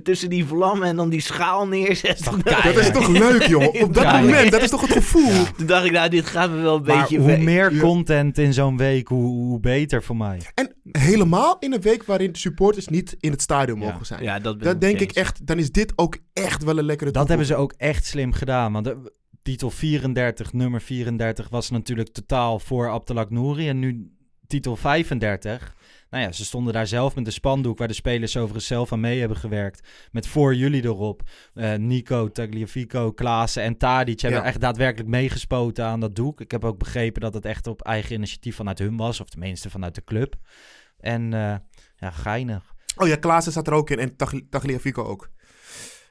tussen 0.03 0.29
die 0.29 0.45
vlammen 0.45 0.87
en 0.87 0.95
dan 0.95 1.09
die 1.09 1.21
schaal 1.21 1.67
neerzet. 1.67 2.23
Dat 2.43 2.75
is 2.77 2.91
toch 2.91 3.07
leuk, 3.27 3.41
jongen? 3.43 3.81
Op 3.83 3.93
dat 3.93 4.03
Ja, 4.03 4.19
moment, 4.21 4.51
dat 4.51 4.61
is 4.61 4.69
toch 4.69 4.81
het 4.81 4.91
gevoel? 4.91 5.43
Toen 5.57 5.65
dacht 5.67 5.85
ik, 5.85 5.91
nou, 5.91 6.09
dit 6.09 6.25
gaat 6.25 6.49
me 6.51 6.61
wel 6.61 6.75
een 6.75 6.83
Maar 6.83 6.99
beetje 6.99 7.17
hoe 7.17 7.27
weg. 7.27 7.39
meer 7.39 7.77
content 7.77 8.37
in 8.37 8.53
zo'n 8.53 8.77
week, 8.77 9.07
hoe, 9.07 9.23
hoe 9.23 9.59
beter 9.59 10.03
voor 10.03 10.17
mij. 10.17 10.39
En 10.53 10.75
helemaal 10.91 11.57
in 11.59 11.73
een 11.73 11.81
week 11.81 12.03
waarin 12.03 12.31
de 12.31 12.39
supporters 12.39 12.87
niet 12.87 13.15
in 13.19 13.31
het 13.31 13.41
stadion 13.41 13.79
Ja. 13.81 13.91
mogen 13.91 14.05
zijn. 14.05 14.23
Ja, 14.23 14.39
dat 14.39 14.57
ben 14.57 14.65
Dat 14.65 14.75
ik 14.75 14.81
denk 14.81 14.93
eens. 14.99 15.03
ik 15.11 15.11
echt, 15.17 15.47
dan 15.47 15.57
is 15.57 15.71
dit 15.71 15.93
ook 15.95 16.17
echt 16.33 16.63
wel 16.63 16.77
een 16.77 16.85
lekkere 16.85 17.11
Dat 17.11 17.27
hebben 17.27 17.45
ze 17.47 17.55
ook 17.55 17.73
echt 17.77 18.05
slim 18.05 18.33
gedaan. 18.33 18.73
Want 18.73 18.93
titel 19.41 19.69
34, 19.69 20.53
nummer 20.53 20.81
34 20.81 21.49
was 21.49 21.69
natuurlijk 21.69 22.09
totaal 22.09 22.59
voor 22.59 22.89
Abdelak 22.89 23.29
Nouri. 23.29 23.69
En 23.69 23.79
nu 23.79 24.11
titel 24.47 24.75
35. 24.75 25.75
Nou 26.09 26.23
ja, 26.23 26.31
ze 26.31 26.45
stonden 26.45 26.73
daar 26.73 26.87
zelf 26.87 27.15
met 27.15 27.25
een 27.25 27.31
spandoek 27.31 27.77
waar 27.77 27.87
de 27.87 27.93
spelers 27.93 28.37
overigens 28.37 28.67
zelf 28.67 28.91
aan 28.91 28.99
mee 28.99 29.19
hebben 29.19 29.37
gewerkt. 29.37 29.87
Met 30.11 30.27
voor 30.27 30.55
jullie 30.55 30.83
erop. 30.83 31.21
Eh, 31.53 31.73
Nico, 31.73 32.31
Tagliafico, 32.31 33.11
Klaassen 33.11 33.63
en 33.63 33.77
Tadic 33.77 34.19
hebben 34.19 34.39
Ja. 34.39 34.45
echt 34.45 34.61
daadwerkelijk 34.61 35.09
meegespoten 35.09 35.85
aan 35.85 35.99
dat 35.99 36.15
doek. 36.15 36.41
Ik 36.41 36.51
heb 36.51 36.65
ook 36.65 36.77
begrepen 36.77 37.21
dat 37.21 37.33
het 37.33 37.45
echt 37.45 37.67
op 37.67 37.81
eigen 37.81 38.15
initiatief 38.15 38.55
vanuit 38.55 38.79
hun 38.79 38.97
was. 38.97 39.19
Of 39.19 39.29
tenminste 39.29 39.69
vanuit 39.69 39.95
de 39.95 40.03
club. 40.03 40.35
En 40.99 41.33
eh, 41.33 41.55
ja, 41.95 42.11
geinig. 42.11 42.73
Oh 42.97 43.07
ja, 43.07 43.15
Klaassen 43.15 43.53
zat 43.53 43.67
er 43.67 43.73
ook 43.73 43.89
in 43.89 43.99
en 43.99 44.15
Tagli- 44.15 44.47
Tagliafico 44.49 45.03
ook. 45.03 45.29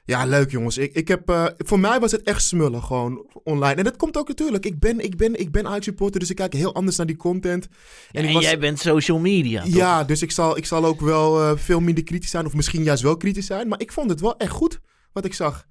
Ja, 0.09 0.25
leuk 0.25 0.51
jongens. 0.51 0.77
Ik, 0.77 0.93
ik 0.93 1.07
heb, 1.07 1.29
eh, 1.29 1.45
voor 1.57 1.79
mij 1.79 1.99
was 1.99 2.11
het 2.11 2.23
echt 2.23 2.43
smullen 2.43 2.83
gewoon 2.83 3.27
online. 3.43 3.73
En 3.75 3.83
dat 3.83 3.95
komt 3.97 4.17
ook 4.17 4.27
natuurlijk. 4.27 4.65
Ik 4.65 4.79
ben, 4.79 4.99
ik 4.99 5.17
ben, 5.17 5.39
ik 5.39 5.51
ben 5.51 5.67
Ajax-supporter, 5.67 6.19
dus 6.19 6.29
ik 6.29 6.35
kijk 6.35 6.53
heel 6.53 6.73
anders 6.75 6.97
naar 6.97 7.05
die 7.05 7.15
content. 7.15 7.67
En, 8.11 8.33
was- 8.33 8.43
jij 8.43 8.59
bent 8.59 8.79
social 8.79 9.19
media, 9.19 9.63
toch? 9.63 9.73
Ja, 9.73 10.03
dus 10.03 10.21
ik 10.21 10.31
zal, 10.31 10.57
ik 10.57 10.65
zal 10.65 10.85
ook 10.85 11.01
wel 11.01 11.41
eh, 11.41 11.51
veel 11.57 11.79
minder 11.79 12.03
kritisch 12.03 12.29
zijn. 12.29 12.45
Of 12.45 12.53
misschien 12.53 12.83
juist 12.83 13.03
wel 13.03 13.17
kritisch 13.17 13.45
zijn. 13.45 13.67
Maar 13.67 13.79
ik 13.79 13.91
vond 13.91 14.09
het 14.09 14.19
wel 14.21 14.37
echt 14.37 14.51
goed 14.51 14.79
wat 15.13 15.25
ik 15.25 15.33
zag. 15.33 15.65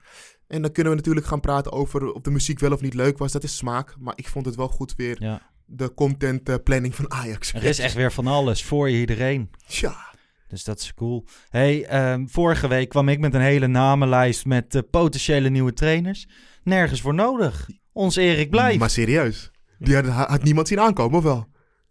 En 0.47 0.63
dan 0.63 0.73
kunnen 0.73 0.93
we 0.93 0.99
natuurlijk 0.99 1.27
gaan 1.27 1.41
praten 1.41 1.73
over 1.73 2.13
of 2.13 2.23
de 2.23 2.31
muziek 2.31 2.59
wel 2.59 2.73
of 2.73 2.81
niet 2.81 2.95
leuk 2.95 3.19
was. 3.19 3.33
Dat 3.33 3.43
is 3.43 3.57
smaak. 3.57 3.95
Maar 3.99 4.15
ik 4.17 4.29
vond 4.29 4.47
het 4.47 4.57
wel 4.57 4.69
goed 4.69 4.95
weer. 4.97 5.17
Ja. 5.23 5.43
De 5.67 5.95
content 5.95 6.49
eh, 6.49 6.55
planning 6.65 6.95
van 6.95 7.13
Ajax. 7.13 7.53
Er 7.53 7.65
is 7.65 7.79
echt 7.79 7.95
weer 7.95 8.13
van 8.13 8.27
alles 8.27 8.65
voor 8.65 8.91
iedereen. 8.91 9.51
Ja. 9.67 10.08
Dus 10.49 10.65
dat 10.65 10.79
is 10.81 10.95
cool. 10.95 11.25
Hey, 11.49 11.85
ehm, 11.85 12.27
vorige 12.27 12.69
week 12.69 12.89
kwam 12.89 13.09
ik 13.09 13.19
met 13.21 13.35
een 13.35 13.41
hele 13.41 13.67
namenlijst 13.67 14.47
met 14.47 14.75
eh, 14.75 14.83
potentiële 14.91 15.49
nieuwe 15.49 15.73
trainers. 15.73 16.27
Nergens 16.63 17.01
voor 17.01 17.15
nodig. 17.15 17.69
Ons 17.93 18.17
Erik 18.17 18.51
blijft. 18.51 18.79
Maar 18.79 18.91
serieus. 18.91 19.51
Die 19.79 19.95
had, 19.95 20.07
had 20.07 20.43
niemand 20.43 20.69
zien 20.69 20.81
aankomen, 20.81 21.19
of 21.19 21.25
wel? 21.25 21.47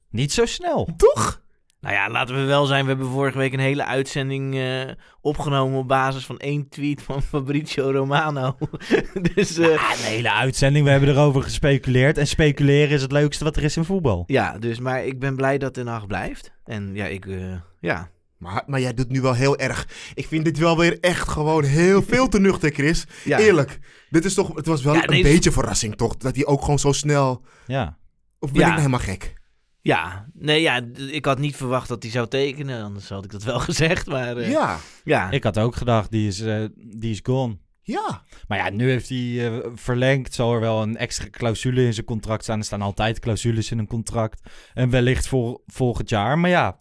Niet 0.10 0.32
zo 0.32 0.46
snel. 0.46 0.90
Toch? 0.98 1.46
Nou 1.82 1.96
ja, 1.96 2.10
laten 2.10 2.36
we 2.36 2.42
wel 2.44 2.66
zijn. 2.66 2.84
We 2.84 2.90
hebben 2.90 3.08
vorige 3.08 3.38
week 3.38 3.54
een 3.54 3.60
hele 3.60 3.86
uitzending 3.86 4.56
eh, 4.56 4.82
opgenomen 5.22 5.80
op 5.80 5.88
basis 5.88 6.26
van 6.26 6.38
één 6.38 6.70
tweet 6.70 7.02
van 7.02 7.22
Fabrizio 7.32 7.92
Romano. 7.92 8.58
dus 9.34 9.58
eh, 9.58 9.68
Ja, 9.68 9.92
een 9.92 9.98
hele 9.98 10.32
uitzending. 10.34 10.86
We 10.86 10.92
hebben 10.92 11.10
erover 11.10 11.44
gespeculeerd. 11.44 12.18
En 12.18 12.28
speculeren 12.28 12.90
is 12.96 13.02
het 13.02 13.12
leukste 13.12 13.44
wat 13.44 13.56
er 13.56 13.64
is 13.64 13.78
in 13.78 13.84
voetbal. 13.84 14.24
ja, 14.28 14.58
dus 14.58 14.80
maar 14.80 15.06
ik 15.06 15.20
ben 15.20 15.36
blij 15.36 15.58
dat 15.58 15.76
de 15.76 15.84
nacht 15.84 16.08
blijft. 16.08 16.52
En 16.64 16.90
ja, 16.94 17.06
ik, 17.06 17.26
eh, 17.26 17.54
ja. 17.80 18.10
Maar, 18.38 18.64
maar 18.66 18.80
jij 18.80 18.94
doet 18.94 19.10
nu 19.10 19.22
wel 19.22 19.34
heel 19.34 19.58
erg. 19.58 19.88
Ik 20.14 20.28
vind 20.28 20.46
dit 20.46 20.58
wel 20.58 20.78
weer 20.78 21.00
echt 21.00 21.28
gewoon 21.30 21.64
heel 21.64 22.02
veel 22.02 22.28
te 22.28 22.40
nuchter, 22.40 22.72
Chris. 22.72 23.06
ja. 23.24 23.40
Eerlijk. 23.40 23.80
Dit 24.10 24.26
is 24.26 24.34
toch, 24.34 24.56
het 24.56 24.66
was 24.66 24.84
wel 24.84 24.94
Ja, 24.94 25.08
een 25.10 25.22
beetje 25.22 25.52
verrassing, 25.52 25.96
toch? 25.96 26.18
Dat 26.18 26.36
hij 26.36 26.46
ook 26.46 26.62
gewoon 26.62 26.80
zo 26.80 26.92
snel... 26.92 27.46
Ja. 27.68 27.98
Of 28.40 28.52
ben 28.52 28.60
Ja. 28.62 28.66
ik 28.68 28.74
nou 28.74 28.86
helemaal 28.88 29.16
gek? 29.16 29.36
Ja, 29.82 30.26
nee, 30.34 30.62
ja, 30.62 30.82
ik 31.12 31.26
had 31.26 31.40
niet 31.40 31.56
verwacht 31.56 31.88
dat 31.88 32.04
hij 32.04 32.12
zou 32.12 32.28
tekenen. 32.28 32.84
Anders 32.84 33.10
had 33.10 33.24
ik 33.24 33.32
dat 33.32 33.44
wel 33.44 33.60
gezegd. 33.70 34.08
Maar 34.08 34.38
eh, 34.38 34.50
Ja. 34.52 34.78
ja. 35.04 35.32
Ik 35.32 35.44
had 35.44 35.58
ook 35.60 35.76
gedacht, 35.76 36.12
die 36.12 36.28
is, 36.28 36.40
eh, 36.42 36.64
die 36.76 37.12
is 37.12 37.20
gone. 37.24 37.58
Ja. 37.82 38.24
Maar 38.48 38.58
ja, 38.58 38.70
nu 38.70 38.90
heeft 38.90 39.10
hij 39.10 39.48
eh, 39.48 39.58
verlengd. 39.76 40.34
Zal 40.34 40.54
er 40.54 40.60
wel 40.60 40.82
een 40.82 40.98
extra 40.98 41.28
clausule 41.32 41.86
in 41.86 41.94
zijn 41.94 42.06
contract 42.06 42.44
staan. 42.44 42.60
Er 42.60 42.66
staan 42.66 42.82
altijd 42.82 43.20
clausules 43.20 43.72
in 43.72 43.80
een 43.80 43.88
contract. 43.88 44.42
En 44.74 44.90
wellicht 44.90 45.28
vol, 45.28 45.64
volgend 45.66 46.10
jaar. 46.10 46.40
Maar 46.40 46.50
ja, 46.50 46.80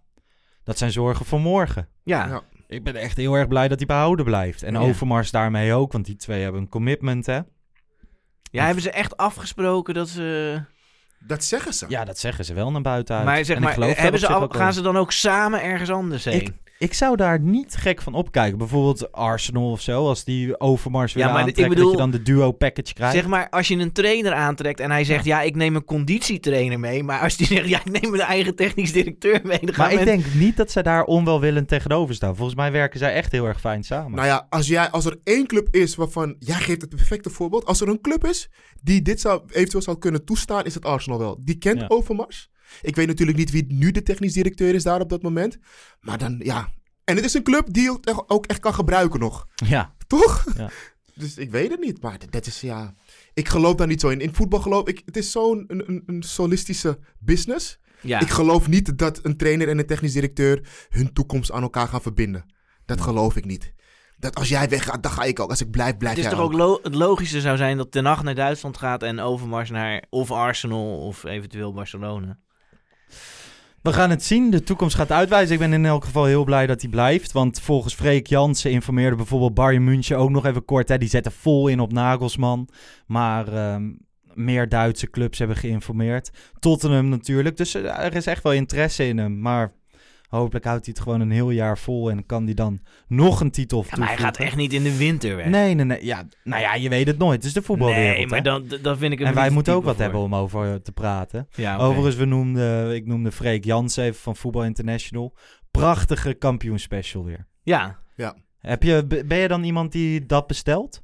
dat 0.66 0.78
zijn 0.78 0.92
zorgen 0.92 1.26
voor 1.26 1.40
morgen. 1.40 1.88
ja. 2.02 2.26
Ja. 2.26 2.42
Ik 2.68 2.84
ben 2.84 2.94
echt 2.96 3.16
heel 3.16 3.34
erg 3.34 3.48
blij 3.48 3.68
dat 3.68 3.78
hij 3.78 3.86
behouden 3.86 4.24
blijft. 4.24 4.62
En 4.62 4.72
Ja. 4.72 4.78
Overmars 4.80 5.30
daarmee 5.30 5.72
ook, 5.72 5.92
want 5.92 6.04
die 6.04 6.16
twee 6.16 6.42
hebben 6.42 6.60
een 6.60 6.68
commitment, 6.68 7.26
hè? 7.26 7.40
Ja, 8.50 8.64
hebben 8.64 8.82
ze 8.82 8.90
echt 8.90 9.16
afgesproken 9.16 9.94
dat 9.94 10.08
ze... 10.08 10.60
Dat 11.18 11.44
zeggen 11.44 11.72
ze. 11.74 11.86
Ja, 11.88 12.04
dat 12.04 12.18
zeggen 12.18 12.44
ze 12.44 12.54
wel 12.54 12.70
naar 12.70 12.80
buiten 12.82 13.16
uit. 13.16 13.24
Maar 13.24 13.36
zeg 13.36 13.48
En 13.48 13.56
ik 13.56 13.60
maar, 13.62 13.72
geloof 13.72 13.92
daar 13.92 14.02
hebben 14.02 14.20
ze 14.20 14.26
al, 14.28 14.48
gaan 14.48 14.72
ze 14.72 14.82
dan 14.82 14.96
ook 14.96 15.12
samen 15.12 15.62
ergens 15.62 15.90
anders 15.90 16.24
heen? 16.24 16.40
Ik 16.40 16.54
zou 16.94 17.16
daar 17.16 17.40
niet 17.40 17.74
gek 17.76 18.02
van 18.02 18.14
opkijken. 18.14 18.58
Bijvoorbeeld 18.58 19.12
Arsenal 19.12 19.70
of 19.70 19.80
zo, 19.80 20.06
als 20.08 20.24
die 20.24 20.60
Overmars 20.60 21.12
willen 21.12 21.30
maar 21.32 21.40
ik 21.40 21.46
aantrekken, 21.48 21.74
bedoel- 21.74 21.90
dat 21.92 22.00
je 22.00 22.10
dan 22.10 22.10
de 22.10 22.22
duo 22.22 22.52
package 22.52 22.92
krijgt. 22.94 23.14
Zeg 23.14 23.26
maar, 23.26 23.48
als 23.50 23.68
je 23.68 23.76
een 23.76 23.92
trainer 23.92 24.32
aantrekt 24.32 24.80
en 24.80 24.90
hij 24.90 25.04
zegt... 25.04 25.24
Ja, 25.24 25.42
ik 25.42 25.54
neem 25.56 25.76
een 25.76 25.84
conditietrainer 25.84 26.80
mee. 26.80 27.02
Maar 27.02 27.20
als 27.20 27.36
die 27.36 27.46
zegt... 27.56 27.68
Ja, 27.68 27.78
ik 27.84 28.00
neem 28.00 28.10
mijn 28.10 28.22
eigen 28.22 28.54
technisch 28.56 28.92
directeur 28.92 29.40
mee. 29.44 29.58
Dan 29.60 29.74
maar 29.76 29.90
ik 29.90 29.96
men- 29.96 30.04
denk 30.04 30.24
niet 30.34 30.56
dat 30.56 30.70
zij 30.70 30.82
daar 30.82 31.04
onwelwillend 31.04 31.68
tegenover 31.68 32.14
staan. 32.14 32.36
Volgens 32.36 32.56
mij 32.56 32.72
werken 32.72 32.98
zij 32.98 33.12
echt 33.12 33.32
heel 33.32 33.44
erg 33.46 33.60
fijn 33.60 33.84
samen. 33.84 34.12
Nou 34.14 34.26
ja, 34.26 34.46
als, 34.50 34.66
jij, 34.66 34.90
als 34.90 35.04
er 35.04 35.16
één 35.24 35.46
club 35.46 35.68
is 35.74 35.94
waarvan... 35.94 36.36
Jij 36.38 36.56
geeft 36.60 36.80
het 36.80 36.90
perfecte 36.90 37.30
voorbeeld. 37.30 37.64
Als 37.66 37.80
er 37.80 37.88
een 37.88 38.00
club 38.00 38.24
is 38.26 38.50
die 38.82 39.02
dit 39.02 39.20
zou, 39.20 39.42
eventueel 39.50 39.82
zou 39.82 39.98
kunnen 39.98 40.24
toestaan, 40.24 40.64
is 40.64 40.74
het 40.74 40.84
Arsenal 40.84 41.18
wel. 41.18 41.38
Die 41.44 41.58
kent 41.58 41.80
Ja. 41.80 41.86
Overmars. 41.88 42.48
Ik 42.82 42.96
weet 42.96 43.06
natuurlijk 43.06 43.38
niet 43.38 43.50
wie 43.50 43.64
nu 43.68 43.90
de 43.90 44.02
technisch 44.02 44.32
directeur 44.32 44.74
is 44.74 44.82
daar 44.82 45.00
op 45.00 45.08
dat 45.08 45.22
moment. 45.22 45.58
Maar 46.00 46.18
dan, 46.18 46.40
ja... 46.44 46.68
En 47.04 47.16
het 47.16 47.24
is 47.24 47.34
een 47.34 47.42
club 47.42 47.66
die 47.72 47.98
echt, 48.00 48.28
ook 48.30 48.46
echt 48.46 48.60
kan 48.60 48.74
gebruiken 48.74 49.20
nog. 49.20 49.46
Ja, 49.54 49.94
Toch? 50.06 50.44
Ja. 50.56 50.70
Dus 51.14 51.36
ik 51.36 51.50
weet 51.50 51.70
het 51.70 51.80
niet. 51.80 52.02
Maar 52.02 52.18
dat 52.30 52.46
is, 52.46 52.60
ja... 52.60 52.94
Ik 53.34 53.48
geloof 53.48 53.74
daar 53.74 53.86
niet 53.86 54.00
zo 54.00 54.08
in. 54.08 54.20
In 54.20 54.34
voetbal 54.34 54.60
geloof 54.60 54.88
ik... 54.88 55.02
Het 55.04 55.16
is 55.16 55.30
zo'n 55.30 55.64
een, 55.66 55.88
een, 55.88 56.02
een 56.06 56.22
solistische 56.22 56.98
business. 57.18 57.78
Ja. 58.00 58.20
Ik 58.20 58.30
geloof 58.30 58.68
niet 58.68 58.98
dat 58.98 59.24
een 59.24 59.36
trainer 59.36 59.68
en 59.68 59.78
een 59.78 59.86
technisch 59.86 60.12
directeur 60.12 60.68
hun 60.88 61.12
toekomst 61.12 61.52
aan 61.52 61.62
elkaar 61.62 61.88
gaan 61.88 62.02
verbinden. 62.02 62.44
Dat 62.84 63.00
geloof 63.00 63.36
ik 63.36 63.44
niet. 63.44 63.74
Dat 64.18 64.34
als 64.34 64.48
jij 64.48 64.68
weggaat, 64.68 65.02
dan 65.02 65.12
ga 65.12 65.22
ik 65.22 65.40
ook. 65.40 65.50
Als 65.50 65.60
ik 65.60 65.70
blijf, 65.70 65.96
blijf 65.96 66.14
Het 66.16 66.24
is 66.24 66.30
jij 66.30 66.38
toch 66.38 66.46
ook 66.50 66.58
lo- 66.58 66.80
het 66.82 66.94
logische 66.94 67.40
zou 67.40 67.56
zijn 67.56 67.76
dat 67.76 67.90
Ten 67.90 68.04
Hag 68.04 68.22
naar 68.22 68.34
Duitsland 68.34 68.76
gaat 68.76 69.02
en 69.02 69.20
Overmars 69.20 69.70
naar 69.70 70.04
of 70.10 70.30
Arsenal 70.30 70.98
of 71.06 71.24
eventueel 71.24 71.72
Barcelona. 71.72 72.38
We 73.86 73.92
gaan 73.92 74.10
het 74.10 74.24
zien. 74.24 74.50
De 74.50 74.62
toekomst 74.62 74.96
gaat 74.96 75.12
uitwijzen. 75.12 75.54
Ik 75.54 75.60
ben 75.60 75.72
in 75.72 75.86
elk 75.86 76.04
geval 76.04 76.24
heel 76.24 76.44
blij 76.44 76.66
dat 76.66 76.80
hij 76.80 76.90
blijft. 76.90 77.32
Want 77.32 77.60
volgens 77.60 77.94
Freek 77.94 78.26
Jansen 78.26 78.70
informeerde 78.70 79.16
bijvoorbeeld 79.16 79.54
Bayern 79.54 79.84
München 79.84 80.18
ook 80.18 80.30
nog 80.30 80.46
even 80.46 80.64
kort. 80.64 80.88
Hè, 80.88 80.98
die 80.98 81.08
zetten 81.08 81.32
vol 81.32 81.68
in 81.68 81.80
op 81.80 81.92
Nagelsman. 81.92 82.68
Maar 83.06 83.48
ehm, 83.52 83.92
meer 84.34 84.68
Duitse 84.68 85.10
clubs 85.10 85.38
hebben 85.38 85.56
geïnformeerd. 85.56 86.30
Tottenham 86.58 87.08
natuurlijk. 87.08 87.56
Dus 87.56 87.74
eh, 87.74 88.04
er 88.04 88.14
is 88.14 88.26
echt 88.26 88.42
wel 88.42 88.52
interesse 88.52 89.08
in 89.08 89.18
hem. 89.18 89.40
Maar 89.40 89.72
Hopelijk 90.28 90.64
houdt 90.64 90.84
hij 90.84 90.94
het 90.96 91.04
gewoon 91.04 91.20
een 91.20 91.30
heel 91.30 91.50
jaar 91.50 91.78
vol 91.78 92.10
en 92.10 92.26
kan 92.26 92.44
hij 92.44 92.54
dan 92.54 92.80
nog 93.08 93.40
een 93.40 93.50
titel 93.50 93.84
Ja, 93.90 93.96
maar 93.98 94.08
hij 94.08 94.16
gaat 94.16 94.36
echt 94.36 94.56
niet 94.56 94.72
in 94.72 94.82
de 94.82 94.96
winter 94.96 95.36
weg. 95.36 95.46
Nee, 95.46 95.74
nee, 95.74 95.84
nee. 95.84 96.04
Ja, 96.04 96.26
nou 96.44 96.62
ja, 96.62 96.74
je 96.74 96.88
weet 96.88 97.06
het 97.06 97.18
nooit. 97.18 97.36
Het 97.36 97.44
is 97.44 97.52
de 97.52 97.62
voetbalwereld. 97.62 98.16
Nee, 98.16 98.26
maar 98.26 98.38
hè? 98.38 98.44
dan, 98.44 98.64
dan 98.82 98.98
vind 98.98 99.12
ik 99.12 99.18
het 99.18 99.28
En 99.28 99.34
wij 99.34 99.50
moeten 99.50 99.74
ook 99.74 99.84
wat 99.84 99.94
voor. 99.94 100.02
hebben 100.02 100.20
om 100.20 100.34
over 100.34 100.72
eh, 100.72 100.74
te 100.74 100.92
praten. 100.92 101.48
Ja. 101.54 101.76
Overigens, 101.76 102.16
we 102.16 102.24
noemden, 102.24 102.94
ik 102.94 103.06
noemde 103.06 103.32
Freek 103.32 103.64
Jans 103.64 103.96
even 103.96 104.20
van 104.20 104.36
Voetbal 104.36 104.64
International. 104.64 105.34
Prachtige 105.70 106.34
kampioenspecial 106.34 107.24
weer. 107.24 107.46
Ja. 107.62 107.98
Ja. 108.16 108.36
Heb 108.58 108.82
je, 108.82 109.24
ben 109.26 109.38
je 109.38 109.48
dan 109.48 109.62
iemand 109.64 109.92
die 109.92 110.26
dat 110.26 110.46
bestelt? 110.46 111.00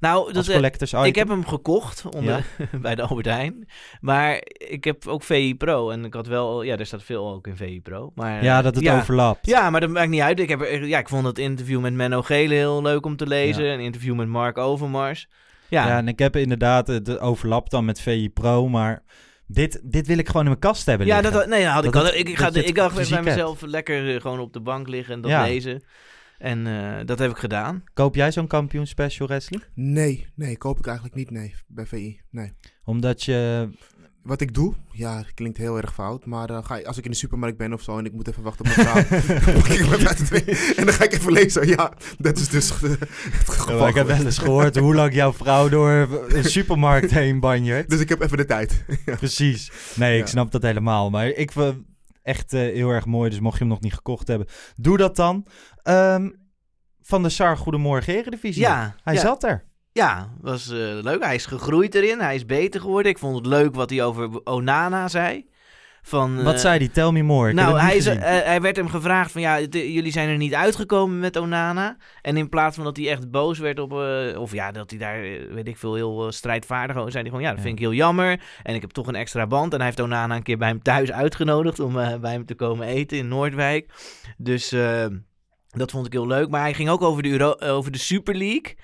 Nou, 0.00 0.32
dat, 0.32 0.46
eh, 0.48 0.54
collectors 0.54 0.92
item? 0.92 1.04
ik 1.04 1.14
heb 1.14 1.28
hem 1.28 1.46
gekocht 1.46 2.04
onder, 2.16 2.44
bij 2.82 2.94
de 2.94 3.02
Albert 3.02 3.26
Heijn. 3.26 3.68
Maar 4.00 4.40
ik 4.52 4.84
heb 4.84 5.06
ook 5.06 5.22
VI 5.22 5.54
Pro. 5.56 5.90
En 5.90 6.04
ik 6.04 6.14
had 6.14 6.26
wel... 6.26 6.62
Ja, 6.62 6.76
er 6.76 6.86
staat 6.86 7.02
veel 7.02 7.28
ook 7.32 7.46
in 7.46 7.56
VI 7.56 7.80
Pro. 7.82 8.12
Maar, 8.14 8.44
Ja, 8.44 8.58
eh, 8.58 8.64
dat 8.64 8.74
het 8.74 8.88
overlapt. 8.88 9.46
Ja, 9.46 9.70
maar 9.70 9.80
dat 9.80 9.90
maakt 9.90 10.08
niet 10.08 10.20
uit. 10.20 10.40
Ik, 10.40 10.48
heb, 10.48 10.60
ja, 10.82 10.98
ik 10.98 11.08
vond 11.08 11.26
het 11.26 11.38
interview 11.38 11.80
met 11.80 11.92
Menno 11.92 12.22
Gele 12.22 12.54
heel 12.54 12.82
leuk 12.82 13.06
om 13.06 13.16
te 13.16 13.26
lezen. 13.26 13.64
Ja. 13.64 13.72
Een 13.72 13.80
interview 13.80 14.14
met 14.14 14.28
Mark 14.28 14.58
Overmars. 14.58 15.28
Ja, 15.68 15.86
Ja. 15.86 15.96
en 15.96 16.08
ik 16.08 16.18
heb 16.18 16.36
inderdaad, 16.36 16.86
het 16.86 17.18
overlap 17.20 17.70
dan 17.70 17.84
met 17.84 18.00
VI 18.00 18.30
Pro, 18.30 18.68
maar 18.68 19.02
dit, 19.46 19.80
dit 19.84 20.06
wil 20.06 20.18
ik 20.18 20.26
gewoon 20.26 20.42
in 20.42 20.48
mijn 20.48 20.60
kast 20.60 20.86
hebben 20.86 21.06
Ja, 21.06 21.20
dat, 21.20 21.46
nee, 21.46 21.64
had 21.66 21.84
ik, 21.84 21.92
Dat 21.92 22.02
al. 22.02 22.08
het- 22.08 22.18
ik, 22.18 22.26
dat 22.26 22.36
ga, 22.54 22.60
ik 22.60 22.74
dacht 22.74 22.94
bij 22.94 23.04
hebt. 23.04 23.24
mezelf 23.24 23.60
lekker 23.60 24.14
eh, 24.14 24.20
gewoon 24.20 24.40
op 24.40 24.52
de 24.52 24.60
bank 24.60 24.88
liggen 24.88 25.14
en 25.14 25.20
dat 25.20 25.30
lezen. 25.46 25.82
En 26.38 26.66
eh, 26.66 27.06
dat 27.06 27.18
heb 27.18 27.30
ik 27.30 27.36
gedaan. 27.36 27.84
Koop 27.94 28.14
jij 28.14 28.32
zo'n 28.32 28.46
kampioenspecial, 28.46 29.28
Wesley? 29.28 29.60
Nee, 29.74 30.26
nee, 30.34 30.56
koop 30.58 30.78
ik 30.78 30.86
eigenlijk 30.86 31.16
niet, 31.16 31.30
nee, 31.30 31.54
bij 31.66 31.86
VI, 31.86 32.20
nee. 32.30 32.52
Omdat 32.84 33.24
je... 33.24 33.68
Wat 34.22 34.40
ik 34.40 34.54
doe, 34.54 34.74
ja, 34.92 35.24
klinkt 35.34 35.58
heel 35.58 35.76
erg 35.76 35.94
fout, 35.94 36.26
maar 36.26 36.50
eh, 36.50 36.64
ga, 36.64 36.76
ik- 36.78 36.86
als 36.86 36.98
ik 36.98 37.04
in 37.04 37.10
de 37.10 37.16
supermarkt 37.16 37.56
ben 37.58 37.72
of 37.72 37.82
zo 37.82 37.98
en 37.98 38.04
ik 38.04 38.12
moet 38.12 38.28
even 38.28 38.42
wachten 38.42 38.64
op 38.66 38.76
mijn 38.76 38.88
vrouw, 38.88 39.18
en 40.76 40.84
dan 40.84 40.94
ga 40.94 41.04
ik 41.04 41.12
even 41.12 41.32
lezen. 41.32 41.66
Ja, 41.66 41.92
dat 42.18 42.36
is 42.38 42.48
dus 42.48 42.70
eh, 42.82 42.90
het 42.90 43.48
geval. 43.48 43.88
Ik 43.88 43.94
heb 43.94 44.06
wel 44.06 44.24
eens 44.24 44.38
gehoord 44.38 44.76
hoe 44.76 44.94
lang 44.94 45.14
jouw 45.14 45.32
vrouw 45.32 45.68
door 45.68 45.90
een 46.28 46.44
supermarkt 46.44 47.10
heen 47.10 47.40
banjert. 47.40 47.90
Dus 47.90 48.00
ik 48.00 48.08
heb 48.08 48.20
even 48.22 48.36
de 48.36 48.44
tijd. 48.44 48.84
Ja. 49.06 49.16
Precies. 49.16 49.70
Nee, 49.94 50.14
ik 50.16 50.24
Ja. 50.24 50.26
snap 50.30 50.50
dat 50.50 50.62
helemaal. 50.62 51.10
Maar 51.10 51.26
ik 51.28 51.50
het 51.50 51.74
echt 52.28 52.52
eh, 52.52 52.60
heel 52.60 52.90
erg 52.90 53.06
mooi. 53.06 53.30
Dus 53.30 53.40
mocht 53.40 53.54
je 53.54 53.60
hem 53.64 53.72
nog 53.72 53.80
niet 53.80 53.94
gekocht 53.94 54.28
hebben, 54.28 54.46
doe 54.76 54.96
dat 54.96 55.16
dan. 55.16 55.46
Ehm, 55.82 56.30
van 57.02 57.22
de 57.22 57.28
Sar, 57.28 57.56
Goedemorgen 57.56 58.14
Eredivisie. 58.14 58.62
Ja, 58.62 58.94
Hij 59.02 59.14
ja. 59.14 59.20
zat 59.20 59.44
er. 59.44 59.64
Ja, 59.92 60.32
was 60.40 60.70
eh, 60.70 60.76
leuk. 60.78 61.24
Hij 61.24 61.34
is 61.34 61.46
gegroeid 61.46 61.94
erin. 61.94 62.20
Hij 62.20 62.34
is 62.34 62.46
beter 62.46 62.80
geworden. 62.80 63.12
Ik 63.12 63.18
vond 63.18 63.36
het 63.36 63.46
leuk 63.46 63.74
wat 63.74 63.90
hij 63.90 64.04
over 64.04 64.44
Onana 64.44 65.08
zei. 65.08 65.48
Van, 66.08 66.42
Wat 66.42 66.54
eh, 66.54 66.60
zei 66.60 66.78
hij? 66.78 66.88
Tell 66.88 67.10
me 67.10 67.22
more. 67.22 67.48
Ik 67.48 67.54
nou, 67.54 67.78
hij, 67.78 67.96
is, 67.96 68.06
eh, 68.06 68.18
hij 68.20 68.60
werd 68.60 68.76
hem 68.76 68.88
gevraagd 68.88 69.32
van 69.32 69.40
ja, 69.40 69.60
jullie 69.60 70.12
zijn 70.12 70.28
er 70.28 70.36
niet 70.36 70.54
uitgekomen 70.54 71.18
met 71.18 71.36
Onana. 71.36 71.96
En 72.22 72.36
in 72.36 72.48
plaats 72.48 72.76
van 72.76 72.84
dat 72.84 72.96
hij 72.96 73.08
echt 73.08 73.30
boos 73.30 73.58
werd 73.58 73.78
op, 73.78 73.92
eh, 73.92 74.40
of 74.40 74.52
ja, 74.52 74.72
dat 74.72 74.90
hij 74.90 74.98
daar, 74.98 75.20
weet 75.54 75.68
ik 75.68 75.76
veel, 75.76 75.94
heel 75.94 76.32
strijdvaardig 76.32 76.96
over, 76.96 77.10
zei 77.10 77.22
hij 77.22 77.32
gewoon 77.32 77.48
ja, 77.48 77.54
dat 77.54 77.62
vind 77.62 77.74
ik 77.74 77.80
heel 77.80 77.92
jammer. 77.92 78.40
En 78.62 78.74
ik 78.74 78.80
heb 78.80 78.90
toch 78.90 79.06
een 79.06 79.14
extra 79.14 79.46
band. 79.46 79.72
En 79.72 79.78
hij 79.78 79.86
heeft 79.86 80.00
Onana 80.00 80.36
een 80.36 80.42
keer 80.42 80.58
bij 80.58 80.68
hem 80.68 80.82
thuis 80.82 81.12
uitgenodigd 81.12 81.80
om 81.80 81.92
bij 82.20 82.32
hem 82.32 82.46
te 82.46 82.54
komen 82.54 82.86
eten 82.86 83.18
in 83.18 83.28
Noordwijk. 83.28 83.92
Dus 84.36 84.74
dat 85.70 85.90
vond 85.90 86.06
ik 86.06 86.12
heel 86.12 86.26
leuk. 86.26 86.48
Maar 86.48 86.60
hij 86.60 86.74
ging 86.74 86.88
ook 86.88 87.02
over 87.02 87.22
de, 87.22 87.28
Euro 87.28 87.54
over 87.58 87.92
de 87.92 87.98
Super 87.98 88.34
League. 88.34 88.76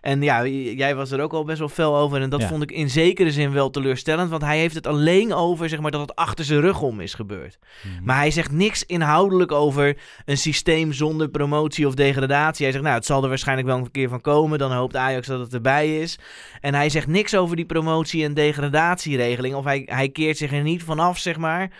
En 0.00 0.22
ja, 0.22 0.46
jij 0.46 0.94
was 0.94 1.10
er 1.10 1.20
ook 1.20 1.32
al 1.32 1.44
best 1.44 1.58
wel 1.58 1.68
fel 1.68 1.96
over. 1.96 2.20
En 2.20 2.30
dat 2.30 2.40
Ja. 2.40 2.48
vond 2.48 2.62
ik 2.62 2.70
in 2.72 2.90
zekere 2.90 3.30
zin 3.30 3.52
wel 3.52 3.70
teleurstellend. 3.70 4.30
Want 4.30 4.42
hij 4.42 4.58
heeft 4.58 4.74
het 4.74 4.86
alleen 4.86 5.32
over 5.32 5.68
zeg 5.68 5.80
maar, 5.80 5.90
dat 5.90 6.00
het 6.00 6.14
achter 6.16 6.44
zijn 6.44 6.60
rug 6.60 6.80
om 6.82 7.00
is 7.00 7.14
gebeurd. 7.14 7.58
Mhm. 7.82 8.04
Maar 8.04 8.16
hij 8.16 8.30
zegt 8.30 8.52
niks 8.52 8.84
inhoudelijk 8.86 9.52
over 9.52 9.96
een 10.24 10.38
systeem 10.38 10.92
zonder 10.92 11.28
promotie 11.28 11.86
of 11.86 11.94
degradatie. 11.94 12.64
Hij 12.64 12.72
zegt, 12.72 12.84
nou, 12.84 12.96
het 12.96 13.06
zal 13.06 13.22
er 13.22 13.28
waarschijnlijk 13.28 13.68
wel 13.68 13.76
een 13.78 13.90
keer 13.90 14.08
van 14.08 14.20
komen. 14.20 14.58
Dan 14.58 14.72
hoopt 14.72 14.96
Ajax 14.96 15.26
dat 15.26 15.40
het 15.40 15.54
erbij 15.54 15.98
is. 16.00 16.18
En 16.60 16.74
hij 16.74 16.88
zegt 16.90 17.06
niks 17.06 17.36
over 17.36 17.56
die 17.56 17.64
promotie- 17.64 18.24
en 18.24 18.34
degradatieregeling. 18.34 19.54
Of 19.54 19.64
hij, 19.64 19.82
hij 19.86 20.08
keert 20.08 20.36
zich 20.36 20.52
er 20.52 20.62
niet 20.62 20.82
vanaf, 20.82 21.18
zeg 21.18 21.36
maar, 21.36 21.70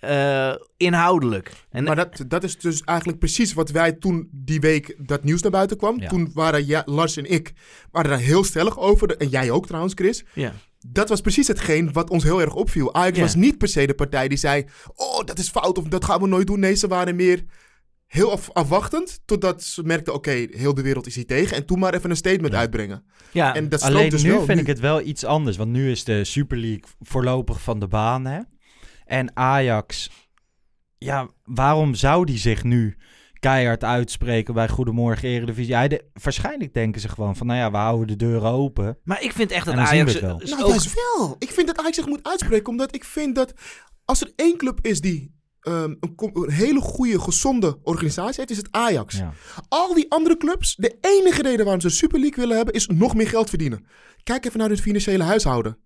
eh, 0.00 0.54
inhoudelijk. 0.76 1.52
En, 1.70 1.84
Maar 1.84 1.96
dat, 1.96 2.24
dat 2.28 2.44
is 2.44 2.58
dus 2.58 2.80
eigenlijk 2.82 3.18
precies 3.18 3.52
wat 3.52 3.70
wij 3.70 3.92
toen 3.92 4.28
die 4.32 4.60
week 4.60 4.94
dat 4.98 5.24
nieuws 5.24 5.42
naar 5.42 5.50
buiten 5.50 5.76
kwam. 5.76 6.00
Ja. 6.00 6.08
Toen 6.08 6.30
waren 6.34 6.66
ja, 6.66 6.82
Lars 6.86 7.16
en 7.16 7.30
ik 7.30 7.52
waren 7.90 8.10
daar 8.10 8.18
heel 8.18 8.44
stellig 8.44 8.78
over. 8.78 9.16
En 9.16 9.28
jij 9.28 9.50
ook 9.50 9.66
trouwens, 9.66 9.94
Chris. 9.96 10.24
ja. 10.34 10.52
Dat 10.88 11.08
was 11.08 11.20
precies 11.20 11.46
hetgeen 11.48 11.92
wat 11.92 12.10
ons 12.10 12.22
heel 12.24 12.40
erg 12.40 12.54
opviel. 12.54 12.94
Ajax 12.94 13.16
Ja. 13.16 13.22
was 13.22 13.34
niet 13.34 13.58
per 13.58 13.68
se 13.68 13.86
de 13.86 13.94
partij 13.94 14.28
die 14.28 14.38
zei... 14.38 14.64
Oh, 14.94 15.24
dat 15.24 15.38
is 15.38 15.48
fout 15.50 15.78
of 15.78 15.84
dat 15.84 16.04
gaan 16.04 16.20
we 16.20 16.26
nooit 16.26 16.46
doen. 16.46 16.60
Nee, 16.60 16.74
ze 16.74 16.88
waren 16.88 17.16
meer 17.16 17.44
heel 18.06 18.32
af- 18.32 18.50
afwachtend. 18.52 19.20
Totdat 19.24 19.62
ze 19.62 19.82
merkten, 19.82 20.14
oké, 20.14 20.46
heel 20.50 20.74
de 20.74 20.82
wereld 20.82 21.06
is 21.06 21.14
hier 21.14 21.26
tegen. 21.26 21.56
En 21.56 21.66
toen 21.66 21.78
maar 21.78 21.94
even 21.94 22.10
een 22.10 22.16
statement 22.16 22.52
Ja. 22.52 22.58
uitbrengen. 22.58 23.04
ja. 23.32 23.54
En 23.54 23.68
dat 23.68 23.82
Alleen 23.82 24.10
dus 24.10 24.22
nu 24.22 24.28
wel. 24.30 24.38
vind 24.44 24.54
nu. 24.54 24.60
ik 24.60 24.66
het 24.66 24.80
wel 24.80 25.00
iets 25.00 25.24
anders. 25.24 25.56
Want 25.56 25.70
nu 25.70 25.90
is 25.90 26.04
de 26.04 26.24
Super 26.24 26.56
League 26.58 26.84
voorlopig 27.00 27.60
van 27.62 27.78
de 27.80 27.86
baan. 27.88 28.24
Hè? 28.26 28.40
En 29.10 29.36
Ajax, 29.36 30.10
ja, 30.98 31.28
waarom 31.44 31.94
zou 31.94 32.24
die 32.24 32.38
zich 32.38 32.62
nu 32.64 32.96
keihard 33.38 33.84
uitspreken 33.84 34.54
bij 34.54 34.68
Goedemorgen 34.68 35.28
Eredivisie? 35.28 35.74
Hij 35.74 35.88
de- 35.88 36.04
waarschijnlijk 36.22 36.74
denken 36.74 37.00
ze 37.00 37.08
gewoon 37.08 37.36
van, 37.36 37.46
nou 37.46 37.58
ja, 37.58 37.70
we 37.70 37.76
houden 37.76 38.06
de 38.06 38.16
deuren 38.16 38.50
open. 38.50 38.98
maar 39.04 39.22
ik 39.22 39.32
vind 39.32 39.50
echt 39.50 39.66
dat 39.66 39.74
Ajax... 39.74 40.12
we 40.12 40.20
wel. 40.20 40.40
is 40.40 40.50
Nou, 40.50 40.62
ook- 40.62 40.68
juist 40.68 40.94
wel. 40.94 41.36
Ik 41.38 41.50
vind 41.50 41.66
dat 41.66 41.78
Ajax 41.78 41.96
zich 41.96 42.06
moet 42.06 42.26
uitspreken. 42.28 42.68
Omdat 42.68 42.94
ik 42.94 43.04
vind 43.04 43.34
dat 43.34 43.52
als 44.04 44.20
er 44.20 44.32
één 44.36 44.56
club 44.56 44.78
is 44.82 45.00
die 45.00 45.34
ehm, 45.60 45.94
een, 46.16 46.50
hele 46.52 46.80
goede, 46.80 47.20
gezonde 47.20 47.78
organisatie 47.82 48.34
heeft, 48.36 48.50
is 48.50 48.56
het 48.56 48.68
Ajax. 48.70 49.16
Ja. 49.16 49.32
Al 49.68 49.94
die 49.94 50.10
andere 50.10 50.36
clubs, 50.36 50.74
de 50.76 50.98
enige 51.00 51.42
reden 51.42 51.64
waarom 51.64 51.80
ze 51.80 51.86
een 51.86 51.92
Super 51.92 52.20
League 52.20 52.38
willen 52.38 52.56
hebben, 52.56 52.74
is 52.74 52.86
nog 52.86 53.14
meer 53.14 53.28
geld 53.28 53.48
verdienen. 53.48 53.86
Kijk 54.22 54.44
even 54.46 54.58
naar 54.58 54.70
het 54.70 54.80
financiële 54.80 55.22
huishouden. 55.22 55.78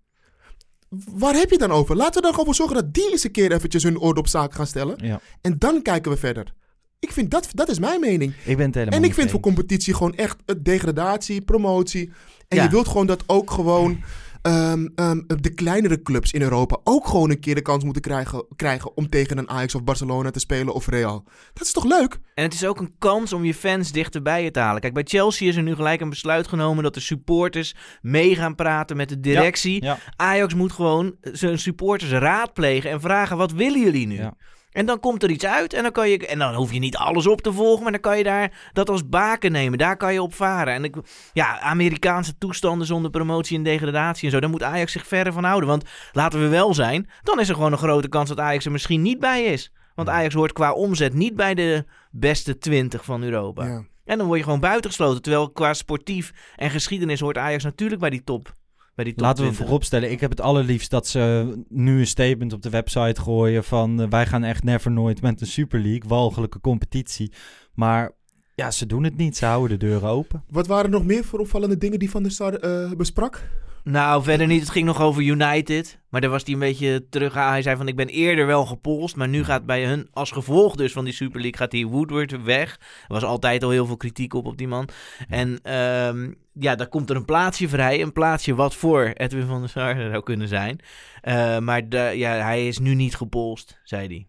Waar 0.89 1.33
heb 1.33 1.49
je 1.49 1.57
dan 1.57 1.71
over? 1.71 1.95
Laten 1.95 2.21
we 2.21 2.27
er 2.27 2.29
gewoon 2.33 2.45
voor 2.45 2.55
zorgen 2.55 2.75
dat 2.75 2.93
die 2.93 3.11
eens 3.11 3.23
een 3.23 3.31
keer 3.31 3.51
eventjes 3.51 3.83
hun 3.83 3.97
orde 3.97 4.19
op 4.19 4.27
zaken 4.27 4.55
gaan 4.55 4.67
stellen. 4.67 4.97
Ja. 5.01 5.19
En 5.41 5.55
dan 5.59 5.81
kijken 5.81 6.11
we 6.11 6.17
verder. 6.17 6.53
Ik 6.99 7.11
vind 7.11 7.31
dat, 7.31 7.47
dat 7.53 7.69
is 7.69 7.79
mijn 7.79 7.99
mening. 7.99 8.33
Ik 8.45 8.57
ben 8.57 8.65
het 8.65 8.75
helemaal 8.75 8.99
En 8.99 9.05
ik 9.05 9.13
vind 9.13 9.31
voor 9.31 9.39
competitie 9.39 9.93
gewoon 9.93 10.15
echt 10.15 10.37
degradatie, 10.57 11.41
promotie. 11.41 12.11
En 12.47 12.57
Ja. 12.57 12.63
je 12.63 12.69
wilt 12.69 12.87
gewoon 12.87 13.07
dat 13.07 13.23
ook 13.27 13.51
gewoon 13.51 13.99
ehm, 14.45 14.87
ehm, 14.95 15.21
de 15.41 15.53
kleinere 15.53 16.01
clubs 16.01 16.31
in 16.31 16.41
Europa 16.41 16.77
ook 16.83 17.07
gewoon 17.07 17.29
een 17.29 17.39
keer 17.39 17.55
de 17.55 17.61
kans 17.61 17.83
moeten 17.83 18.01
krijgen, 18.01 18.45
krijgen 18.55 18.97
om 18.97 19.09
tegen 19.09 19.37
een 19.37 19.49
Ajax 19.49 19.75
of 19.75 19.83
Barcelona 19.83 20.31
te 20.31 20.39
spelen 20.39 20.73
of 20.73 20.87
Real. 20.87 21.23
Dat 21.53 21.63
is 21.63 21.71
toch 21.71 21.85
leuk? 21.85 22.19
En 22.33 22.43
het 22.43 22.53
is 22.53 22.65
ook 22.65 22.79
een 22.79 22.95
kans 22.99 23.33
om 23.33 23.45
je 23.45 23.53
fans 23.53 23.91
dichter 23.91 24.21
bij 24.21 24.43
je 24.43 24.51
te 24.51 24.59
halen. 24.59 24.81
Kijk, 24.81 24.93
bij 24.93 25.03
Chelsea 25.05 25.47
is 25.47 25.55
er 25.55 25.63
nu 25.63 25.75
gelijk 25.75 26.01
een 26.01 26.09
besluit 26.09 26.47
genomen 26.47 26.83
dat 26.83 26.93
de 26.93 26.99
supporters 26.99 27.75
mee 28.01 28.35
gaan 28.35 28.55
praten 28.55 28.97
met 28.97 29.09
de 29.09 29.19
directie. 29.19 29.83
Ja. 29.83 29.97
Ajax 30.15 30.53
moet 30.53 30.71
gewoon 30.71 31.15
zijn 31.21 31.59
supporters 31.59 32.11
raadplegen 32.11 32.89
en 32.89 33.01
vragen: 33.01 33.37
wat 33.37 33.51
willen 33.51 33.81
jullie 33.81 34.07
nu? 34.07 34.15
Ja. 34.15 34.33
En 34.75 34.85
dan 34.85 34.99
komt 34.99 35.23
er 35.23 35.29
iets 35.29 35.45
uit 35.45 35.73
en 35.73 35.83
dan, 35.83 35.91
kan 35.91 36.09
je, 36.09 36.27
en 36.27 36.39
dan 36.39 36.53
hoef 36.53 36.73
je 36.73 36.79
niet 36.79 36.97
alles 36.97 37.27
op 37.27 37.41
te 37.41 37.53
volgen, 37.53 37.83
maar 37.83 37.91
dan 37.91 38.01
kan 38.01 38.17
je 38.17 38.23
daar 38.23 38.69
dat 38.73 38.89
als 38.89 39.09
baken 39.09 39.51
nemen. 39.51 39.77
Daar 39.77 39.97
kan 39.97 40.13
je 40.13 40.21
op 40.21 40.33
varen. 40.33 40.73
En 40.73 40.83
ik, 40.83 40.95
ja, 41.33 41.59
Amerikaanse 41.59 42.37
toestanden 42.37 42.87
zonder 42.87 43.11
promotie 43.11 43.57
en 43.57 43.63
degradatie 43.63 44.25
en 44.25 44.31
zo, 44.31 44.39
daar 44.39 44.49
moet 44.49 44.63
Ajax 44.63 44.91
zich 44.91 45.07
verder 45.07 45.33
van 45.33 45.43
houden. 45.43 45.69
Want 45.69 45.83
laten 46.11 46.39
we 46.39 46.47
wel 46.47 46.73
zijn, 46.73 47.09
dan 47.23 47.39
is 47.39 47.49
er 47.49 47.55
gewoon 47.55 47.71
een 47.71 47.77
grote 47.77 48.07
kans 48.07 48.29
dat 48.29 48.39
Ajax 48.39 48.65
er 48.65 48.71
misschien 48.71 49.01
niet 49.01 49.19
bij 49.19 49.43
is. 49.43 49.71
Want 49.93 50.09
Ajax 50.09 50.33
hoort 50.33 50.53
qua 50.53 50.73
omzet 50.73 51.13
niet 51.13 51.35
bij 51.35 51.53
de 51.53 51.85
beste 52.11 52.57
20 52.57 53.05
van 53.05 53.23
Europa. 53.23 53.65
Ja. 53.65 53.83
En 54.05 54.17
dan 54.17 54.27
word 54.27 54.39
je 54.39 54.45
gewoon 54.45 54.59
buitengesloten. 54.59 55.21
Terwijl 55.21 55.49
qua 55.49 55.73
sportief 55.73 56.33
en 56.55 56.69
geschiedenis 56.69 57.19
hoort 57.19 57.37
Ajax 57.37 57.63
natuurlijk 57.63 58.01
bij 58.01 58.09
die 58.09 58.23
top. 58.23 58.53
Bij 58.95 59.05
die 59.05 59.13
top 59.13 59.23
Laten 59.23 59.43
we 59.43 59.49
20. 59.49 59.65
vooropstellen, 59.65 60.11
ik 60.11 60.19
heb 60.19 60.29
het 60.29 60.41
allerliefst 60.41 60.89
dat 60.89 61.07
ze 61.07 61.53
nu 61.69 61.99
een 61.99 62.07
statement 62.07 62.53
op 62.53 62.61
de 62.61 62.69
website 62.69 63.21
gooien 63.21 63.63
van 63.63 64.01
eh, 64.01 64.09
wij 64.09 64.25
gaan 64.25 64.43
echt 64.43 64.63
never 64.63 64.91
nooit 64.91 65.21
met 65.21 65.41
een 65.41 65.47
Super 65.47 65.79
League, 65.79 66.09
walgelijke 66.09 66.59
competitie. 66.59 67.31
Maar 67.73 68.11
ja, 68.55 68.71
ze 68.71 68.85
doen 68.85 69.03
het 69.03 69.17
niet, 69.17 69.37
ze 69.37 69.45
houden 69.45 69.79
de 69.79 69.85
deuren 69.85 70.09
open. 70.09 70.43
Wat 70.49 70.67
waren 70.67 70.85
er 70.85 70.91
nog 70.91 71.05
meer 71.05 71.23
voor 71.23 71.39
opvallende 71.39 71.77
dingen 71.77 71.99
die 71.99 72.09
Van 72.09 72.23
der 72.23 72.31
Sar 72.31 72.53
eh, 72.53 72.91
besprak? 72.91 73.43
Nou, 73.83 74.23
verder 74.23 74.47
niet. 74.47 74.59
Het 74.59 74.69
ging 74.69 74.85
nog 74.85 75.01
over 75.01 75.21
United. 75.21 75.99
Maar 76.09 76.21
daar 76.21 76.29
was 76.29 76.43
hij 76.43 76.53
een 76.53 76.59
beetje 76.59 77.09
terug 77.09 77.35
aan. 77.35 77.51
Hij 77.51 77.61
zei 77.61 77.77
van, 77.77 77.87
ik 77.87 77.95
ben 77.95 78.07
eerder 78.07 78.45
wel 78.45 78.65
gepolst. 78.65 79.15
Maar 79.15 79.27
nu 79.27 79.43
gaat 79.43 79.65
bij 79.65 79.85
hun, 79.85 80.07
als 80.11 80.31
gevolg 80.31 80.75
dus 80.75 80.91
van 80.91 81.03
die 81.03 81.13
Super 81.13 81.41
League, 81.41 81.57
gaat 81.57 81.71
die 81.71 81.87
Woodward 81.87 82.43
weg. 82.43 82.71
Er 83.07 83.13
was 83.13 83.23
altijd 83.23 83.63
al 83.63 83.69
heel 83.69 83.85
veel 83.85 83.97
kritiek 83.97 84.33
op 84.33 84.45
op 84.45 84.57
die 84.57 84.67
man. 84.67 84.89
En 85.27 85.59
ehm, 85.61 86.31
ja, 86.53 86.75
daar 86.75 86.87
komt 86.87 87.09
er 87.09 87.15
een 87.15 87.25
plaatsje 87.25 87.69
vrij. 87.69 88.01
Een 88.01 88.13
plaatsje 88.13 88.55
wat 88.55 88.75
voor 88.75 89.03
Edwin 89.03 89.45
van 89.45 89.59
der 89.59 89.69
Sar 89.69 89.95
zou 89.95 90.23
kunnen 90.23 90.47
zijn. 90.47 90.79
Eh, 91.21 91.59
maar 91.59 91.89
de, 91.89 92.11
ja, 92.15 92.31
hij 92.31 92.67
is 92.67 92.79
nu 92.79 92.95
niet 92.95 93.15
gepolst, 93.15 93.79
zei 93.83 94.07
hij. 94.07 94.27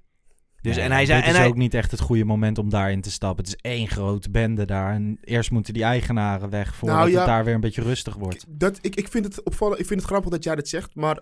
Dus, 0.66 0.76
en 0.76 0.92
hij 0.92 1.06
zei, 1.06 1.18
dit 1.18 1.28
en 1.28 1.34
is 1.34 1.38
hij, 1.38 1.48
ook 1.48 1.56
niet 1.56 1.74
echt 1.74 1.90
het 1.90 2.00
goede 2.00 2.24
moment 2.24 2.58
om 2.58 2.70
daarin 2.70 3.00
te 3.00 3.10
stappen. 3.10 3.44
Het 3.44 3.54
is 3.54 3.70
één 3.70 3.88
grote 3.88 4.30
bende 4.30 4.64
daar. 4.64 4.94
En 4.94 5.18
eerst 5.20 5.50
moeten 5.50 5.74
die 5.74 5.82
eigenaren 5.82 6.50
weg 6.50 6.74
voordat 6.74 6.96
Nou 6.98 7.10
ja, 7.10 7.16
het 7.16 7.26
daar 7.26 7.44
weer 7.44 7.54
een 7.54 7.60
beetje 7.60 7.82
rustig 7.82 8.14
wordt. 8.14 8.44
Dat, 8.48 8.78
ik, 8.80 8.96
ik, 8.96 9.08
vind 9.08 9.24
het 9.24 9.42
opvallen, 9.42 9.78
ik 9.78 9.86
vind 9.86 10.00
het 10.00 10.08
grappig 10.08 10.30
dat 10.30 10.44
jij 10.44 10.54
dat 10.54 10.68
zegt, 10.68 10.94
maar 10.94 11.20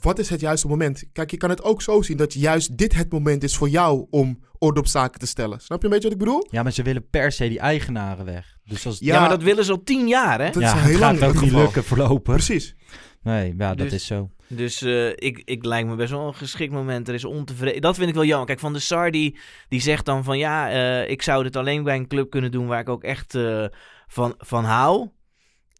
wat 0.00 0.18
is 0.18 0.30
het 0.30 0.40
juiste 0.40 0.66
moment? 0.66 1.04
Kijk, 1.12 1.30
je 1.30 1.36
kan 1.36 1.50
het 1.50 1.62
ook 1.62 1.82
zo 1.82 2.02
zien 2.02 2.16
dat 2.16 2.34
juist 2.34 2.78
dit 2.78 2.94
het 2.94 3.12
moment 3.12 3.42
is 3.42 3.56
voor 3.56 3.68
jou 3.68 4.06
om 4.10 4.38
orde 4.58 4.80
op 4.80 4.86
zaken 4.86 5.20
te 5.20 5.26
stellen. 5.26 5.60
Snap 5.60 5.78
je 5.78 5.84
een 5.84 5.92
beetje 5.92 6.08
wat 6.08 6.18
ik 6.18 6.24
bedoel? 6.24 6.46
Ja, 6.50 6.62
maar 6.62 6.72
ze 6.72 6.82
willen 6.82 7.08
per 7.10 7.32
se 7.32 7.48
die 7.48 7.58
eigenaren 7.58 8.24
weg. 8.24 8.56
Dus 8.64 8.86
als, 8.86 8.98
Ja, 8.98 9.20
maar 9.20 9.28
dat 9.28 9.42
willen 9.42 9.64
ze 9.64 9.72
al 9.72 9.82
tien 9.82 10.08
jaar, 10.08 10.40
hè? 10.40 10.50
Dat 10.50 10.62
ja, 10.62 10.74
is 10.74 10.82
al 10.82 10.88
het 10.88 10.96
gaat 10.96 11.22
ook 11.22 11.32
niet 11.32 11.42
geval. 11.42 11.60
lukken 11.62 11.84
voorlopig. 11.84 12.34
Precies. 12.34 12.76
Nee, 13.22 13.54
ja, 13.58 13.74
dat 13.74 13.78
Dus- 13.78 13.92
is 13.92 14.06
zo. 14.06 14.30
Dus 14.46 14.82
eh, 14.82 15.08
ik, 15.08 15.42
ik 15.44 15.64
lijkt 15.64 15.88
me 15.88 15.94
best 15.94 16.10
wel 16.10 16.26
een 16.26 16.34
geschikt 16.34 16.72
moment. 16.72 17.08
Er 17.08 17.14
is 17.14 17.24
ontevreden. 17.24 17.80
Dat 17.80 17.96
vind 17.96 18.08
ik 18.08 18.14
wel 18.14 18.24
jammer. 18.24 18.46
Kijk, 18.46 18.58
Van 18.58 18.72
de 18.72 18.78
Sar 18.78 19.10
die, 19.10 19.38
die 19.68 19.80
zegt 19.80 20.04
dan 20.04 20.24
van 20.24 20.38
ja, 20.38 20.70
eh, 20.70 21.10
ik 21.10 21.22
zou 21.22 21.42
dit 21.42 21.56
alleen 21.56 21.82
bij 21.82 21.96
een 21.96 22.08
club 22.08 22.30
kunnen 22.30 22.50
doen 22.50 22.66
waar 22.66 22.80
ik 22.80 22.88
ook 22.88 23.02
echt 23.04 23.34
eh, 23.34 23.64
van, 24.06 24.34
van 24.38 24.64
hou. 24.64 25.08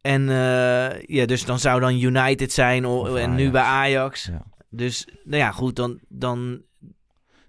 En 0.03 0.22
ja, 1.07 1.26
dus 1.26 1.45
dan 1.45 1.59
zou 1.59 1.80
dan 1.80 2.01
United 2.01 2.53
zijn 2.53 2.86
Of 2.86 3.14
en 3.14 3.34
nu 3.34 3.51
bij 3.51 3.62
Ajax. 3.62 4.24
Ja. 4.24 4.45
Dus 4.70 5.09
nou 5.24 5.43
ja, 5.43 5.51
goed, 5.51 5.76
dan, 5.76 5.99
dan 6.09 6.62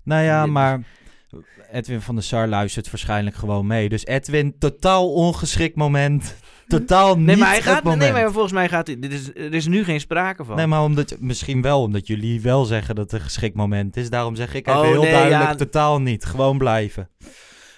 Nou 0.04 0.24
ja, 0.24 0.44
Dit- 0.44 0.52
maar 0.52 0.82
Edwin 1.72 2.02
van 2.02 2.16
der 2.16 2.24
Sar 2.24 2.48
luistert 2.48 2.90
waarschijnlijk 2.92 3.36
gewoon 3.36 3.68
mee. 3.68 3.90
Dus 3.90 4.06
Edwin, 4.06 4.58
totaal 4.58 5.14
ongeschikt 5.14 5.76
moment. 5.76 6.36
Totaal 6.68 7.16
niet 7.18 7.26
Nee, 7.26 7.36
maar 7.38 7.50
hij 7.50 7.62
gaat. 7.62 7.84
moment. 7.84 8.02
Nee, 8.02 8.12
maar 8.12 8.32
volgens 8.32 8.54
mij 8.54 8.70
gaat 8.70 8.86
dit. 8.86 9.12
is, 9.12 9.34
er 9.36 9.54
is 9.54 9.68
nu 9.68 9.84
geen 9.84 10.00
sprake 10.00 10.44
van. 10.44 10.56
Nee, 10.56 10.68
maar 10.68 10.84
omdat, 10.84 11.16
misschien 11.20 11.62
wel 11.62 11.82
omdat 11.82 12.08
jullie 12.08 12.42
wel 12.42 12.66
zeggen 12.66 12.96
dat 12.96 13.12
het 13.12 13.20
een 13.20 13.26
geschikt 13.26 13.56
moment 13.56 13.98
is. 13.98 14.10
Daarom 14.10 14.36
zeg 14.36 14.54
ik 14.54 14.68
even 14.68 14.80
Oh, 14.80 14.86
heel 14.86 15.02
nee, 15.02 15.12
duidelijk, 15.12 15.42
ja. 15.50 15.56
totaal 15.56 16.02
niet. 16.02 16.26
Gewoon 16.26 16.58
blijven. 16.58 17.10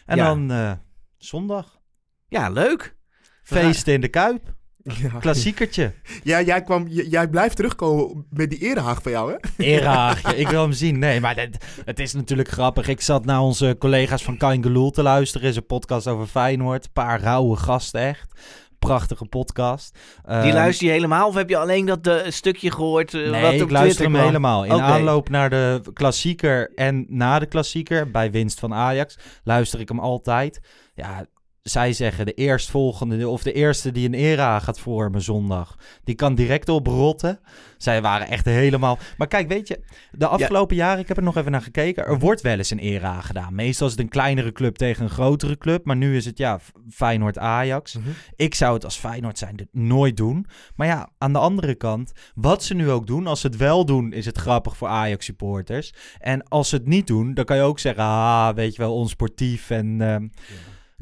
En 0.05 0.17
Ja. 0.17 0.25
dan 0.27 0.51
eh, 0.51 0.71
zondag. 1.17 1.79
Ja, 2.27 2.49
leuk. 2.49 2.95
Feesten 3.43 3.93
in 3.93 4.01
de 4.01 4.07
Kuip. 4.07 4.53
Ja. 4.83 5.09
Klassiekertje. 5.19 5.93
Ja, 6.23 6.41
jij, 6.41 6.61
kwam, 6.61 6.87
jij 6.87 7.27
blijft 7.27 7.55
terugkomen 7.55 8.25
met 8.29 8.49
die 8.49 8.59
erehaag 8.59 9.01
van 9.01 9.11
jou, 9.11 9.31
hè? 9.31 9.63
Eraagje, 9.65 10.35
ik 10.37 10.47
wil 10.47 10.61
hem 10.67 10.71
zien. 10.71 10.99
Nee, 10.99 11.19
maar 11.19 11.35
dat, 11.35 11.49
het 11.85 11.99
is 11.99 12.13
natuurlijk 12.13 12.49
grappig. 12.49 12.87
Ik 12.87 13.01
zat 13.01 13.25
naar 13.25 13.41
onze 13.41 13.75
collega's 13.79 14.23
van 14.23 14.37
Kain 14.37 14.63
Geloel 14.63 14.91
te 14.91 15.01
luisteren. 15.03 15.49
is 15.49 15.55
een 15.55 15.65
podcast 15.65 16.07
over 16.07 16.25
Feyenoord. 16.27 16.83
Een 16.85 16.91
paar 16.93 17.21
rauwe 17.21 17.55
gasten 17.55 18.01
echt. 18.01 18.39
Prachtige 18.79 19.25
podcast. 19.25 19.97
Die 20.25 20.33
Ehm, 20.35 20.53
luister 20.53 20.85
je 20.87 20.91
helemaal 20.91 21.27
of 21.27 21.35
heb 21.35 21.49
je 21.49 21.57
alleen 21.57 21.85
dat 21.85 22.07
eh, 22.07 22.31
stukje 22.31 22.71
gehoord 22.71 23.13
eh, 23.13 23.29
Nee, 23.29 23.41
wat 23.41 23.53
ik 23.53 23.71
luister 23.71 24.05
hem 24.05 24.15
helemaal. 24.15 24.63
In 24.65 24.71
aanloop 24.81 25.29
naar 25.29 25.49
de 25.49 25.81
klassieker 25.93 26.71
en 26.75 27.05
na 27.09 27.39
de 27.39 27.45
klassieker, 27.45 28.11
bij 28.11 28.31
winst 28.31 28.59
van 28.59 28.73
Ajax, 28.73 29.17
luister 29.43 29.79
ik 29.79 29.87
hem 29.87 29.99
altijd. 29.99 30.59
Ja, 30.93 31.25
zij 31.63 31.93
zeggen 31.93 32.25
de 32.25 32.33
eerstvolgende, 32.33 33.27
of 33.27 33.43
de 33.43 33.53
eerste 33.53 33.91
die 33.91 34.07
een 34.07 34.13
era 34.13 34.59
gaat 34.59 34.79
vormen 34.79 35.21
zondag, 35.21 35.75
die 36.03 36.15
kan 36.15 36.35
direct 36.35 36.69
oprotten. 36.69 37.39
Zij 37.77 38.01
waren 38.01 38.27
echt 38.27 38.45
helemaal... 38.45 38.97
Maar 39.17 39.27
kijk, 39.27 39.47
weet 39.47 39.67
je, 39.67 39.83
de 40.11 40.27
afgelopen 40.27 40.75
jaren, 40.75 40.99
ik 40.99 41.07
heb 41.07 41.17
er 41.17 41.23
nog 41.23 41.37
even 41.37 41.51
naar 41.51 41.61
gekeken, 41.61 42.05
er 42.05 42.19
wordt 42.19 42.41
wel 42.41 42.57
eens 42.57 42.69
een 42.69 42.79
era 42.79 43.21
gedaan. 43.21 43.55
Meestal 43.55 43.87
is 43.87 43.93
het 43.93 44.01
een 44.01 44.09
kleinere 44.09 44.51
club 44.51 44.75
tegen 44.75 45.03
een 45.03 45.09
grotere 45.09 45.57
club, 45.57 45.85
maar 45.85 45.95
nu 45.95 46.15
is 46.15 46.25
het 46.25 46.37
ja, 46.37 46.59
Feyenoord-Ajax. 46.89 47.95
Mhm. 47.95 48.09
Ik 48.35 48.55
zou 48.55 48.73
het 48.73 48.83
als 48.83 48.97
Feyenoord 48.97 49.37
zijn 49.37 49.67
nooit 49.71 50.17
doen. 50.17 50.45
Maar 50.75 50.87
ja, 50.87 51.09
aan 51.17 51.33
de 51.33 51.39
andere 51.39 51.75
kant, 51.75 52.11
wat 52.35 52.63
ze 52.63 52.73
nu 52.73 52.89
ook 52.89 53.07
doen, 53.07 53.27
als 53.27 53.41
ze 53.41 53.47
het 53.47 53.57
wel 53.57 53.85
doen, 53.85 54.13
is 54.13 54.25
het 54.25 54.37
grappig 54.37 54.77
voor 54.77 54.87
Ajax-supporters. 54.87 55.93
En 56.19 56.43
als 56.43 56.69
ze 56.69 56.75
het 56.75 56.87
niet 56.87 57.07
doen, 57.07 57.33
dan 57.33 57.45
kan 57.45 57.55
je 57.55 57.63
ook 57.63 57.79
zeggen, 57.79 58.03
ah, 58.03 58.55
weet 58.55 58.75
je 58.75 58.81
wel, 58.81 58.95
onsportief 58.95 59.69
en 59.69 60.01
ehm, 60.01 60.27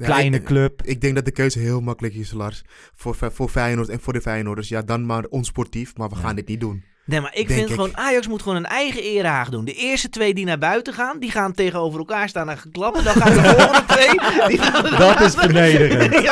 kleine 0.05 0.37
ik- 0.37 0.43
club. 0.43 0.81
Ik 0.83 1.01
denk 1.01 1.15
dat 1.15 1.25
de 1.25 1.31
keuze 1.31 1.59
heel 1.59 1.81
makkelijk 1.81 2.13
is, 2.15 2.31
Lars. 2.31 2.61
Voor, 2.95 3.15
voor 3.33 3.49
Feyenoord 3.49 3.89
en 3.89 3.99
voor 3.99 4.13
de 4.13 4.21
Feyenoorders. 4.21 4.67
Ja, 4.69 4.81
dan 4.81 5.05
maar 5.05 5.23
onsportief, 5.29 5.97
maar 5.97 6.09
we 6.09 6.15
gaan 6.15 6.35
dit 6.35 6.47
niet 6.47 6.59
doen. 6.59 6.83
Nee, 7.05 7.21
maar 7.21 7.35
ik 7.35 7.47
Denk 7.47 7.59
vind 7.59 7.69
ik. 7.69 7.75
gewoon, 7.75 7.97
Ajax 7.97 8.27
moet 8.27 8.41
gewoon 8.41 8.57
een 8.57 8.65
eigen 8.65 9.01
erehaag 9.03 9.49
doen. 9.49 9.65
De 9.65 9.73
eerste 9.73 10.09
twee 10.09 10.33
die 10.33 10.45
naar 10.45 10.57
buiten 10.57 10.93
gaan, 10.93 11.19
die 11.19 11.31
gaan 11.31 11.53
tegenover 11.53 11.99
elkaar 11.99 12.29
staan 12.29 12.49
en 12.49 12.57
geklappen. 12.57 13.03
Dan 13.03 13.13
gaan 13.13 13.33
de 13.33 13.41
volgende 13.55 13.85
twee, 13.87 14.09
die 14.47 14.57
gaan 14.57 14.97
Dat 14.99 15.21
is 15.21 15.33
vernederend. 15.35 16.13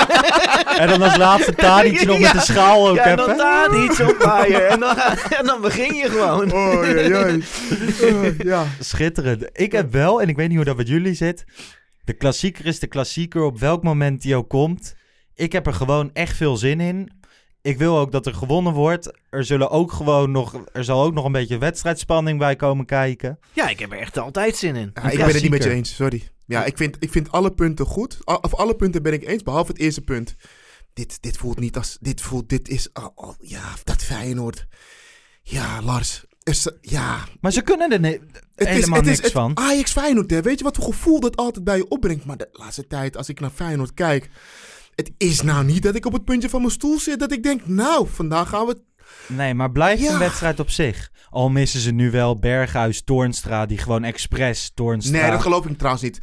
En 0.79 0.87
dan 0.87 1.01
als 1.01 1.17
laatste 1.17 1.55
Tadic 1.55 2.05
nog 2.05 2.19
met 2.19 2.31
de 2.31 2.39
schaal 2.39 2.87
ook 2.89 2.95
ja, 2.95 3.03
en 3.05 3.15
dan 3.15 3.83
iets 3.83 3.99
op. 3.99 4.19
En 4.19 4.79
dan, 4.79 4.95
en 5.37 5.45
dan 5.45 5.61
begin 5.61 5.93
je 5.95 6.09
gewoon. 6.09 6.51
Oh, 6.51 6.85
jee, 6.85 7.07
jee. 7.07 8.35
Ja. 8.37 8.65
Schitterend. 8.79 9.49
Ik 9.53 9.71
heb 9.71 9.91
wel, 9.91 10.21
en 10.21 10.29
ik 10.29 10.35
weet 10.35 10.47
niet 10.47 10.55
hoe 10.57 10.65
dat 10.65 10.77
met 10.77 10.87
jullie 10.87 11.13
zit. 11.13 11.45
De 12.07 12.13
klassieker 12.13 12.65
is 12.65 12.79
de 12.79 12.87
klassieker 12.87 13.43
op 13.43 13.59
welk 13.59 13.83
moment 13.83 14.21
die 14.21 14.35
ook 14.35 14.49
komt. 14.49 14.95
Ik 15.33 15.51
heb 15.51 15.67
er 15.67 15.73
gewoon 15.73 16.09
echt 16.13 16.35
veel 16.35 16.57
zin 16.57 16.79
in. 16.79 17.11
Ik 17.61 17.77
wil 17.77 17.97
ook 17.97 18.11
dat 18.11 18.25
er 18.25 18.33
gewonnen 18.33 18.73
wordt. 18.73 19.11
Er, 19.29 19.43
zullen 19.43 19.69
ook 19.69 19.91
gewoon 19.91 20.31
nog, 20.31 20.63
er 20.73 20.83
zal 20.83 21.03
ook 21.03 21.13
nog 21.13 21.25
een 21.25 21.31
beetje 21.31 21.57
wedstrijdspanning 21.57 22.39
bij 22.39 22.55
komen 22.55 22.85
kijken. 22.85 23.39
Ja, 23.53 23.69
ik 23.69 23.79
heb 23.79 23.91
er 23.91 23.99
echt 23.99 24.17
altijd 24.17 24.55
zin 24.55 24.75
in. 24.75 24.91
Ja, 24.93 25.09
ik 25.09 25.17
ben 25.17 25.27
het 25.27 25.41
niet 25.41 25.51
met 25.51 25.63
je 25.63 25.69
eens, 25.69 25.95
sorry. 25.95 26.29
Ja, 26.45 26.65
ik 26.65 26.77
vind, 26.77 26.97
ik 26.99 27.11
vind 27.11 27.31
alle 27.31 27.53
punten 27.53 27.85
goed. 27.85 28.17
Of 28.41 28.55
alle 28.55 28.75
punten 28.75 29.03
ben 29.03 29.13
ik 29.13 29.27
eens, 29.27 29.43
behalve 29.43 29.71
het 29.71 29.81
eerste 29.81 30.01
punt. 30.01 30.35
Dit, 30.93 31.21
dit 31.21 31.37
voelt 31.37 31.59
niet 31.59 31.77
als... 31.77 31.97
Dit 32.01 32.21
voelt... 32.21 32.49
Dit 32.49 32.69
is... 32.69 32.89
oh, 32.93 33.07
oh, 33.15 33.33
ja, 33.39 33.73
dat 33.83 34.03
Feyenoord. 34.03 34.67
Ja, 35.41 35.81
Lars. 35.81 36.25
Is- 36.47 36.71
ja, 36.81 37.23
Maar 37.41 37.51
ze 37.51 37.61
kunnen 37.61 37.91
er 37.91 37.99
ne- 37.99 38.19
het 38.55 38.67
helemaal 38.67 38.79
is, 38.79 38.95
het 38.95 39.05
niks 39.05 39.17
is, 39.17 39.23
het 39.23 39.31
van. 39.31 39.57
Ajax 39.57 39.91
Feyenoord, 39.91 40.29
hè. 40.31 40.41
Weet 40.41 40.57
je 40.57 40.63
wat 40.63 40.75
voor 40.75 40.85
gevoel 40.85 41.19
dat 41.19 41.35
altijd 41.35 41.63
bij 41.65 41.77
je 41.77 41.87
opbrengt? 41.87 42.25
Maar 42.25 42.37
de 42.37 42.49
laatste 42.51 42.87
tijd, 42.87 43.17
als 43.17 43.29
ik 43.29 43.39
naar 43.39 43.49
Feyenoord 43.49 43.93
kijk... 43.93 44.29
Het 44.95 45.11
is 45.17 45.41
nou 45.41 45.65
niet 45.65 45.83
dat 45.83 45.95
ik 45.95 46.05
op 46.05 46.13
het 46.13 46.25
puntje 46.25 46.49
van 46.49 46.61
mijn 46.61 46.73
stoel 46.73 46.99
zit 46.99 47.19
dat 47.19 47.31
ik 47.31 47.43
denk... 47.43 47.65
Nou, 47.67 48.07
vandaag 48.13 48.49
gaan 48.49 48.65
we... 48.65 48.77
Nee, 49.27 49.53
maar 49.53 49.71
blijft 49.71 50.01
Ja. 50.03 50.11
een 50.11 50.19
wedstrijd 50.19 50.59
op 50.59 50.69
zich. 50.69 51.09
Al 51.29 51.49
missen 51.49 51.79
ze 51.79 51.91
nu 51.91 52.11
wel 52.11 52.39
Berghuis, 52.39 53.01
Toornstra, 53.03 53.65
die 53.65 53.77
gewoon 53.77 54.03
expres 54.03 54.71
Toornstra... 54.73 55.21
Nee, 55.21 55.31
dat 55.31 55.41
geloof 55.41 55.65
ik 55.65 55.77
trouwens 55.77 56.03
niet. 56.03 56.19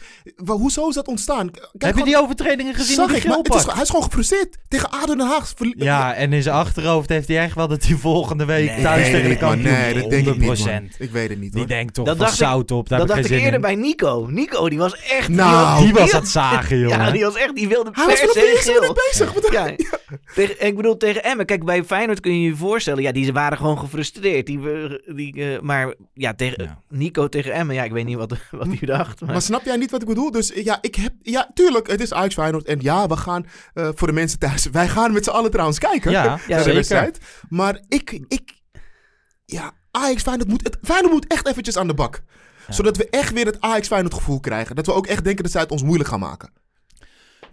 Hoezo 0.46 0.88
is 0.88 0.94
dat 0.94 1.08
ontstaan? 1.08 1.50
Kijk, 1.50 1.64
Heb 1.78 1.96
je 1.96 2.04
die 2.04 2.18
overtredingen 2.18 2.74
gezien? 2.74 2.94
Zag 2.96 3.12
ik, 3.12 3.24
maar 3.26 3.36
het 3.36 3.54
is, 3.54 3.64
hij 3.66 3.82
is 3.82 3.88
gewoon 3.88 4.04
gefrustreerd. 4.04 4.56
Tegen 4.68 4.90
ADO 4.90 5.14
Den 5.16 5.26
Haag. 5.26 5.52
Ja, 5.76 6.14
en 6.14 6.32
in 6.32 6.42
zijn 6.42 6.54
achterhoofd 6.54 7.08
heeft 7.08 7.28
hij 7.28 7.38
echt 7.38 7.54
wel 7.54 7.68
dat 7.68 7.84
hij 7.84 7.96
volgende 7.96 8.44
week 8.44 8.70
Nee, 8.70 8.82
thuis 8.82 9.10
tegen 9.10 9.28
de 9.28 9.36
kampioen... 9.36 9.62
Nee, 9.72 9.94
dat 10.00 10.10
denk 10.10 10.26
ik 10.26 10.38
niet, 10.38 10.64
man. 10.64 10.80
100%. 10.92 10.96
Ik 10.98 11.10
weet 11.10 11.28
het 11.28 11.40
niet, 11.40 11.52
Die 11.52 11.66
denkt 11.66 11.94
toch 11.94 12.06
Dat 12.06 12.16
van 12.16 12.24
dacht 12.26 12.36
zout 12.38 12.70
op, 12.70 12.88
daar 12.88 12.98
Dat 12.98 13.08
dacht 13.08 13.24
ik 13.24 13.30
eerder 13.30 13.54
in. 13.54 13.60
bij 13.60 13.74
Nico. 13.74 14.26
Nico, 14.30 14.68
die 14.68 14.78
was 14.78 14.96
echt... 15.02 15.28
Nou, 15.28 15.84
Die 15.84 15.92
was 15.92 16.12
aan 16.12 16.20
het 16.20 16.28
zagen, 16.30 16.78
jongen. 16.78 16.98
Ja, 16.98 17.10
die 17.10 17.24
was 17.24 17.34
echt... 17.36 17.54
Die 17.54 17.68
wilde 17.68 17.90
Hij 17.92 18.06
per 18.06 18.24
was 18.24 18.32
se 18.34 18.52
geel. 18.56 18.80
minuut 18.80 19.00
bezig. 19.10 19.32
Wat- 19.32 19.48
Ja, 19.52 19.74
tegen, 20.34 20.66
ik 20.66 20.76
bedoel 20.76 20.96
tegen 20.96 21.24
Emmen. 21.24 21.46
Kijk, 21.46 21.64
bij 21.64 21.84
Feyenoord 21.84 22.20
kun 22.20 22.40
je 22.40 22.48
je 22.48 22.56
voorstellen. 22.74 23.02
Ja, 23.02 23.12
die 23.12 23.32
waren 23.32 23.58
gewoon 23.58 23.78
gefrustreerd. 23.78 24.46
Die, 24.46 24.58
we- 24.58 25.12
die, 25.16 25.54
eh, 25.54 25.60
maar 25.60 25.94
ja, 26.14 26.34
tegen 26.34 26.64
Ja. 26.64 26.78
Nico 26.88 27.28
tegen 27.28 27.52
Emmen. 27.52 27.74
Ja, 27.74 27.84
ik 27.84 27.92
weet 27.92 28.04
niet 28.04 28.16
wat, 28.16 28.30
wat 28.50 28.66
hij 28.66 28.78
dacht. 28.86 29.20
Maar, 29.20 29.30
Maar 29.32 29.42
snap 29.42 29.64
jij 29.64 29.76
niet 29.76 29.90
wat 29.90 30.02
ik 30.02 30.08
bedoel? 30.08 30.30
Dus 30.30 30.52
ja, 30.54 30.78
ik 30.80 30.94
heb... 30.94 31.12
Ja, 31.22 31.50
tuurlijk, 31.54 31.86
het 31.90 32.00
is 32.00 32.12
Ajax 32.12 32.34
Feyenoord. 32.34 32.66
En 32.66 32.78
ja, 32.80 33.06
we 33.06 33.16
gaan 33.16 33.46
eh, 33.74 33.88
voor 33.94 34.06
de 34.06 34.12
mensen 34.14 34.38
thuis... 34.38 34.66
Wij 34.70 34.88
gaan 34.88 35.12
met 35.12 35.24
z'n 35.24 35.30
allen 35.30 35.50
trouwens 35.50 35.78
kijken. 35.78 36.10
Ja, 36.10 36.24
naar 36.26 36.40
ja, 36.48 36.56
de 36.56 36.62
zeker. 36.62 36.74
wedstrijd. 36.74 37.18
Maar 37.48 37.80
ik... 37.88 38.20
ik 38.28 38.52
ja, 39.44 39.72
Ajax 39.90 40.22
Feyenoord 40.22 40.48
moet... 40.48 40.64
Het, 40.64 40.78
Feyenoord 40.82 41.12
moet 41.12 41.26
echt 41.26 41.46
eventjes 41.48 41.76
aan 41.76 41.86
de 41.86 41.94
bak. 41.94 42.22
Zodat 42.68 42.96
we 42.96 43.08
echt 43.10 43.32
weer 43.32 43.46
het 43.46 43.60
Ajax 43.60 43.86
Feyenoord 43.86 44.14
gevoel 44.14 44.40
krijgen. 44.40 44.76
Dat 44.76 44.86
we 44.86 44.92
ook 44.92 45.06
echt 45.06 45.24
denken 45.24 45.42
dat 45.42 45.52
zij 45.52 45.60
het 45.60 45.70
ons 45.70 45.82
moeilijk 45.82 46.08
gaan 46.08 46.20
maken. 46.20 46.52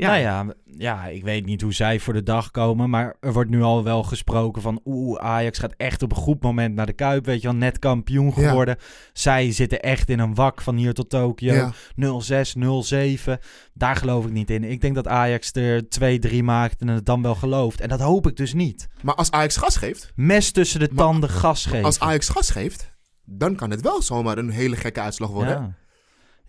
Ja, 0.01 0.07
Nou 0.07 0.21
ja, 0.21 0.53
ja, 0.77 1.05
ik 1.05 1.23
weet 1.23 1.45
niet 1.45 1.61
hoe 1.61 1.73
zij 1.73 1.99
voor 1.99 2.13
de 2.13 2.23
dag 2.23 2.51
komen. 2.51 2.89
Maar 2.89 3.15
er 3.19 3.33
wordt 3.33 3.49
nu 3.49 3.61
al 3.61 3.83
wel 3.83 4.03
gesproken 4.03 4.61
van... 4.61 4.81
Oeh, 4.85 5.19
Ajax 5.19 5.59
gaat 5.59 5.73
echt 5.77 6.01
op 6.01 6.11
een 6.11 6.17
goed 6.17 6.43
moment 6.43 6.75
naar 6.75 6.85
de 6.85 6.93
Kuip. 6.93 7.25
Weet 7.25 7.41
je 7.41 7.47
wel, 7.47 7.57
net 7.57 7.79
kampioen 7.79 8.33
Ja. 8.35 8.47
geworden. 8.47 8.77
Zij 9.13 9.51
zitten 9.51 9.79
echt 9.81 10.09
in 10.09 10.19
een 10.19 10.35
wak 10.35 10.61
van 10.61 10.75
hier 10.75 10.93
tot 10.93 11.09
Tokio. 11.09 11.53
Ja. 11.53 11.71
0-6, 11.95 12.55
0-7. 12.57 13.37
Daar 13.73 13.95
geloof 13.95 14.25
ik 14.25 14.31
niet 14.31 14.49
in. 14.49 14.63
Ik 14.63 14.81
denk 14.81 14.95
dat 14.95 15.07
Ajax 15.07 15.51
er 15.53 15.83
2-3 15.89 16.43
maakt 16.43 16.81
en 16.81 16.87
het 16.87 17.05
dan 17.05 17.21
wel 17.21 17.35
gelooft. 17.35 17.81
En 17.81 17.89
dat 17.89 17.99
hoop 17.99 18.27
ik 18.27 18.35
dus 18.35 18.53
niet. 18.53 18.87
Maar 19.01 19.15
als 19.15 19.31
Ajax 19.31 19.57
gas 19.57 19.75
geeft... 19.75 20.11
Mes 20.15 20.51
tussen 20.51 20.79
de 20.79 20.89
Maar 20.91 21.05
tanden 21.05 21.29
gas 21.29 21.65
geven. 21.65 21.85
Als 21.85 21.99
Ajax 21.99 22.29
gas 22.29 22.49
geeft... 22.49 22.89
Dan 23.25 23.55
kan 23.55 23.69
het 23.69 23.81
wel 23.81 24.01
zomaar 24.01 24.37
een 24.37 24.49
hele 24.49 24.75
gekke 24.75 25.01
uitslag 25.01 25.29
worden. 25.29 25.53
Ja. 25.61 25.75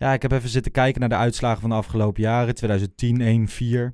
Ja, 0.03 0.13
ik 0.13 0.21
heb 0.21 0.31
even 0.31 0.49
zitten 0.49 0.71
kijken 0.71 0.99
naar 0.99 1.09
de 1.09 1.15
uitslagen 1.15 1.61
van 1.61 1.69
de 1.69 1.75
afgelopen 1.75 2.21
jaren. 2.21 2.55
2010 2.55 3.49
1-4. 3.91 3.93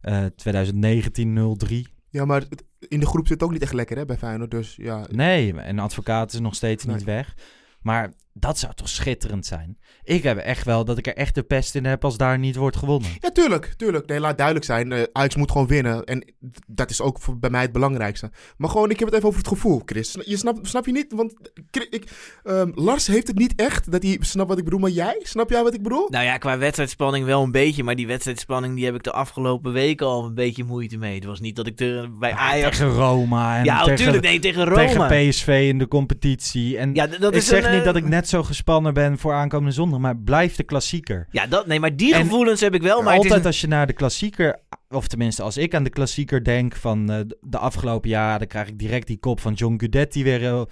eh 0.00 0.24
2019 0.24 1.56
0-3. 1.66 1.92
Ja, 2.08 2.24
maar 2.24 2.44
in 2.88 3.00
de 3.00 3.06
groep 3.06 3.26
zit 3.26 3.42
ook 3.42 3.52
niet 3.52 3.62
echt 3.62 3.72
lekker 3.72 3.96
hè, 3.96 4.04
bij 4.04 4.16
Feyenoord. 4.16 4.50
Dus 4.50 4.76
ja, 4.76 5.06
Nee, 5.10 5.60
en 5.60 5.78
advocaat 5.78 6.32
is 6.32 6.40
nog 6.40 6.54
steeds 6.54 6.84
niet 6.84 7.04
weg. 7.04 7.34
Maar 7.80 8.12
Dat 8.36 8.58
zou 8.58 8.74
toch 8.74 8.88
schitterend 8.88 9.46
zijn? 9.46 9.78
Ik 10.02 10.22
heb 10.22 10.38
echt 10.38 10.64
wel 10.64 10.84
dat 10.84 10.98
ik 10.98 11.06
er 11.06 11.16
echt 11.16 11.34
de 11.34 11.42
pest 11.42 11.74
in 11.74 11.84
heb 11.84 12.04
als 12.04 12.16
daar 12.16 12.38
niet 12.38 12.56
wordt 12.56 12.76
gewonnen. 12.76 13.10
Ja, 13.20 13.30
tuurlijk, 13.30 13.74
tuurlijk. 13.76 14.06
Nee, 14.06 14.20
laat 14.20 14.36
duidelijk 14.36 14.66
zijn. 14.66 14.92
eh 14.92 15.02
Ajax 15.12 15.36
moet 15.36 15.50
gewoon 15.50 15.66
winnen. 15.66 16.04
En 16.04 16.34
dat 16.66 16.90
is 16.90 17.00
ook 17.00 17.20
voor, 17.20 17.38
bij 17.38 17.50
mij 17.50 17.62
het 17.62 17.72
belangrijkste. 17.72 18.30
Maar 18.56 18.70
gewoon, 18.70 18.90
ik 18.90 18.98
heb 18.98 19.08
het 19.08 19.16
even 19.16 19.28
over 19.28 19.40
het 19.40 19.48
gevoel, 19.48 19.82
Chris. 19.84 20.16
Je 20.24 20.36
snap, 20.36 20.58
snap 20.62 20.86
je 20.86 20.92
niet? 20.92 21.12
Want 21.12 21.34
Chris, 21.70 21.86
ik, 21.90 22.04
ehm, 22.42 22.70
Lars 22.74 23.06
heeft 23.06 23.26
het 23.26 23.38
niet 23.38 23.52
echt 23.56 23.92
dat 23.92 24.02
hij 24.02 24.16
snapt 24.20 24.48
wat 24.48 24.58
ik 24.58 24.64
bedoel. 24.64 24.80
Maar 24.80 24.90
jij, 24.90 25.20
snap 25.22 25.50
jij 25.50 25.62
wat 25.62 25.74
ik 25.74 25.82
bedoel? 25.82 26.06
Nou 26.10 26.24
ja, 26.24 26.36
qua 26.38 26.58
wedstrijdspanning 26.58 27.26
wel 27.26 27.42
een 27.42 27.52
beetje. 27.52 27.84
Maar 27.84 27.96
die 27.96 28.06
wedstrijdspanning 28.06 28.74
die 28.74 28.84
heb 28.84 28.94
ik 28.94 29.02
de 29.02 29.12
afgelopen 29.12 29.72
weken 29.72 30.06
al 30.06 30.24
een 30.24 30.34
beetje 30.34 30.64
moeite 30.64 30.96
mee. 30.98 31.14
Het 31.14 31.24
was 31.24 31.40
niet 31.40 31.56
dat 31.56 31.66
ik 31.66 31.80
er 31.80 32.18
bij 32.18 32.32
Ajax... 32.32 32.78
Tegen 32.78 32.92
Roma. 32.92 33.58
En 33.58 33.64
Ja, 33.64 33.78
tegen, 33.78 33.90
natuurlijk. 33.90 34.24
Nee, 34.24 34.38
tegen 34.38 34.64
Roma. 34.64 35.06
Tegen 35.08 35.28
PSV 35.30 35.66
in 35.68 35.78
de 35.78 35.88
competitie. 35.88 36.78
En 36.78 36.94
Ja, 36.94 37.06
ik 37.30 37.40
zeg 37.40 37.64
een, 37.64 37.70
niet 37.70 37.78
eh, 37.78 37.84
dat 37.84 37.96
ik 37.96 38.04
net 38.04 38.23
zo 38.28 38.42
gespannen 38.42 38.94
ben 38.94 39.18
voor 39.18 39.32
aankomende 39.32 39.74
zondag, 39.74 39.98
maar 39.98 40.16
blijf 40.16 40.56
de 40.56 40.62
klassieker. 40.62 41.26
Ja, 41.30 41.46
dat, 41.46 41.66
nee, 41.66 41.80
maar 41.80 41.96
die 41.96 42.14
En 42.14 42.22
gevoelens 42.22 42.60
heb 42.60 42.74
ik 42.74 42.82
wel. 42.82 43.02
Maar 43.02 43.14
het 43.14 43.22
Altijd 43.22 43.46
als 43.46 43.60
je 43.60 43.66
naar 43.66 43.86
de 43.86 43.92
klassieker, 43.92 44.60
of 44.88 45.06
tenminste 45.06 45.42
als 45.42 45.56
ik 45.56 45.74
aan 45.74 45.84
de 45.84 45.90
klassieker 45.90 46.44
denk 46.44 46.76
van 46.76 47.10
eh, 47.10 47.20
de 47.40 47.58
afgelopen 47.58 48.10
jaren, 48.10 48.38
dan 48.38 48.48
krijg 48.48 48.68
ik 48.68 48.78
direct 48.78 49.06
die 49.06 49.18
kop 49.18 49.40
van 49.40 49.52
John 49.52 49.74
Guidetti 49.78 50.24
weer 50.24 50.46
eh, 50.46 50.62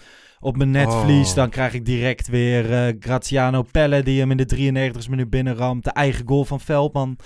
op 0.41 0.57
mijn 0.57 0.71
netvlies. 0.71 1.29
Oh. 1.29 1.35
Dan 1.35 1.51
krijg 1.51 1.75
ik 1.75 1.85
direct 1.85 2.29
weer 2.29 2.73
eh, 2.73 2.95
Graziano 2.99 3.63
Pelle 3.63 4.03
die 4.03 4.21
hem 4.21 4.31
in 4.31 4.37
de 4.37 4.57
93e 5.05 5.09
minuut 5.11 5.31
binnenramt. 5.31 5.85
De 5.85 5.91
eigen 5.91 6.29
goal 6.29 6.45
van 6.45 6.61
Veldman. 6.61 7.17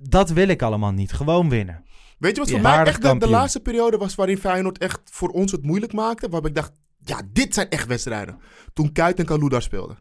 Dat 0.00 0.30
wil 0.30 0.48
ik 0.48 0.62
allemaal 0.62 0.92
niet. 0.92 1.12
Gewoon 1.12 1.48
winnen. 1.48 1.84
Weet 2.18 2.34
je 2.34 2.40
wat 2.40 2.50
voor 2.50 2.60
Ja. 2.60 2.76
mij 2.76 2.84
echt 2.84 3.02
de, 3.02 3.18
de 3.18 3.28
laatste 3.28 3.60
periode 3.60 3.96
was 3.96 4.14
waarin 4.14 4.38
Feyenoord 4.38 4.78
echt 4.78 5.00
voor 5.04 5.28
ons 5.28 5.52
het 5.52 5.62
moeilijk 5.62 5.92
maakte? 5.92 6.28
Waarbij 6.28 6.50
ik 6.50 6.56
dacht, 6.56 6.72
ja, 7.04 7.20
dit 7.32 7.54
zijn 7.54 7.68
echt 7.68 7.86
wedstrijden. 7.86 8.38
Toen 8.72 8.92
Kuit 8.92 9.18
en 9.18 9.24
Kaluda 9.24 9.60
speelden. 9.60 9.98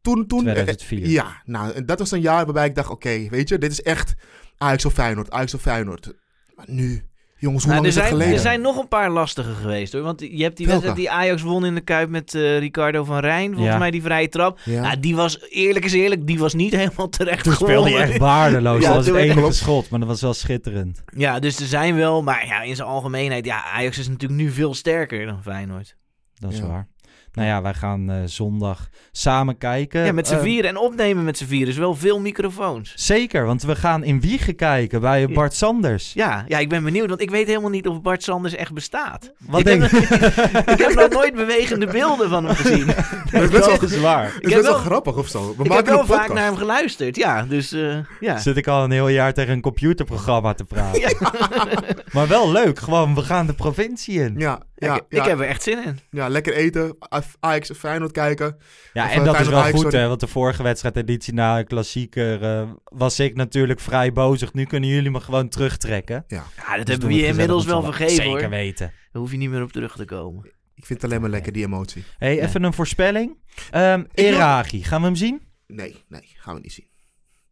Toen, 0.00 0.26
toen, 0.26 0.46
eh, 0.46 0.52
2004. 0.52 1.08
ja, 1.08 1.42
nou, 1.44 1.72
en 1.72 1.86
dat 1.86 1.98
was 1.98 2.10
een 2.10 2.20
jaar 2.20 2.44
waarbij 2.44 2.66
ik 2.66 2.74
dacht, 2.74 2.90
oké, 2.90 3.28
weet 3.28 3.48
je, 3.48 3.58
dit 3.58 3.70
is 3.70 3.82
echt 3.82 4.14
Ajax 4.58 4.84
of 4.84 4.92
Feyenoord, 4.92 5.30
Ajax 5.30 5.54
of 5.54 5.60
Feyenoord. 5.60 6.12
Maar 6.54 6.64
nu, 6.68 7.02
jongens, 7.38 7.64
hoe 7.64 7.72
Nou, 7.72 7.84
lang 7.84 7.94
er, 7.94 8.00
het 8.00 8.08
zijn, 8.08 8.08
geleden? 8.08 8.32
er 8.34 8.40
zijn 8.40 8.60
nog 8.60 8.76
een 8.78 8.88
paar 8.88 9.10
lastige 9.10 9.54
geweest 9.54 9.92
hoor. 9.92 10.02
Want 10.02 10.20
je 10.20 10.42
hebt 10.42 10.56
die 10.56 10.66
wedstrijd 10.66 10.96
die 10.96 11.10
Ajax 11.10 11.42
won 11.42 11.64
in 11.64 11.74
de 11.74 11.80
Kuip 11.80 12.08
met 12.08 12.34
eh, 12.34 12.58
Ricardo 12.58 13.04
van 13.04 13.18
Rijn. 13.18 13.46
Volgens 13.48 13.72
Ja. 13.72 13.78
mij 13.78 13.90
die 13.90 14.02
vrije 14.02 14.28
trap. 14.28 14.58
Ja. 14.64 14.80
Nou, 14.80 15.00
die 15.00 15.16
was, 15.16 15.40
eerlijk 15.50 15.84
is 15.84 15.92
eerlijk, 15.92 16.26
die 16.26 16.38
was 16.38 16.54
niet 16.54 16.72
helemaal 16.82 17.08
terecht 17.08 17.44
Toen 17.44 17.52
speelde 17.52 17.90
hij 17.90 18.00
echt 18.02 18.18
waardeloos. 18.18 18.80
Ja, 18.82 18.86
dat 18.86 18.96
was 18.96 19.06
het 19.06 19.14
enige 19.16 19.52
schot, 19.52 19.90
maar 19.90 19.98
dat 19.98 20.08
was 20.08 20.20
wel 20.20 20.34
schitterend. 20.34 21.02
Ja, 21.16 21.38
dus 21.38 21.60
er 21.60 21.66
zijn 21.66 21.96
wel, 21.96 22.22
maar 22.22 22.46
ja, 22.46 22.62
in 22.62 22.76
zijn 22.76 22.88
algemeenheid, 22.88 23.44
ja, 23.44 23.64
Ajax 23.64 23.98
is 23.98 24.08
natuurlijk 24.08 24.40
nu 24.40 24.50
veel 24.50 24.74
sterker 24.74 25.26
dan 25.26 25.42
Feyenoord. 25.42 25.96
Dat 26.38 26.52
is 26.52 26.58
Ja. 26.58 26.66
waar. 26.66 26.88
Nou 27.32 27.48
ja, 27.48 27.62
wij 27.62 27.74
gaan 27.74 28.10
eh, 28.10 28.16
zondag 28.24 28.88
samen 29.12 29.58
kijken. 29.58 30.04
Ja, 30.04 30.12
met 30.12 30.26
z'n 30.28 30.34
Eh, 30.34 30.40
vieren 30.40 30.70
en 30.70 30.76
opnemen 30.76 31.24
met 31.24 31.38
z'n 31.38 31.44
vieren, 31.46 31.66
dus 31.66 31.76
wel 31.76 31.94
veel 31.94 32.20
microfoons. 32.20 32.92
Zeker, 32.96 33.44
want 33.46 33.62
we 33.62 33.76
gaan 33.76 34.04
in 34.04 34.20
Wiegen 34.20 34.54
kijken 34.56 35.00
bij 35.00 35.20
Ja. 35.20 35.26
Bart 35.28 35.54
Sanders. 35.54 36.12
Ja, 36.12 36.44
ja, 36.48 36.58
ik 36.58 36.68
ben 36.68 36.84
benieuwd, 36.84 37.08
want 37.08 37.20
ik 37.20 37.30
weet 37.30 37.46
helemaal 37.46 37.70
niet 37.70 37.86
of 37.88 38.00
Bart 38.02 38.22
Sanders 38.22 38.54
echt 38.54 38.72
bestaat. 38.72 39.32
Wat 39.38 39.60
ik, 39.60 39.66
denk 39.66 39.82
heb, 39.82 40.68
ik 40.74 40.78
heb 40.78 40.94
nog 40.94 41.08
nooit 41.10 41.34
bewegende 41.34 41.86
beelden 41.86 42.28
van 42.28 42.44
hem 42.44 42.54
gezien. 42.54 42.86
Dat 43.30 43.42
is 43.42 43.50
best 43.50 43.66
wel, 43.66 43.78
Dat 43.78 43.82
is 43.82 43.90
heb 44.00 44.42
best 44.42 44.52
wel 44.52 44.62
wel- 44.62 44.74
grappig 44.74 45.16
of 45.16 45.28
zo. 45.28 45.44
We 45.46 45.50
ik 45.52 45.58
heb 45.58 45.68
maken 45.68 45.90
wel 45.92 46.00
een 46.00 46.06
vaak 46.06 46.32
naar 46.32 46.44
hem 46.44 46.56
geluisterd, 46.56 47.16
ja. 47.16 47.42
Dus 47.42 47.72
eh, 47.72 47.96
ja. 48.20 48.38
Zit 48.38 48.56
ik 48.56 48.66
al 48.66 48.84
een 48.84 48.90
heel 48.90 49.08
jaar 49.08 49.32
tegen 49.32 49.52
een 49.52 49.60
computerprogramma 49.60 50.54
te 50.54 50.64
praten. 50.64 51.16
maar 52.12 52.28
wel 52.28 52.52
leuk, 52.52 52.78
gewoon 52.78 53.14
we 53.14 53.22
gaan 53.22 53.46
de 53.46 53.52
provincie 53.54 54.20
in. 54.22 54.34
Ja, 54.38 54.62
ja, 54.74 54.94
ik, 54.94 55.02
ja, 55.08 55.22
ik 55.22 55.28
heb 55.28 55.38
er 55.40 55.46
echt 55.46 55.62
zin 55.62 55.84
in. 55.84 55.98
ja, 56.10 56.28
lekker 56.28 56.52
eten, 56.54 56.96
Ajax 57.40 57.68
en 57.68 57.74
Feyenoord 57.74 58.12
kijken. 58.12 58.56
Ja, 58.92 59.04
Of, 59.04 59.10
en 59.12 59.18
eh, 59.18 59.24
dat 59.24 59.40
is 59.40 59.48
wel 59.48 59.60
Ajax, 59.60 59.82
goed, 59.82 59.92
hè? 59.92 60.08
Want 60.08 60.20
de 60.20 60.26
vorige 60.26 60.62
wedstrijdeditie 60.62 61.34
na 61.34 61.58
een 61.58 61.66
klassieker 61.66 62.42
eh, 62.42 62.70
was 62.84 63.20
ik 63.20 63.34
natuurlijk 63.34 63.80
vrij 63.80 64.12
bozig. 64.12 64.52
Nu 64.52 64.64
kunnen 64.64 64.88
jullie 64.88 65.10
me 65.10 65.20
gewoon 65.20 65.48
terugtrekken. 65.48 66.24
Ja, 66.28 66.36
Ja, 66.56 66.76
dat 66.76 66.86
Dus 66.86 66.94
hebben 66.94 67.08
we 67.08 67.14
je 67.14 67.26
inmiddels 67.26 67.64
wel 67.64 67.82
vergeven. 67.82 68.14
Zeker 68.14 68.40
hoor. 68.40 68.48
weten. 68.48 68.86
Daar 69.12 69.22
hoef 69.22 69.30
je 69.30 69.36
niet 69.36 69.50
meer 69.50 69.62
op 69.62 69.72
terug 69.72 69.96
te 69.96 70.04
komen. 70.04 70.44
ik 70.74 70.86
vind 70.86 71.02
het 71.02 71.10
alleen 71.10 71.20
maar 71.22 71.30
lekker, 71.30 71.52
die 71.52 71.64
emotie. 71.64 72.04
hey, 72.18 72.34
Ja. 72.34 72.42
even 72.42 72.62
een 72.62 72.72
voorspelling. 72.72 73.36
Ehm 73.70 74.02
wil- 74.12 74.24
Eragi, 74.26 74.84
gaan 74.84 75.00
we 75.00 75.06
hem 75.06 75.16
zien? 75.16 75.40
Nee, 75.66 76.04
nee, 76.08 76.32
gaan 76.36 76.54
we 76.54 76.60
niet 76.60 76.72
zien. 76.72 76.86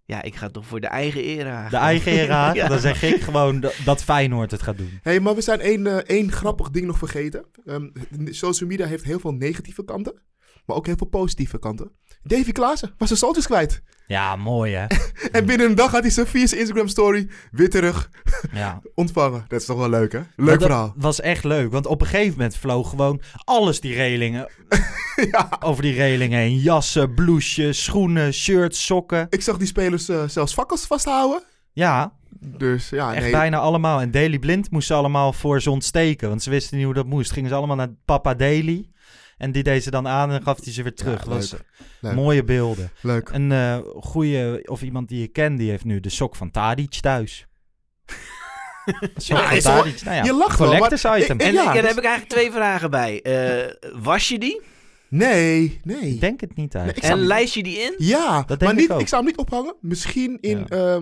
Ja, 0.07 0.23
ik 0.23 0.35
ga 0.35 0.49
toch 0.49 0.67
voor 0.67 0.81
de 0.81 0.87
eigen 0.87 1.23
era. 1.23 1.69
De 1.69 1.77
eigen? 1.77 2.15
Ja. 2.27 2.69
Dan 2.69 2.79
zeg 2.79 3.03
ik 3.03 3.23
gewoon 3.23 3.61
dat, 3.61 3.75
dat 3.85 4.05
Feyenoord 4.05 4.51
het 4.51 4.63
gaat 4.63 4.77
doen. 4.77 4.91
Hé, 5.03 5.11
hey, 5.11 5.21
maar 5.21 5.35
we 5.35 5.41
zijn 5.41 5.61
één, 5.61 5.87
eh, 5.87 5.97
één 5.97 6.33
grappig 6.33 6.71
ding 6.71 6.87
nog 6.87 6.99
vergeten. 6.99 7.45
Ehm, 7.65 7.89
social 8.25 8.69
media 8.69 8.87
heeft 8.87 9.05
heel 9.05 9.19
veel 9.19 9.33
negatieve 9.33 9.85
kanten, 9.85 10.15
maar 10.67 10.77
ook 10.77 10.87
heel 10.87 10.97
veel 10.97 11.07
positieve 11.07 11.59
kanten. 11.59 11.91
Davy 12.23 12.53
Klaassen 12.53 12.95
was 12.99 13.09
zijn 13.09 13.21
saltjes 13.21 13.47
kwijt. 13.47 13.83
Ja, 14.07 14.37
mooi 14.37 14.75
hè? 14.75 14.87
En 15.39 15.47
binnen 15.47 15.67
een 15.69 15.75
dag 15.75 15.91
had 15.91 16.03
hij 16.03 16.11
zijn 16.11 16.27
via 16.27 16.47
zijn 16.47 16.61
Instagram 16.61 16.89
story 16.89 17.29
weer 17.51 17.71
terug 17.71 18.11
Ja. 18.53 18.81
ontvangen. 18.95 19.45
Dat 19.49 19.61
is 19.61 19.67
toch 19.67 19.79
wel 19.79 19.89
leuk, 19.89 20.13
hè? 20.13 20.21
Leuk 20.37 20.59
dat 20.59 20.63
verhaal. 20.69 20.93
was 20.97 21.21
echt 21.21 21.45
leuk, 21.45 21.71
want 21.73 21.87
op 21.87 22.01
een 22.01 22.07
gegeven 22.07 22.33
moment 22.33 22.57
vloog 22.57 22.91
gewoon 22.91 23.21
alles 23.45 23.81
die 23.81 23.95
relingen. 23.95 24.49
ja. 25.33 25.57
Over 25.61 25.83
die 25.83 25.93
relingen 25.95 26.39
heen. 26.39 26.59
Jassen, 26.59 27.15
blouses, 27.15 27.85
schoenen, 27.85 28.33
shirts, 28.33 28.85
sokken. 28.87 29.27
Ik 29.31 29.43
zag 29.43 29.57
die 29.57 29.67
spelers 29.67 30.09
eh, 30.09 30.29
zelfs 30.29 30.53
fakkels 30.53 30.87
vasthouden. 30.87 31.43
Ja, 31.73 32.13
Dus 32.41 32.89
ja, 32.89 33.13
echt 33.13 33.23
nee. 33.23 33.31
bijna 33.31 33.59
allemaal. 33.59 34.01
En 34.01 34.11
Daily 34.11 34.39
Blind 34.39 34.71
moest 34.71 34.87
ze 34.87 34.95
allemaal 34.95 35.33
voor 35.33 35.63
ze 35.63 35.71
ontsteken, 35.71 36.29
want 36.29 36.43
ze 36.43 36.51
wisten 36.51 36.77
niet 36.77 36.85
hoe 36.87 36.95
dat 36.95 37.07
moest. 37.07 37.31
Gingen 37.33 37.49
ze 37.51 37.55
allemaal 37.57 37.77
naar 37.77 37.91
Papa 38.05 38.35
Daily. 38.35 38.89
En 39.37 39.53
die 39.53 39.63
deed 39.63 39.83
ze 39.83 39.91
dan 39.91 40.09
aan 40.09 40.31
en 40.31 40.43
gaf 40.43 40.65
hij 40.65 40.73
ze 40.73 40.83
weer 40.83 40.95
terug. 40.95 41.25
Ja, 41.25 41.31
was 41.31 41.55
leuk. 42.01 42.15
Mooie 42.15 42.45
beelden. 42.45 42.91
Leuk. 43.03 43.29
Een 43.29 43.53
eh 43.53 43.79
goede, 44.01 44.63
of 44.65 44.83
iemand 44.83 45.09
die 45.09 45.21
je 45.21 45.27
kent, 45.29 45.59
die 45.59 45.71
heeft 45.71 45.85
nu 45.85 46.01
de 46.01 46.09
sok 46.09 46.37
van 46.37 46.51
Tadic 46.51 46.95
thuis. 46.95 47.47
sok 49.17 49.37
Ja, 49.39 49.49
van 49.49 49.59
Tadic, 49.61 50.03
nou 50.03 50.17
ja, 50.17 50.25
je 50.25 50.33
lacht 50.35 50.59
wel, 50.59 50.69
collectors 50.69 51.03
maar- 51.03 51.21
item. 51.21 51.39
ik- 51.41 51.47
En 51.47 51.53
Ja, 51.53 51.61
ja, 51.63 51.65
daar 51.73 51.75
dus- 51.83 51.89
heb 51.91 51.99
ik 51.99 52.05
eigenlijk 52.05 52.33
twee 52.35 52.51
vragen 52.51 52.91
bij. 52.91 53.23
Eh, 53.23 53.73
was 54.03 54.29
je 54.29 54.39
die? 54.39 54.61
Nee, 55.09 55.81
nee. 55.85 56.01
Ik 56.01 56.21
denk 56.21 56.41
het 56.41 56.57
niet 56.57 56.73
Nee, 56.73 56.83
uit. 56.83 56.97
ik 56.97 57.03
En 57.03 57.19
lijst 57.19 57.55
je 57.55 57.63
die 57.63 57.79
in? 57.79 57.95
Ja, 57.99 58.37
Dat 58.43 58.49
denk 58.49 58.61
maar 58.61 58.73
ik 58.73 58.77
niet, 58.79 58.91
ook. 58.91 59.01
ik 59.01 59.09
zou 59.09 59.23
hem 59.23 59.31
niet 59.31 59.41
ophangen. 59.41 59.75
Misschien 59.81 60.39
in... 60.41 60.67
Ja. 60.69 61.01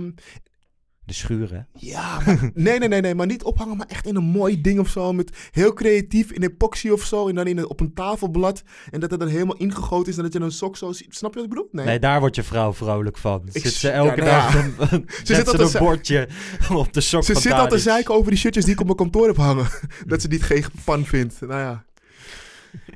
De 1.06 1.12
schuren. 1.12 1.68
ja, 1.72 2.20
maar- 2.26 2.50
nee, 2.54 2.78
nee, 2.78 2.88
nee, 2.88 3.00
nee. 3.00 3.14
Maar 3.14 3.26
niet 3.26 3.42
ophangen, 3.42 3.76
maar 3.76 3.86
echt 3.86 4.06
in 4.06 4.16
een 4.16 4.24
mooi 4.24 4.60
ding 4.60 4.78
of 4.78 4.88
zo. 4.88 5.12
Met 5.12 5.48
heel 5.50 5.72
creatief 5.72 6.32
in 6.32 6.42
epoxy 6.42 6.88
of 6.88 7.02
zo. 7.04 7.28
En 7.28 7.34
dan 7.34 7.46
in 7.46 7.58
een, 7.58 7.68
op 7.68 7.80
een 7.80 7.94
tafelblad. 7.94 8.62
En 8.90 9.00
dat 9.00 9.10
het 9.10 9.20
dan 9.20 9.28
helemaal 9.28 9.56
ingegoten 9.56 10.12
is. 10.12 10.16
En 10.16 10.22
dat 10.22 10.32
je 10.32 10.40
een 10.40 10.50
sok 10.52 10.76
zo 10.76 10.92
ziet. 10.92 11.14
Snap 11.16 11.30
je 11.30 11.36
wat 11.36 11.44
ik 11.44 11.54
bedoel? 11.54 11.68
Nee. 11.72 11.86
Nee, 11.86 11.98
daar 11.98 12.20
wordt 12.20 12.36
je 12.36 12.42
vrouw 12.42 12.72
vrolijk 12.72 13.18
van. 13.18 13.48
Ik 13.52 13.62
Zit 13.62 13.72
ze 13.72 13.90
elke 13.90 14.24
ja, 14.24 14.50
dag 14.50 14.54
ja. 14.54 14.88
zit 15.24 15.26
ze 15.26 15.44
altijd 15.44 15.74
een 15.74 15.80
bordje 15.80 16.28
op 16.70 16.92
de 16.92 17.00
sok 17.00 17.24
Ze 17.24 17.32
van 17.32 17.42
zit 17.42 17.52
al 17.52 17.68
te 17.68 17.78
zeiken 17.78 18.14
over 18.14 18.30
die 18.30 18.38
shirtjes 18.40 18.64
die 18.64 18.72
ik 18.74 18.80
op 18.80 18.86
mijn 18.86 18.98
kantoor 18.98 19.26
heb 19.26 19.36
hangen. 19.36 19.66
dat 20.06 20.20
ze 20.20 20.28
die 20.28 20.38
het 20.38 20.46
geen 20.46 20.64
pan 20.84 21.04
vindt. 21.04 21.40
Nou 21.40 21.60
ja. 21.60 21.84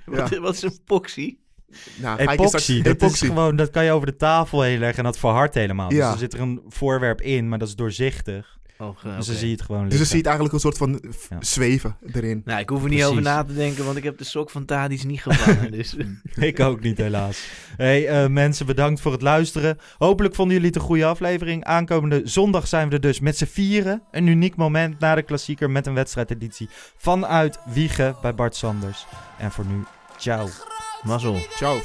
Wat, 0.05 0.37
wat 0.37 0.55
is 0.55 0.63
een 0.63 0.79
poxy? 0.85 1.37
Nou, 1.97 2.19
Epoxy, 2.19 2.83
dat 2.83 3.03
is 3.03 3.21
gewoon, 3.21 3.57
dat 3.57 3.71
kan 3.71 3.85
je 3.85 3.91
over 3.93 4.07
de 4.07 4.17
tafel 4.17 4.63
heen 4.63 4.79
leggen 4.79 4.99
en 4.99 5.05
dat 5.05 5.19
verhardt 5.19 5.55
helemaal. 5.55 5.93
Ja. 5.93 6.05
Dus 6.05 6.13
er 6.13 6.19
zit 6.19 6.33
er 6.35 6.41
een 6.41 6.61
voorwerp 6.69 7.21
in, 7.21 7.49
maar 7.49 7.59
dat 7.59 7.69
is 7.69 7.75
doorzichtig. 7.77 8.57
Oh, 8.81 9.03
Dus 9.17 9.27
dan 9.27 9.37
zie 9.37 9.47
je 9.47 9.53
het 9.53 9.63
gewoon 9.63 9.89
Dus 9.89 9.99
dan 9.99 9.99
liggen. 9.99 10.07
zie 10.07 10.17
je 10.17 10.23
het 10.23 10.27
eigenlijk 10.27 10.55
een 10.55 10.61
soort 10.61 10.77
van 10.79 11.03
Ja. 11.31 11.37
zweven 11.45 11.97
erin. 12.13 12.43
Nou, 12.45 12.61
ik 12.61 12.69
hoef 12.69 12.83
er 12.83 12.89
niet 12.89 12.99
Precies. 12.99 13.11
over 13.19 13.23
na 13.31 13.45
te 13.45 13.55
denken, 13.55 13.85
want 13.85 13.97
ik 13.97 14.03
heb 14.05 14.19
de 14.19 14.25
sok 14.25 14.51
van 14.51 14.65
Tadic 14.65 15.05
niet 15.05 15.21
gevangen. 15.23 15.71
dus. 15.73 15.97
Ik 16.37 16.61
ook 16.61 16.81
niet, 16.81 16.99
helaas. 16.99 17.45
Hey, 17.77 18.07
eh, 18.09 18.29
mensen, 18.29 18.67
bedankt 18.67 19.01
voor 19.01 19.13
het 19.13 19.23
luisteren. 19.23 19.79
Hopelijk 19.99 20.35
vonden 20.35 20.55
jullie 20.55 20.71
het 20.71 20.79
een 20.81 20.87
goede 20.87 21.05
aflevering. 21.05 21.65
Aankomende 21.65 22.21
zondag 22.25 22.69
zijn 22.69 22.89
we 22.89 22.95
er 22.95 23.01
dus 23.01 23.21
met 23.21 23.37
z'n 23.37 23.45
vieren. 23.47 24.03
Een 24.11 24.27
uniek 24.27 24.57
moment 24.57 24.99
na 24.99 25.15
de 25.15 25.23
klassieker 25.23 25.71
met 25.71 25.87
een 25.87 25.95
wedstrijdeditie 25.95 26.69
vanuit 26.97 27.59
Wiegen 27.73 28.17
bij 28.23 28.35
Bart 28.35 28.57
Sanders. 28.57 29.07
En 29.39 29.51
voor 29.51 29.65
nu, 29.67 29.85
ciao. 30.19 30.49
Mazzel. 31.05 31.41
Ciao. 31.57 31.81